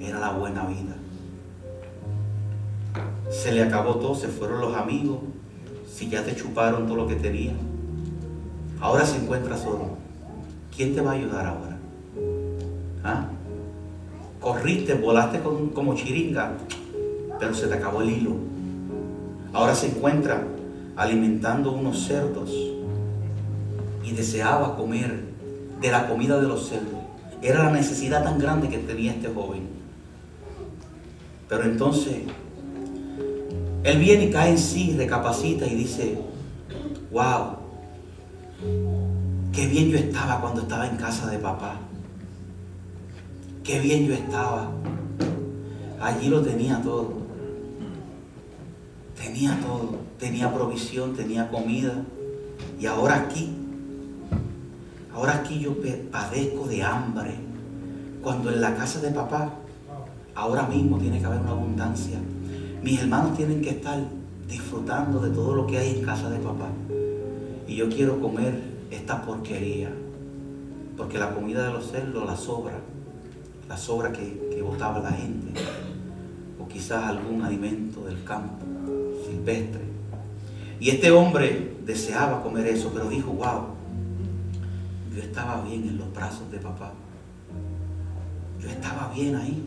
era 0.00 0.20
la 0.20 0.30
buena 0.30 0.66
vida. 0.66 0.96
Se 3.30 3.52
le 3.52 3.62
acabó 3.62 3.96
todo, 3.96 4.14
se 4.14 4.28
fueron 4.28 4.60
los 4.60 4.76
amigos, 4.76 5.18
si 5.92 6.08
ya 6.08 6.24
te 6.24 6.34
chuparon 6.34 6.86
todo 6.86 6.96
lo 6.96 7.06
que 7.06 7.16
tenía. 7.16 7.52
Ahora 8.80 9.04
se 9.04 9.16
encuentra 9.16 9.56
solo. 9.56 9.99
¿Quién 10.74 10.94
te 10.94 11.00
va 11.00 11.12
a 11.12 11.14
ayudar 11.14 11.46
ahora? 11.46 11.78
¿Ah? 13.04 13.26
Corriste, 14.40 14.94
volaste 14.94 15.40
como 15.40 15.94
chiringa, 15.94 16.52
pero 17.38 17.54
se 17.54 17.66
te 17.66 17.74
acabó 17.74 18.02
el 18.02 18.10
hilo. 18.10 18.36
Ahora 19.52 19.74
se 19.74 19.88
encuentra 19.88 20.44
alimentando 20.96 21.72
unos 21.72 22.04
cerdos 22.04 22.50
y 24.04 24.12
deseaba 24.12 24.76
comer 24.76 25.24
de 25.80 25.90
la 25.90 26.08
comida 26.08 26.40
de 26.40 26.46
los 26.46 26.68
cerdos. 26.68 27.00
Era 27.42 27.64
la 27.64 27.70
necesidad 27.70 28.22
tan 28.22 28.38
grande 28.38 28.68
que 28.68 28.78
tenía 28.78 29.12
este 29.12 29.28
joven. 29.28 29.62
Pero 31.48 31.64
entonces, 31.64 32.18
él 33.82 33.98
viene 33.98 34.26
y 34.26 34.30
cae 34.30 34.50
en 34.50 34.58
sí, 34.58 34.94
recapacita 34.96 35.66
y 35.66 35.74
dice, 35.74 36.18
wow, 37.10 37.56
qué 39.60 39.66
bien 39.66 39.90
yo 39.90 39.98
estaba 39.98 40.40
cuando 40.40 40.62
estaba 40.62 40.86
en 40.86 40.96
casa 40.96 41.26
de 41.26 41.38
papá. 41.38 41.74
Qué 43.62 43.78
bien 43.78 44.06
yo 44.06 44.14
estaba. 44.14 44.70
Allí 46.00 46.30
lo 46.30 46.40
tenía 46.40 46.80
todo. 46.80 47.12
Tenía 49.22 49.60
todo. 49.60 49.98
Tenía 50.18 50.50
provisión, 50.50 51.14
tenía 51.14 51.50
comida. 51.50 51.92
Y 52.80 52.86
ahora 52.86 53.16
aquí 53.16 53.54
Ahora 55.12 55.36
aquí 55.36 55.58
yo 55.60 55.76
padezco 56.10 56.66
de 56.66 56.82
hambre. 56.82 57.34
Cuando 58.22 58.50
en 58.50 58.62
la 58.62 58.74
casa 58.74 59.02
de 59.02 59.10
papá, 59.10 59.52
ahora 60.34 60.62
mismo 60.68 60.96
tiene 60.96 61.18
que 61.18 61.26
haber 61.26 61.40
una 61.40 61.50
abundancia. 61.50 62.18
Mis 62.82 62.98
hermanos 62.98 63.36
tienen 63.36 63.60
que 63.60 63.70
estar 63.70 63.98
disfrutando 64.48 65.20
de 65.20 65.28
todo 65.28 65.54
lo 65.54 65.66
que 65.66 65.76
hay 65.76 65.98
en 65.98 66.02
casa 66.02 66.30
de 66.30 66.38
papá. 66.38 66.68
Y 67.68 67.76
yo 67.76 67.90
quiero 67.90 68.18
comer 68.22 68.79
esta 68.90 69.22
porquería, 69.22 69.90
porque 70.96 71.18
la 71.18 71.34
comida 71.34 71.66
de 71.66 71.72
los 71.72 71.90
cerdos, 71.90 72.26
la 72.26 72.36
sobra, 72.36 72.78
la 73.68 73.76
sobra 73.76 74.12
que, 74.12 74.60
botaba 74.62 75.00
la 75.00 75.12
gente, 75.12 75.58
o 76.60 76.68
quizás 76.68 77.04
algún 77.04 77.42
alimento 77.42 78.04
del 78.04 78.22
campo 78.24 78.66
silvestre. 79.26 79.80
Y 80.78 80.90
este 80.90 81.10
hombre 81.10 81.76
deseaba 81.84 82.42
comer 82.42 82.66
eso, 82.66 82.90
pero 82.92 83.08
dijo, 83.08 83.32
wow, 83.32 83.68
yo 85.14 85.22
estaba 85.22 85.62
bien 85.62 85.88
en 85.88 85.98
los 85.98 86.12
brazos 86.12 86.50
de 86.50 86.58
papá. 86.58 86.92
Yo 88.60 88.68
estaba 88.68 89.10
bien 89.14 89.34
ahí. 89.34 89.64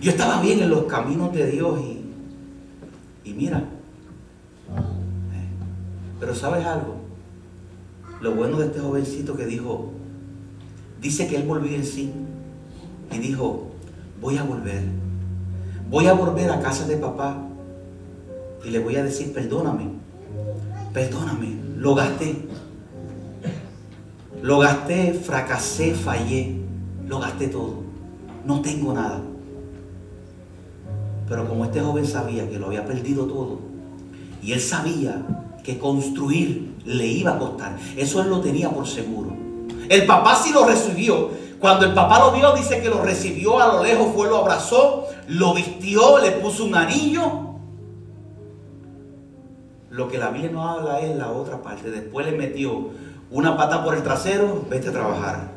Yo 0.00 0.10
estaba 0.10 0.40
bien 0.40 0.60
en 0.60 0.70
los 0.70 0.84
caminos 0.84 1.32
de 1.32 1.50
Dios 1.50 1.80
y, 1.80 3.28
y 3.30 3.34
mira. 3.34 3.58
Eh, 3.58 5.48
pero 6.18 6.34
sabes 6.34 6.64
algo, 6.66 7.01
lo 8.22 8.32
bueno 8.36 8.58
de 8.58 8.66
este 8.66 8.78
jovencito 8.78 9.36
que 9.36 9.46
dijo, 9.46 9.90
dice 11.00 11.26
que 11.26 11.36
él 11.36 11.42
volvió 11.42 11.76
en 11.76 11.84
sí 11.84 12.12
y 13.10 13.18
dijo, 13.18 13.66
voy 14.20 14.38
a 14.38 14.44
volver, 14.44 14.84
voy 15.90 16.06
a 16.06 16.12
volver 16.12 16.48
a 16.52 16.60
casa 16.60 16.86
de 16.86 16.96
papá 16.96 17.36
y 18.64 18.70
le 18.70 18.78
voy 18.78 18.94
a 18.94 19.02
decir, 19.02 19.32
perdóname, 19.32 19.88
perdóname, 20.94 21.56
lo 21.76 21.96
gasté, 21.96 22.36
lo 24.40 24.60
gasté, 24.60 25.14
fracasé, 25.14 25.92
fallé, 25.92 26.60
lo 27.08 27.18
gasté 27.18 27.48
todo, 27.48 27.82
no 28.46 28.62
tengo 28.62 28.92
nada. 28.92 29.20
Pero 31.28 31.48
como 31.48 31.64
este 31.64 31.80
joven 31.80 32.06
sabía 32.06 32.48
que 32.48 32.58
lo 32.58 32.66
había 32.66 32.86
perdido 32.86 33.26
todo, 33.26 33.58
y 34.40 34.52
él 34.52 34.60
sabía 34.60 35.26
que 35.62 35.78
construir 35.78 36.76
le 36.84 37.06
iba 37.06 37.32
a 37.32 37.38
costar, 37.38 37.76
eso 37.96 38.20
él 38.22 38.30
lo 38.30 38.40
tenía 38.40 38.70
por 38.70 38.86
seguro. 38.86 39.36
El 39.88 40.06
papá 40.06 40.36
sí 40.36 40.52
lo 40.52 40.66
recibió. 40.66 41.30
Cuando 41.60 41.86
el 41.86 41.94
papá 41.94 42.18
lo 42.18 42.32
vio, 42.32 42.52
dice 42.54 42.80
que 42.80 42.88
lo 42.88 43.02
recibió 43.02 43.60
a 43.60 43.74
lo 43.74 43.84
lejos, 43.84 44.08
fue, 44.14 44.28
lo 44.28 44.38
abrazó, 44.38 45.06
lo 45.28 45.54
vistió, 45.54 46.18
le 46.18 46.32
puso 46.32 46.64
un 46.64 46.74
anillo. 46.74 47.22
Lo 49.90 50.08
que 50.08 50.18
la 50.18 50.30
Biblia 50.30 50.50
no 50.50 50.68
habla 50.68 51.00
es 51.00 51.14
la 51.14 51.30
otra 51.30 51.62
parte. 51.62 51.90
Después 51.90 52.26
le 52.26 52.32
metió 52.32 52.88
una 53.30 53.56
pata 53.56 53.84
por 53.84 53.94
el 53.94 54.02
trasero, 54.02 54.64
vete 54.68 54.88
a 54.88 54.92
trabajar, 54.92 55.52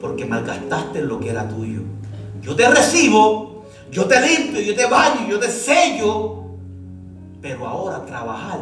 porque 0.00 0.24
malgastaste 0.24 1.02
lo 1.02 1.20
que 1.20 1.30
era 1.30 1.48
tuyo. 1.48 1.82
Yo 2.40 2.56
te 2.56 2.68
recibo, 2.68 3.64
yo 3.90 4.06
te 4.06 4.20
limpio, 4.20 4.60
yo 4.60 4.74
te 4.74 4.86
baño, 4.86 5.28
yo 5.28 5.38
te 5.38 5.48
sello, 5.48 6.44
pero 7.40 7.66
ahora 7.66 8.04
trabajar, 8.06 8.60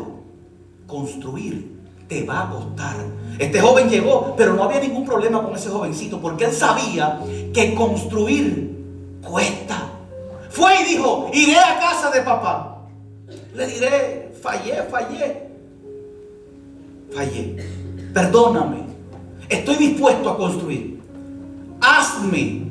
construir, 0.91 1.81
te 2.09 2.25
va 2.25 2.43
a 2.43 2.51
costar. 2.51 2.97
Este 3.39 3.61
joven 3.61 3.89
llegó, 3.89 4.35
pero 4.37 4.55
no 4.55 4.65
había 4.65 4.81
ningún 4.81 5.07
problema 5.07 5.43
con 5.43 5.55
ese 5.55 5.71
jovencito, 5.71 6.21
porque 6.21 6.47
él 6.47 6.53
sabía 6.53 7.21
que 7.55 7.75
construir 7.75 8.77
cuesta. 9.23 9.89
Fue 10.51 10.83
y 10.83 10.97
dijo, 10.97 11.31
iré 11.33 11.57
a 11.57 11.79
casa 11.79 12.11
de 12.11 12.23
papá. 12.23 12.83
Le 13.55 13.67
diré, 13.67 14.33
fallé, 14.43 14.83
fallé. 14.91 15.49
Fallé. 17.15 17.57
Perdóname. 18.13 18.85
Estoy 19.49 19.77
dispuesto 19.77 20.31
a 20.31 20.37
construir. 20.37 21.01
Hazme. 21.81 22.63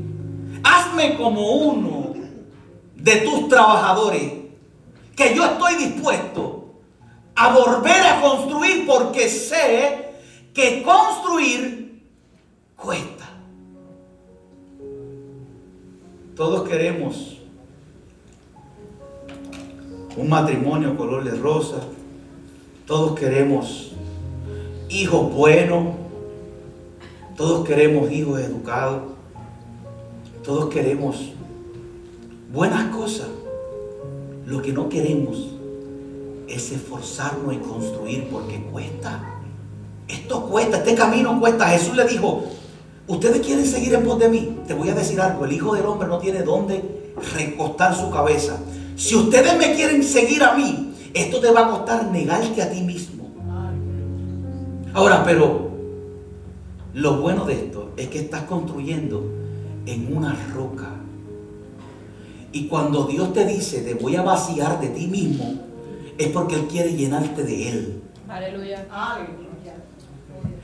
Hazme 0.64 1.16
como 1.16 1.52
uno 1.54 2.14
de 2.96 3.16
tus 3.18 3.48
trabajadores. 3.48 4.34
Que 5.16 5.34
yo 5.34 5.46
estoy 5.46 5.76
dispuesto 5.76 6.59
a 7.40 7.54
volver 7.54 8.02
a 8.06 8.20
construir 8.20 8.86
porque 8.86 9.30
sé 9.30 10.10
que 10.54 10.84
construir 10.84 12.04
cuesta. 12.76 13.30
Todos 16.36 16.68
queremos 16.68 17.38
un 20.18 20.28
matrimonio 20.28 20.98
color 20.98 21.24
de 21.24 21.32
rosa. 21.38 21.78
Todos 22.86 23.18
queremos 23.18 23.94
hijos 24.90 25.34
buenos. 25.34 25.96
Todos 27.38 27.66
queremos 27.66 28.12
hijos 28.12 28.42
educados. 28.42 29.04
Todos 30.44 30.70
queremos 30.74 31.32
buenas 32.52 32.94
cosas. 32.94 33.30
Lo 34.46 34.62
que 34.62 34.74
no 34.74 34.90
queremos 34.90 35.49
es 36.50 36.72
esforzarnos 36.72 37.54
y 37.54 37.58
construir 37.58 38.28
porque 38.30 38.62
cuesta. 38.64 39.42
Esto 40.08 40.46
cuesta, 40.46 40.78
este 40.78 40.96
camino 40.96 41.40
cuesta. 41.40 41.70
Jesús 41.70 41.96
le 41.96 42.06
dijo, 42.06 42.44
ustedes 43.08 43.46
quieren 43.46 43.66
seguir 43.66 43.94
en 43.94 44.04
pos 44.04 44.20
de 44.20 44.30
mí. 44.30 44.58
Te 44.68 44.74
voy 44.74 44.90
a 44.90 44.96
decir 44.96 45.22
algo, 45.22 45.46
el 45.46 45.54
Hijo 45.54 45.76
del 45.76 45.86
Hombre 45.86 46.08
no 46.08 46.18
tiene 46.18 46.42
dónde 46.42 47.14
recostar 47.36 47.96
su 47.96 48.10
cabeza. 48.10 48.58
Si 48.96 49.16
ustedes 49.16 49.58
me 49.58 49.76
quieren 49.76 50.04
seguir 50.04 50.44
a 50.44 50.56
mí, 50.56 50.94
esto 51.14 51.40
te 51.40 51.52
va 51.52 51.68
a 51.68 51.70
costar 51.72 52.06
negarte 52.12 52.62
a 52.62 52.70
ti 52.70 52.82
mismo. 52.82 53.30
Ahora, 54.94 55.24
pero 55.24 55.70
lo 56.94 57.18
bueno 57.22 57.46
de 57.46 57.54
esto 57.54 57.92
es 57.96 58.08
que 58.08 58.20
estás 58.20 58.44
construyendo 58.44 59.24
en 59.86 60.16
una 60.16 60.36
roca. 60.54 60.96
Y 62.52 62.68
cuando 62.68 63.06
Dios 63.06 63.32
te 63.34 63.46
dice, 63.46 63.82
te 63.82 63.94
voy 63.94 64.16
a 64.16 64.24
vaciar 64.24 64.82
de 64.82 64.90
ti 64.90 65.06
mismo, 65.06 65.69
es 66.20 66.28
porque 66.28 66.56
Él 66.56 66.68
quiere 66.68 66.94
llenarte 66.94 67.44
de 67.44 67.70
Él. 67.70 68.04
Aleluya. 68.28 68.86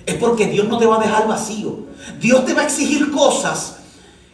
Es 0.06 0.16
porque 0.16 0.47
Dios 0.47 0.68
no 0.68 0.78
te 0.78 0.86
va 0.86 0.97
a 0.97 0.99
dejar 0.99 1.28
vacío. 1.28 1.80
Dios 2.20 2.45
te 2.45 2.53
va 2.53 2.62
a 2.62 2.66
exigir 2.66 3.10
cosas 3.10 3.78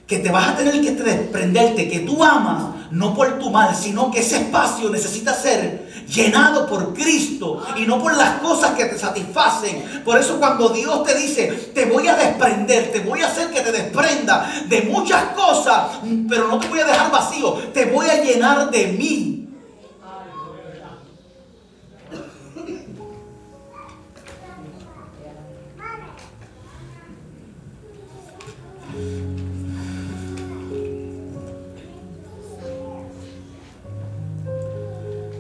que 0.08 0.20
te 0.20 0.30
vas 0.30 0.50
a 0.50 0.58
tener 0.58 0.82
que 0.82 0.92
desprenderte, 0.92 1.88
que 1.88 2.00
tú 2.00 2.22
amas, 2.22 2.90
no 2.92 3.14
por 3.14 3.40
tu 3.40 3.50
mal, 3.50 3.74
sino 3.74 4.12
que 4.12 4.20
ese 4.20 4.38
espacio 4.38 4.90
necesita 4.90 5.34
ser 5.34 5.90
llenado 6.08 6.68
por 6.68 6.94
Cristo 6.94 7.64
y 7.78 7.86
no 7.86 8.02
por 8.02 8.18
las 8.18 8.42
cosas 8.42 8.72
que 8.72 8.86
te 8.86 8.98
satisfacen. 8.98 10.02
Por 10.04 10.18
eso 10.18 10.38
cuando 10.40 10.70
Dios 10.70 11.04
te 11.06 11.16
dice, 11.16 11.72
te 11.74 11.86
voy 11.86 12.08
a 12.08 12.16
desprender, 12.16 12.92
te 12.92 13.00
voy 13.00 13.22
a 13.22 13.28
hacer 13.28 13.52
que 13.52 13.62
te 13.62 13.72
desprenda 13.72 14.52
de 14.68 14.82
muchas 14.82 15.24
cosas, 15.36 16.00
pero 16.28 16.48
no 16.48 16.60
te 16.60 16.68
voy 16.68 16.80
a 16.80 16.86
dejar 16.86 17.12
vacío, 17.12 17.54
te 17.74 17.86
voy 17.86 18.08
a 18.08 18.22
llenar 18.22 18.70
de 18.72 18.88
mí. 18.88 19.41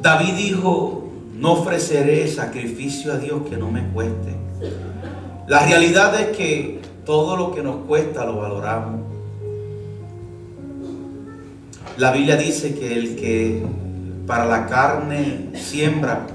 David 0.01 0.33
dijo, 0.33 1.09
no 1.37 1.53
ofreceré 1.53 2.27
sacrificio 2.27 3.13
a 3.13 3.17
Dios 3.17 3.41
que 3.49 3.57
no 3.57 3.69
me 3.69 3.87
cueste. 3.89 4.35
La 5.47 5.65
realidad 5.65 6.19
es 6.19 6.35
que 6.35 6.81
todo 7.05 7.37
lo 7.37 7.53
que 7.53 7.61
nos 7.61 7.85
cuesta 7.87 8.25
lo 8.25 8.37
valoramos. 8.37 9.01
La 11.97 12.11
Biblia 12.11 12.35
dice 12.35 12.73
que 12.73 12.93
el 12.93 13.15
que 13.15 13.63
para 14.25 14.45
la 14.45 14.65
carne 14.65 15.49
siembra, 15.55 16.25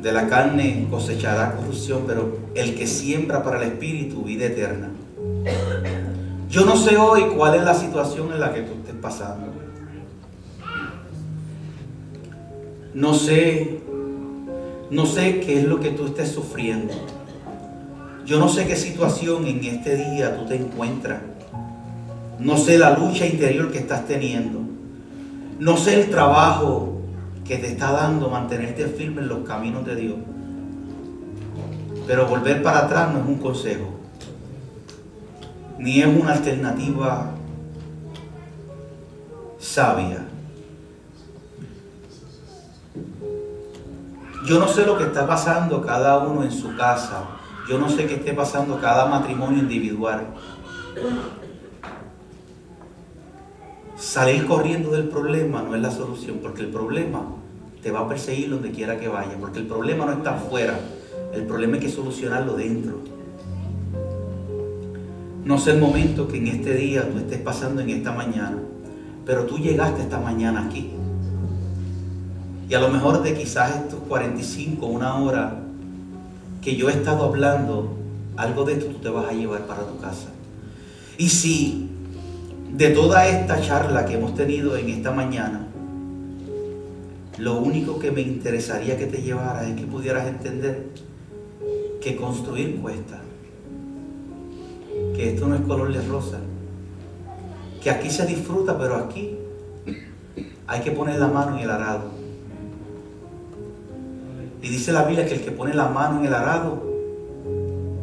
de 0.00 0.12
la 0.12 0.26
carne 0.26 0.86
cosechará 0.90 1.54
corrupción, 1.54 2.04
pero 2.06 2.38
el 2.54 2.74
que 2.74 2.86
siembra 2.86 3.42
para 3.42 3.58
el 3.58 3.72
espíritu, 3.72 4.22
vida 4.22 4.46
eterna. 4.46 4.90
Yo 6.48 6.64
no 6.64 6.76
sé 6.76 6.96
hoy 6.96 7.26
cuál 7.36 7.56
es 7.56 7.62
la 7.62 7.74
situación 7.74 8.32
en 8.32 8.40
la 8.40 8.52
que 8.52 8.62
tú 8.62 8.72
estés 8.72 8.94
pasando. 8.94 9.57
No 12.98 13.14
sé, 13.14 13.78
no 14.90 15.06
sé 15.06 15.38
qué 15.38 15.60
es 15.60 15.64
lo 15.64 15.78
que 15.78 15.90
tú 15.90 16.06
estés 16.06 16.32
sufriendo. 16.32 16.92
Yo 18.26 18.40
no 18.40 18.48
sé 18.48 18.66
qué 18.66 18.74
situación 18.74 19.46
en 19.46 19.62
este 19.62 19.94
día 19.94 20.36
tú 20.36 20.46
te 20.46 20.56
encuentras. 20.56 21.20
No 22.40 22.56
sé 22.56 22.76
la 22.76 22.98
lucha 22.98 23.24
interior 23.24 23.70
que 23.70 23.78
estás 23.78 24.04
teniendo. 24.08 24.62
No 25.60 25.76
sé 25.76 26.00
el 26.00 26.10
trabajo 26.10 26.98
que 27.44 27.58
te 27.58 27.68
está 27.68 27.92
dando 27.92 28.30
mantenerte 28.30 28.86
firme 28.86 29.22
en 29.22 29.28
los 29.28 29.46
caminos 29.46 29.86
de 29.86 29.94
Dios. 29.94 30.16
Pero 32.04 32.26
volver 32.26 32.64
para 32.64 32.80
atrás 32.80 33.12
no 33.12 33.20
es 33.20 33.26
un 33.28 33.38
consejo. 33.38 33.90
Ni 35.78 36.00
es 36.00 36.08
una 36.08 36.32
alternativa 36.32 37.30
sabia. 39.60 40.27
Yo 44.48 44.58
no 44.58 44.66
sé 44.66 44.86
lo 44.86 44.96
que 44.96 45.04
está 45.04 45.26
pasando 45.26 45.82
cada 45.82 46.20
uno 46.20 46.42
en 46.42 46.50
su 46.50 46.74
casa. 46.74 47.22
Yo 47.68 47.78
no 47.78 47.90
sé 47.90 48.06
qué 48.06 48.14
esté 48.14 48.32
pasando 48.32 48.80
cada 48.80 49.04
matrimonio 49.04 49.58
individual. 49.58 50.28
Salir 53.94 54.46
corriendo 54.46 54.92
del 54.92 55.08
problema 55.08 55.60
no 55.60 55.74
es 55.74 55.82
la 55.82 55.90
solución, 55.90 56.38
porque 56.40 56.62
el 56.62 56.68
problema 56.68 57.26
te 57.82 57.90
va 57.90 58.00
a 58.00 58.08
perseguir 58.08 58.48
donde 58.48 58.70
quiera 58.70 58.98
que 58.98 59.08
vaya, 59.08 59.32
porque 59.38 59.58
el 59.58 59.66
problema 59.66 60.06
no 60.06 60.12
está 60.12 60.36
afuera, 60.36 60.80
el 61.34 61.42
problema 61.42 61.74
hay 61.74 61.80
que 61.80 61.90
solucionarlo 61.90 62.54
dentro. 62.54 63.00
No 65.44 65.58
sé 65.58 65.72
el 65.72 65.78
momento 65.78 66.26
que 66.26 66.38
en 66.38 66.46
este 66.46 66.74
día 66.74 67.06
tú 67.10 67.18
estés 67.18 67.40
pasando 67.42 67.82
en 67.82 67.90
esta 67.90 68.12
mañana, 68.12 68.56
pero 69.26 69.44
tú 69.44 69.58
llegaste 69.58 70.00
esta 70.00 70.18
mañana 70.18 70.64
aquí. 70.64 70.97
Y 72.68 72.74
a 72.74 72.80
lo 72.80 72.88
mejor 72.88 73.22
de 73.22 73.34
quizás 73.34 73.76
estos 73.76 74.00
45, 74.08 74.84
una 74.86 75.16
hora 75.16 75.58
que 76.60 76.76
yo 76.76 76.90
he 76.90 76.92
estado 76.92 77.24
hablando, 77.24 77.96
algo 78.36 78.64
de 78.64 78.74
esto 78.74 78.86
tú 78.86 78.98
te 78.98 79.08
vas 79.08 79.30
a 79.30 79.32
llevar 79.32 79.66
para 79.66 79.86
tu 79.86 79.98
casa. 79.98 80.28
Y 81.16 81.30
si 81.30 81.88
de 82.76 82.90
toda 82.90 83.26
esta 83.26 83.60
charla 83.60 84.04
que 84.04 84.14
hemos 84.14 84.34
tenido 84.34 84.76
en 84.76 84.90
esta 84.90 85.12
mañana, 85.12 85.66
lo 87.38 87.58
único 87.58 87.98
que 87.98 88.10
me 88.10 88.20
interesaría 88.20 88.98
que 88.98 89.06
te 89.06 89.22
llevara 89.22 89.66
es 89.66 89.74
que 89.76 89.86
pudieras 89.86 90.26
entender 90.26 90.88
que 92.02 92.16
construir 92.16 92.76
cuesta, 92.80 93.20
que 95.14 95.34
esto 95.34 95.46
no 95.46 95.54
es 95.54 95.60
color 95.62 95.92
de 95.92 96.02
rosa, 96.02 96.38
que 97.82 97.90
aquí 97.90 98.10
se 98.10 98.26
disfruta, 98.26 98.76
pero 98.76 98.96
aquí 98.96 99.36
hay 100.66 100.80
que 100.82 100.90
poner 100.90 101.18
la 101.18 101.28
mano 101.28 101.56
en 101.56 101.64
el 101.64 101.70
arado. 101.70 102.17
Y 104.62 104.68
dice 104.68 104.92
la 104.92 105.04
Biblia 105.04 105.26
que 105.26 105.34
el 105.34 105.40
que 105.42 105.52
pone 105.52 105.74
la 105.74 105.88
mano 105.88 106.20
en 106.20 106.26
el 106.26 106.34
arado 106.34 106.82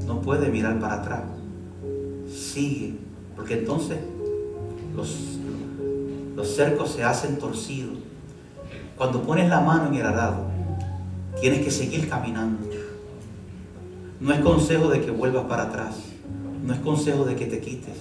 no 0.08 0.22
puede 0.22 0.50
mirar 0.50 0.80
para 0.80 0.96
atrás. 0.96 1.24
Sigue, 2.32 2.96
porque 3.36 3.60
entonces 3.60 3.98
los, 4.96 5.38
los 6.36 6.56
cercos 6.56 6.92
se 6.92 7.04
hacen 7.04 7.38
torcidos. 7.38 7.98
Cuando 8.98 9.22
pones 9.24 9.50
la 9.50 9.60
mano 9.60 9.88
en 9.88 9.96
el 9.96 10.06
arado, 10.06 10.46
tienes 11.42 11.64
que 11.64 11.72
seguir 11.72 12.08
caminando. 12.08 12.66
No 14.20 14.34
es 14.34 14.40
consejo 14.40 14.88
de 14.88 15.02
que 15.02 15.12
vuelvas 15.12 15.46
para 15.46 15.64
atrás. 15.64 15.98
No 16.64 16.74
es 16.74 16.80
consejo 16.80 17.26
de 17.26 17.36
que 17.36 17.46
te 17.46 17.60
quites. 17.60 17.96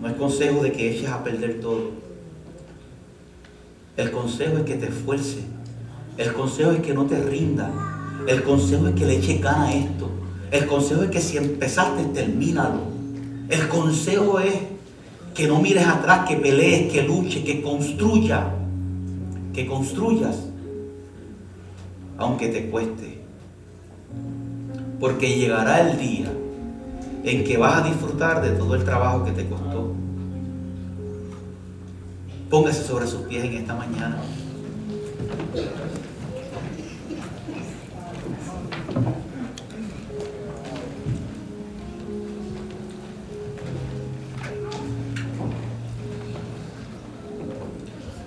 No 0.00 0.08
es 0.08 0.14
consejo 0.14 0.62
de 0.62 0.72
que 0.72 0.90
eches 0.90 1.10
a 1.10 1.24
perder 1.24 1.60
todo. 1.60 1.90
El 3.96 4.10
consejo 4.10 4.58
es 4.58 4.64
que 4.64 4.74
te 4.74 4.86
esfuerces. 4.86 5.44
El 6.20 6.34
consejo 6.34 6.72
es 6.72 6.80
que 6.80 6.92
no 6.92 7.06
te 7.06 7.18
rinda. 7.18 7.70
El 8.26 8.42
consejo 8.42 8.88
es 8.88 8.94
que 8.94 9.06
le 9.06 9.16
eches 9.16 9.40
gana 9.40 9.68
a 9.68 9.74
esto. 9.74 10.10
El 10.50 10.66
consejo 10.66 11.04
es 11.04 11.10
que 11.10 11.18
si 11.18 11.38
empezaste, 11.38 12.04
termínalo. 12.12 12.82
El 13.48 13.66
consejo 13.68 14.38
es 14.38 14.54
que 15.34 15.48
no 15.48 15.62
mires 15.62 15.86
atrás, 15.86 16.28
que 16.28 16.36
pelees, 16.36 16.92
que 16.92 17.04
luches, 17.04 17.42
que 17.42 17.62
construya. 17.62 18.50
Que 19.54 19.66
construyas. 19.66 20.36
Aunque 22.18 22.48
te 22.48 22.68
cueste. 22.68 23.22
Porque 25.00 25.38
llegará 25.38 25.90
el 25.90 25.98
día 25.98 26.30
en 27.24 27.44
que 27.44 27.56
vas 27.56 27.82
a 27.82 27.88
disfrutar 27.88 28.42
de 28.42 28.50
todo 28.50 28.74
el 28.74 28.84
trabajo 28.84 29.24
que 29.24 29.30
te 29.30 29.48
costó. 29.48 29.94
Póngase 32.50 32.82
sobre 32.84 33.06
sus 33.06 33.22
pies 33.22 33.42
en 33.42 33.54
esta 33.54 33.74
mañana. 33.74 34.20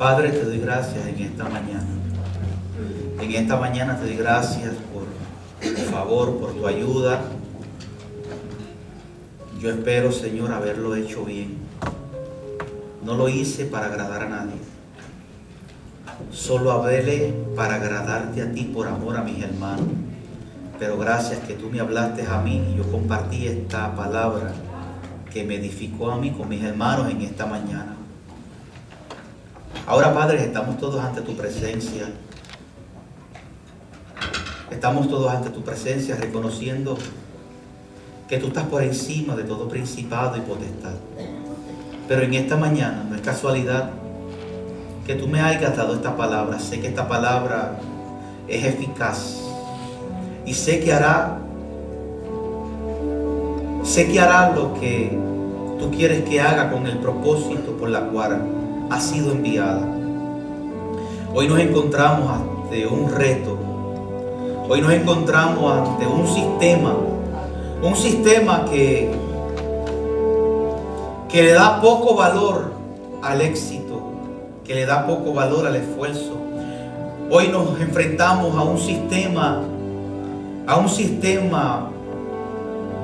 Padre, 0.04 0.32
te 0.32 0.44
doy 0.44 0.60
gracias 0.60 1.08
en 1.08 1.18
esta 1.18 1.46
mañana. 1.46 1.88
En 3.22 3.32
esta 3.32 3.56
mañana 3.56 3.98
te 3.98 4.04
doy 4.04 4.18
gracias 4.18 4.74
por 4.92 5.06
tu 5.66 5.82
favor, 5.84 6.38
por 6.40 6.54
tu 6.56 6.68
ayuda. 6.68 7.22
Yo 9.62 9.70
espero, 9.70 10.12
Señor, 10.12 10.52
haberlo 10.52 10.94
hecho 10.98 11.24
bien. 11.24 11.56
No 13.06 13.16
lo 13.16 13.30
hice 13.30 13.64
para 13.64 13.86
agradar 13.86 14.24
a 14.24 14.28
nadie. 14.28 14.58
Solo 16.34 16.74
hablé 16.74 17.34
para 17.56 17.76
agradarte 17.76 18.42
a 18.42 18.52
ti 18.52 18.66
por 18.74 18.90
amor 18.90 19.16
a 19.16 19.24
mis 19.24 19.42
hermanos. 19.42 19.88
Pero 20.80 20.98
gracias 20.98 21.40
que 21.48 21.54
tú 21.54 21.70
me 21.70 21.80
hablaste 21.80 22.28
a 22.28 22.42
mí 22.42 22.62
y 22.74 22.78
yo 22.78 22.92
compartí 22.92 23.48
esta 23.48 23.96
palabra 23.96 24.52
que 25.32 25.46
me 25.46 25.56
edificó 25.56 26.12
a 26.12 26.18
mí 26.18 26.32
con 26.32 26.50
mis 26.50 26.62
hermanos 26.62 27.10
en 27.10 27.22
esta 27.22 27.46
mañana. 27.46 28.03
Ahora, 29.86 30.14
Padre, 30.14 30.44
estamos 30.44 30.78
todos 30.78 31.04
ante 31.04 31.22
tu 31.22 31.36
presencia. 31.36 32.10
Estamos 34.72 35.08
todos 35.10 35.30
ante 35.30 35.50
tu 35.50 35.62
presencia 35.62 36.16
reconociendo 36.16 36.98
que 38.28 38.38
tú 38.38 38.48
estás 38.48 38.66
por 38.66 38.82
encima 38.82 39.36
de 39.36 39.44
todo 39.44 39.68
principado 39.68 40.38
y 40.38 40.42
potestad. 40.42 40.94
Pero 42.08 42.24
en 42.24 42.34
esta 42.34 42.58
mañana 42.58 43.06
no 43.08 43.16
es 43.16 43.22
casualidad 43.22 43.92
que 45.06 45.16
tú 45.16 45.28
me 45.28 45.42
hayas 45.42 45.76
dado 45.76 45.96
esta 45.96 46.16
palabra. 46.16 46.60
Sé 46.60 46.80
que 46.80 46.88
esta 46.88 47.08
palabra 47.08 47.78
es 48.48 48.64
eficaz 48.64 49.42
y 50.46 50.54
sé 50.54 50.80
que 50.80 50.94
hará 50.94 51.40
sé 53.84 54.08
que 54.08 54.20
hará 54.20 54.52
lo 54.56 54.74
que 54.74 55.18
tú 55.80 55.92
quieres 55.92 56.24
que 56.24 56.42
haga 56.42 56.72
con 56.72 56.88
el 56.88 56.98
propósito 56.98 57.78
por 57.78 57.90
la 57.90 58.08
cual 58.08 58.42
ha 58.94 59.00
sido 59.00 59.32
enviada. 59.32 59.82
Hoy 61.34 61.48
nos 61.48 61.60
encontramos 61.60 62.30
ante 62.30 62.86
un 62.86 63.12
reto. 63.12 63.58
Hoy 64.70 64.82
nos 64.82 64.94
encontramos 64.94 65.74
ante 65.74 66.06
un 66.06 66.28
sistema, 66.28 66.96
un 67.82 67.96
sistema 67.96 68.66
que, 68.66 69.12
que 71.28 71.42
le 71.42 71.54
da 71.54 71.82
poco 71.82 72.14
valor 72.14 72.72
al 73.24 73.42
éxito, 73.42 74.00
que 74.64 74.76
le 74.76 74.86
da 74.86 75.08
poco 75.08 75.34
valor 75.34 75.66
al 75.66 75.76
esfuerzo. 75.76 76.38
Hoy 77.32 77.48
nos 77.48 77.82
enfrentamos 77.82 78.56
a 78.56 78.62
un 78.62 78.78
sistema, 78.78 79.60
a 80.68 80.78
un 80.78 80.88
sistema 80.88 81.90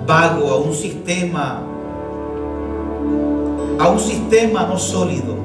vago, 0.05 0.51
a 0.51 0.57
un 0.57 0.73
sistema, 0.75 1.61
a 3.79 3.89
un 3.89 3.99
sistema 3.99 4.67
no 4.67 4.77
sólido. 4.77 5.38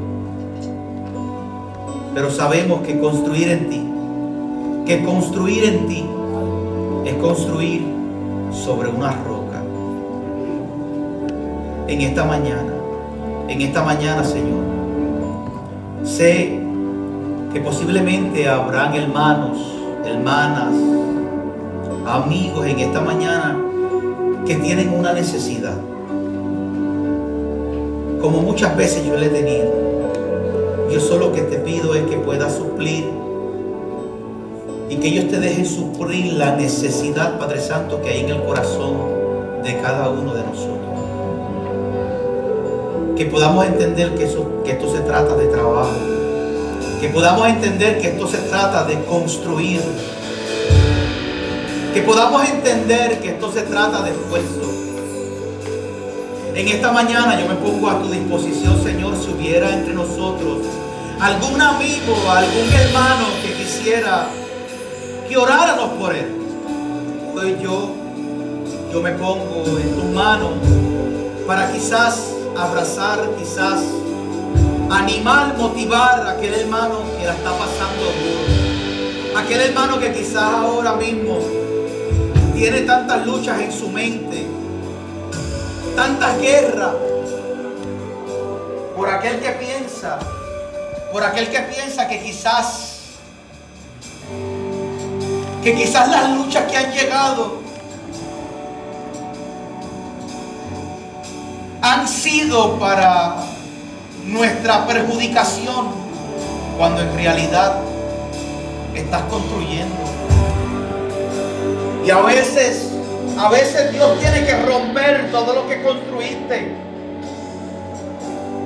Pero 2.14 2.30
sabemos 2.30 2.82
que 2.82 3.00
construir 3.00 3.48
en 3.48 3.68
ti, 3.68 3.82
que 4.86 5.04
construir 5.04 5.64
en 5.64 5.86
ti 5.88 6.06
es 7.04 7.14
construir 7.14 7.82
sobre 8.52 8.88
una 8.88 9.10
roca. 9.10 9.60
En 11.88 12.00
esta 12.00 12.24
mañana, 12.24 12.72
en 13.48 13.60
esta 13.60 13.82
mañana, 13.82 14.24
Señor, 14.24 14.62
sé 16.04 16.60
que 17.52 17.60
posiblemente 17.60 18.48
habrán 18.48 18.94
hermanos, 18.94 19.58
hermanas, 20.04 20.72
amigos 22.06 22.66
en 22.66 22.78
esta 22.78 23.00
mañana 23.00 23.58
que 24.46 24.54
tienen 24.56 24.94
una 24.94 25.12
necesidad. 25.12 25.76
Como 28.20 28.40
muchas 28.40 28.76
veces 28.76 29.04
yo 29.04 29.16
le 29.16 29.26
he 29.26 29.30
tenido. 29.30 29.83
Yo 30.94 31.00
solo 31.00 31.32
que 31.32 31.42
te 31.42 31.56
pido 31.56 31.92
es 31.96 32.04
que 32.04 32.18
puedas 32.18 32.54
suplir 32.54 33.04
y 34.88 34.94
que 34.94 35.08
ellos 35.08 35.26
te 35.28 35.40
dejen 35.40 35.66
suplir 35.66 36.34
la 36.34 36.54
necesidad, 36.54 37.36
Padre 37.36 37.60
Santo, 37.60 38.00
que 38.00 38.10
hay 38.10 38.20
en 38.20 38.30
el 38.30 38.44
corazón 38.44 38.98
de 39.64 39.76
cada 39.80 40.08
uno 40.08 40.32
de 40.34 40.44
nosotros. 40.44 40.78
Que 43.16 43.26
podamos 43.26 43.66
entender 43.66 44.14
que, 44.14 44.22
eso, 44.22 44.62
que 44.64 44.70
esto 44.70 44.94
se 44.94 45.00
trata 45.00 45.34
de 45.34 45.46
trabajo. 45.48 45.90
Que 47.00 47.08
podamos 47.08 47.48
entender 47.48 47.98
que 47.98 48.10
esto 48.10 48.28
se 48.28 48.38
trata 48.38 48.84
de 48.84 49.02
construir. 49.02 49.80
Que 51.92 52.02
podamos 52.02 52.48
entender 52.48 53.18
que 53.18 53.30
esto 53.30 53.50
se 53.50 53.62
trata 53.62 54.00
de 54.02 54.10
esfuerzo. 54.12 54.70
En 56.54 56.68
esta 56.68 56.92
mañana 56.92 57.36
yo 57.40 57.48
me 57.48 57.56
pongo 57.56 57.90
a 57.90 58.00
tu 58.00 58.12
disposición, 58.12 58.80
Señor, 58.80 59.16
si 59.16 59.32
hubiera 59.32 59.74
entre 59.74 59.92
nosotros 59.92 60.58
algún 61.20 61.60
amigo, 61.60 62.14
algún 62.30 62.72
hermano 62.72 63.26
que 63.42 63.52
quisiera 63.54 64.26
que 65.28 65.36
oráramos 65.36 65.90
por 65.98 66.14
él. 66.14 66.32
Hoy 67.34 67.56
yo, 67.62 67.90
yo 68.92 69.02
me 69.02 69.12
pongo 69.12 69.64
en 69.78 69.94
tus 69.94 70.04
manos 70.12 70.52
para 71.46 71.70
quizás 71.72 72.30
abrazar, 72.56 73.20
quizás 73.38 73.80
animar, 74.90 75.56
motivar 75.56 76.20
a 76.26 76.30
aquel 76.32 76.54
hermano 76.54 77.00
que 77.18 77.26
la 77.26 77.34
está 77.34 77.50
pasando 77.50 78.02
duro. 78.02 79.38
Aquel 79.38 79.60
hermano 79.60 79.98
que 79.98 80.12
quizás 80.12 80.42
ahora 80.42 80.94
mismo 80.94 81.38
tiene 82.54 82.82
tantas 82.82 83.26
luchas 83.26 83.60
en 83.60 83.72
su 83.72 83.88
mente 83.88 84.54
tantas 85.94 86.40
guerras 86.40 86.94
por 88.96 89.08
aquel 89.08 89.40
que 89.40 89.50
piensa, 89.50 90.18
por 91.14 91.22
aquel 91.22 91.48
que 91.48 91.60
piensa 91.60 92.08
que 92.08 92.20
quizás 92.20 92.90
Que 95.62 95.76
quizás 95.76 96.08
las 96.08 96.28
luchas 96.30 96.64
que 96.68 96.76
han 96.76 96.90
llegado 96.90 97.62
han 101.80 102.08
sido 102.08 102.78
para 102.78 103.36
nuestra 104.24 104.86
perjudicación, 104.86 105.88
cuando 106.78 107.02
en 107.02 107.14
realidad 107.14 107.76
estás 108.94 109.22
construyendo. 109.24 109.96
Y 112.06 112.10
a 112.10 112.20
veces, 112.20 112.88
a 113.38 113.50
veces 113.50 113.92
Dios 113.92 114.18
tiene 114.18 114.46
que 114.46 114.56
romper 114.62 115.30
todo 115.30 115.54
lo 115.54 115.68
que 115.68 115.82
construiste. 115.82 116.83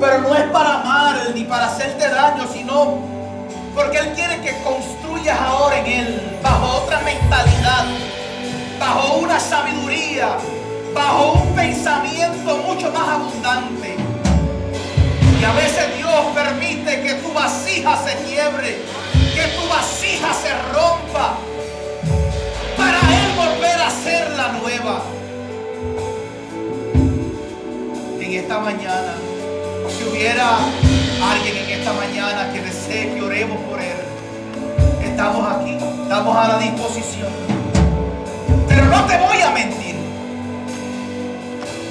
Pero 0.01 0.19
no 0.21 0.35
es 0.35 0.45
para 0.51 0.81
amar 0.81 1.17
ni 1.35 1.45
para 1.45 1.67
hacerte 1.67 2.09
daño, 2.09 2.47
sino 2.53 2.99
porque 3.75 3.99
Él 3.99 4.13
quiere 4.15 4.41
que 4.41 4.57
construyas 4.63 5.39
ahora 5.41 5.79
en 5.81 5.87
Él, 5.87 6.39
bajo 6.43 6.83
otra 6.83 7.01
mentalidad, 7.01 7.85
bajo 8.79 9.19
una 9.19 9.41
sabiduría, 9.41 10.37
bajo 10.95 11.33
un 11.33 11.55
pensamiento 11.55 12.59
mucho 12.59 12.93
más 12.93 13.09
abundante. 13.09 13.97
Y 15.41 15.45
a 15.45 15.53
veces 15.53 15.97
Dios 15.97 16.27
permite 16.35 17.03
que 17.03 17.15
tu 17.15 17.33
vasija 17.33 17.97
se 18.05 18.17
quiebre, 18.25 18.79
que 19.35 19.43
tu 19.57 19.69
vasija 19.69 20.33
se 20.35 20.53
rompa, 20.73 21.35
para 22.77 22.99
Él 22.99 23.33
volver 23.37 23.81
a 23.81 23.91
ser 23.91 24.31
la 24.31 24.49
nueva. 24.53 25.03
En 28.21 28.35
esta 28.35 28.59
mañana, 28.59 29.15
hubiera 30.19 30.59
alguien 31.31 31.57
en 31.59 31.79
esta 31.79 31.93
mañana 31.93 32.53
que 32.53 32.61
desee 32.61 33.15
que 33.15 33.23
oremos 33.23 33.57
por 33.71 33.81
Él, 33.81 33.99
estamos 35.01 35.47
aquí, 35.49 35.79
estamos 36.03 36.37
a 36.37 36.49
la 36.49 36.59
disposición. 36.59 37.29
Pero 38.67 38.87
no 38.87 39.05
te 39.05 39.17
voy 39.17 39.41
a 39.41 39.51
mentir. 39.51 39.95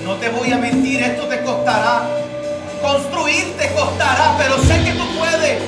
No 0.03 0.15
te 0.15 0.27
voy 0.27 0.51
a 0.51 0.57
mentir, 0.57 1.01
esto 1.01 1.23
te 1.27 1.41
costará. 1.41 2.03
Construir 2.81 3.55
te 3.57 3.71
costará, 3.73 4.35
pero 4.37 4.57
sé 4.61 4.83
que 4.83 4.91
tú 4.91 5.05
puedes. 5.17 5.61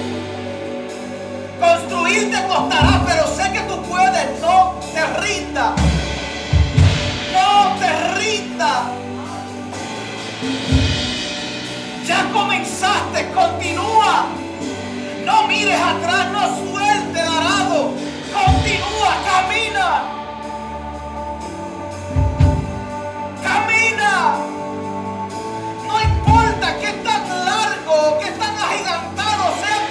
Construir 1.61 2.29
te 2.29 2.43
costará, 2.45 3.05
pero 3.07 3.25
sé 3.37 3.53
que 3.53 3.61
tú 3.61 3.81
puedes. 3.83 4.41
No 4.41 4.75
te 4.93 5.05
rinda. 5.21 5.75
No 7.33 7.79
te 7.79 8.19
rinda. 8.19 8.99
Ya 12.09 12.27
comenzaste, 12.33 13.29
continúa. 13.35 14.25
No 15.25 15.47
mires 15.47 15.79
atrás, 15.79 16.31
no 16.31 16.43
suelte 16.57 17.19
darado. 17.19 17.93
Continúa, 18.33 19.11
camina. 19.29 19.89
Camina. 23.43 24.37
No 25.85 26.01
importa 26.01 26.79
que 26.79 26.93
tan 26.93 27.45
largo, 27.45 28.17
que 28.17 28.31
tan 28.31 28.57
agigantado 28.57 29.43
sea 29.61 29.88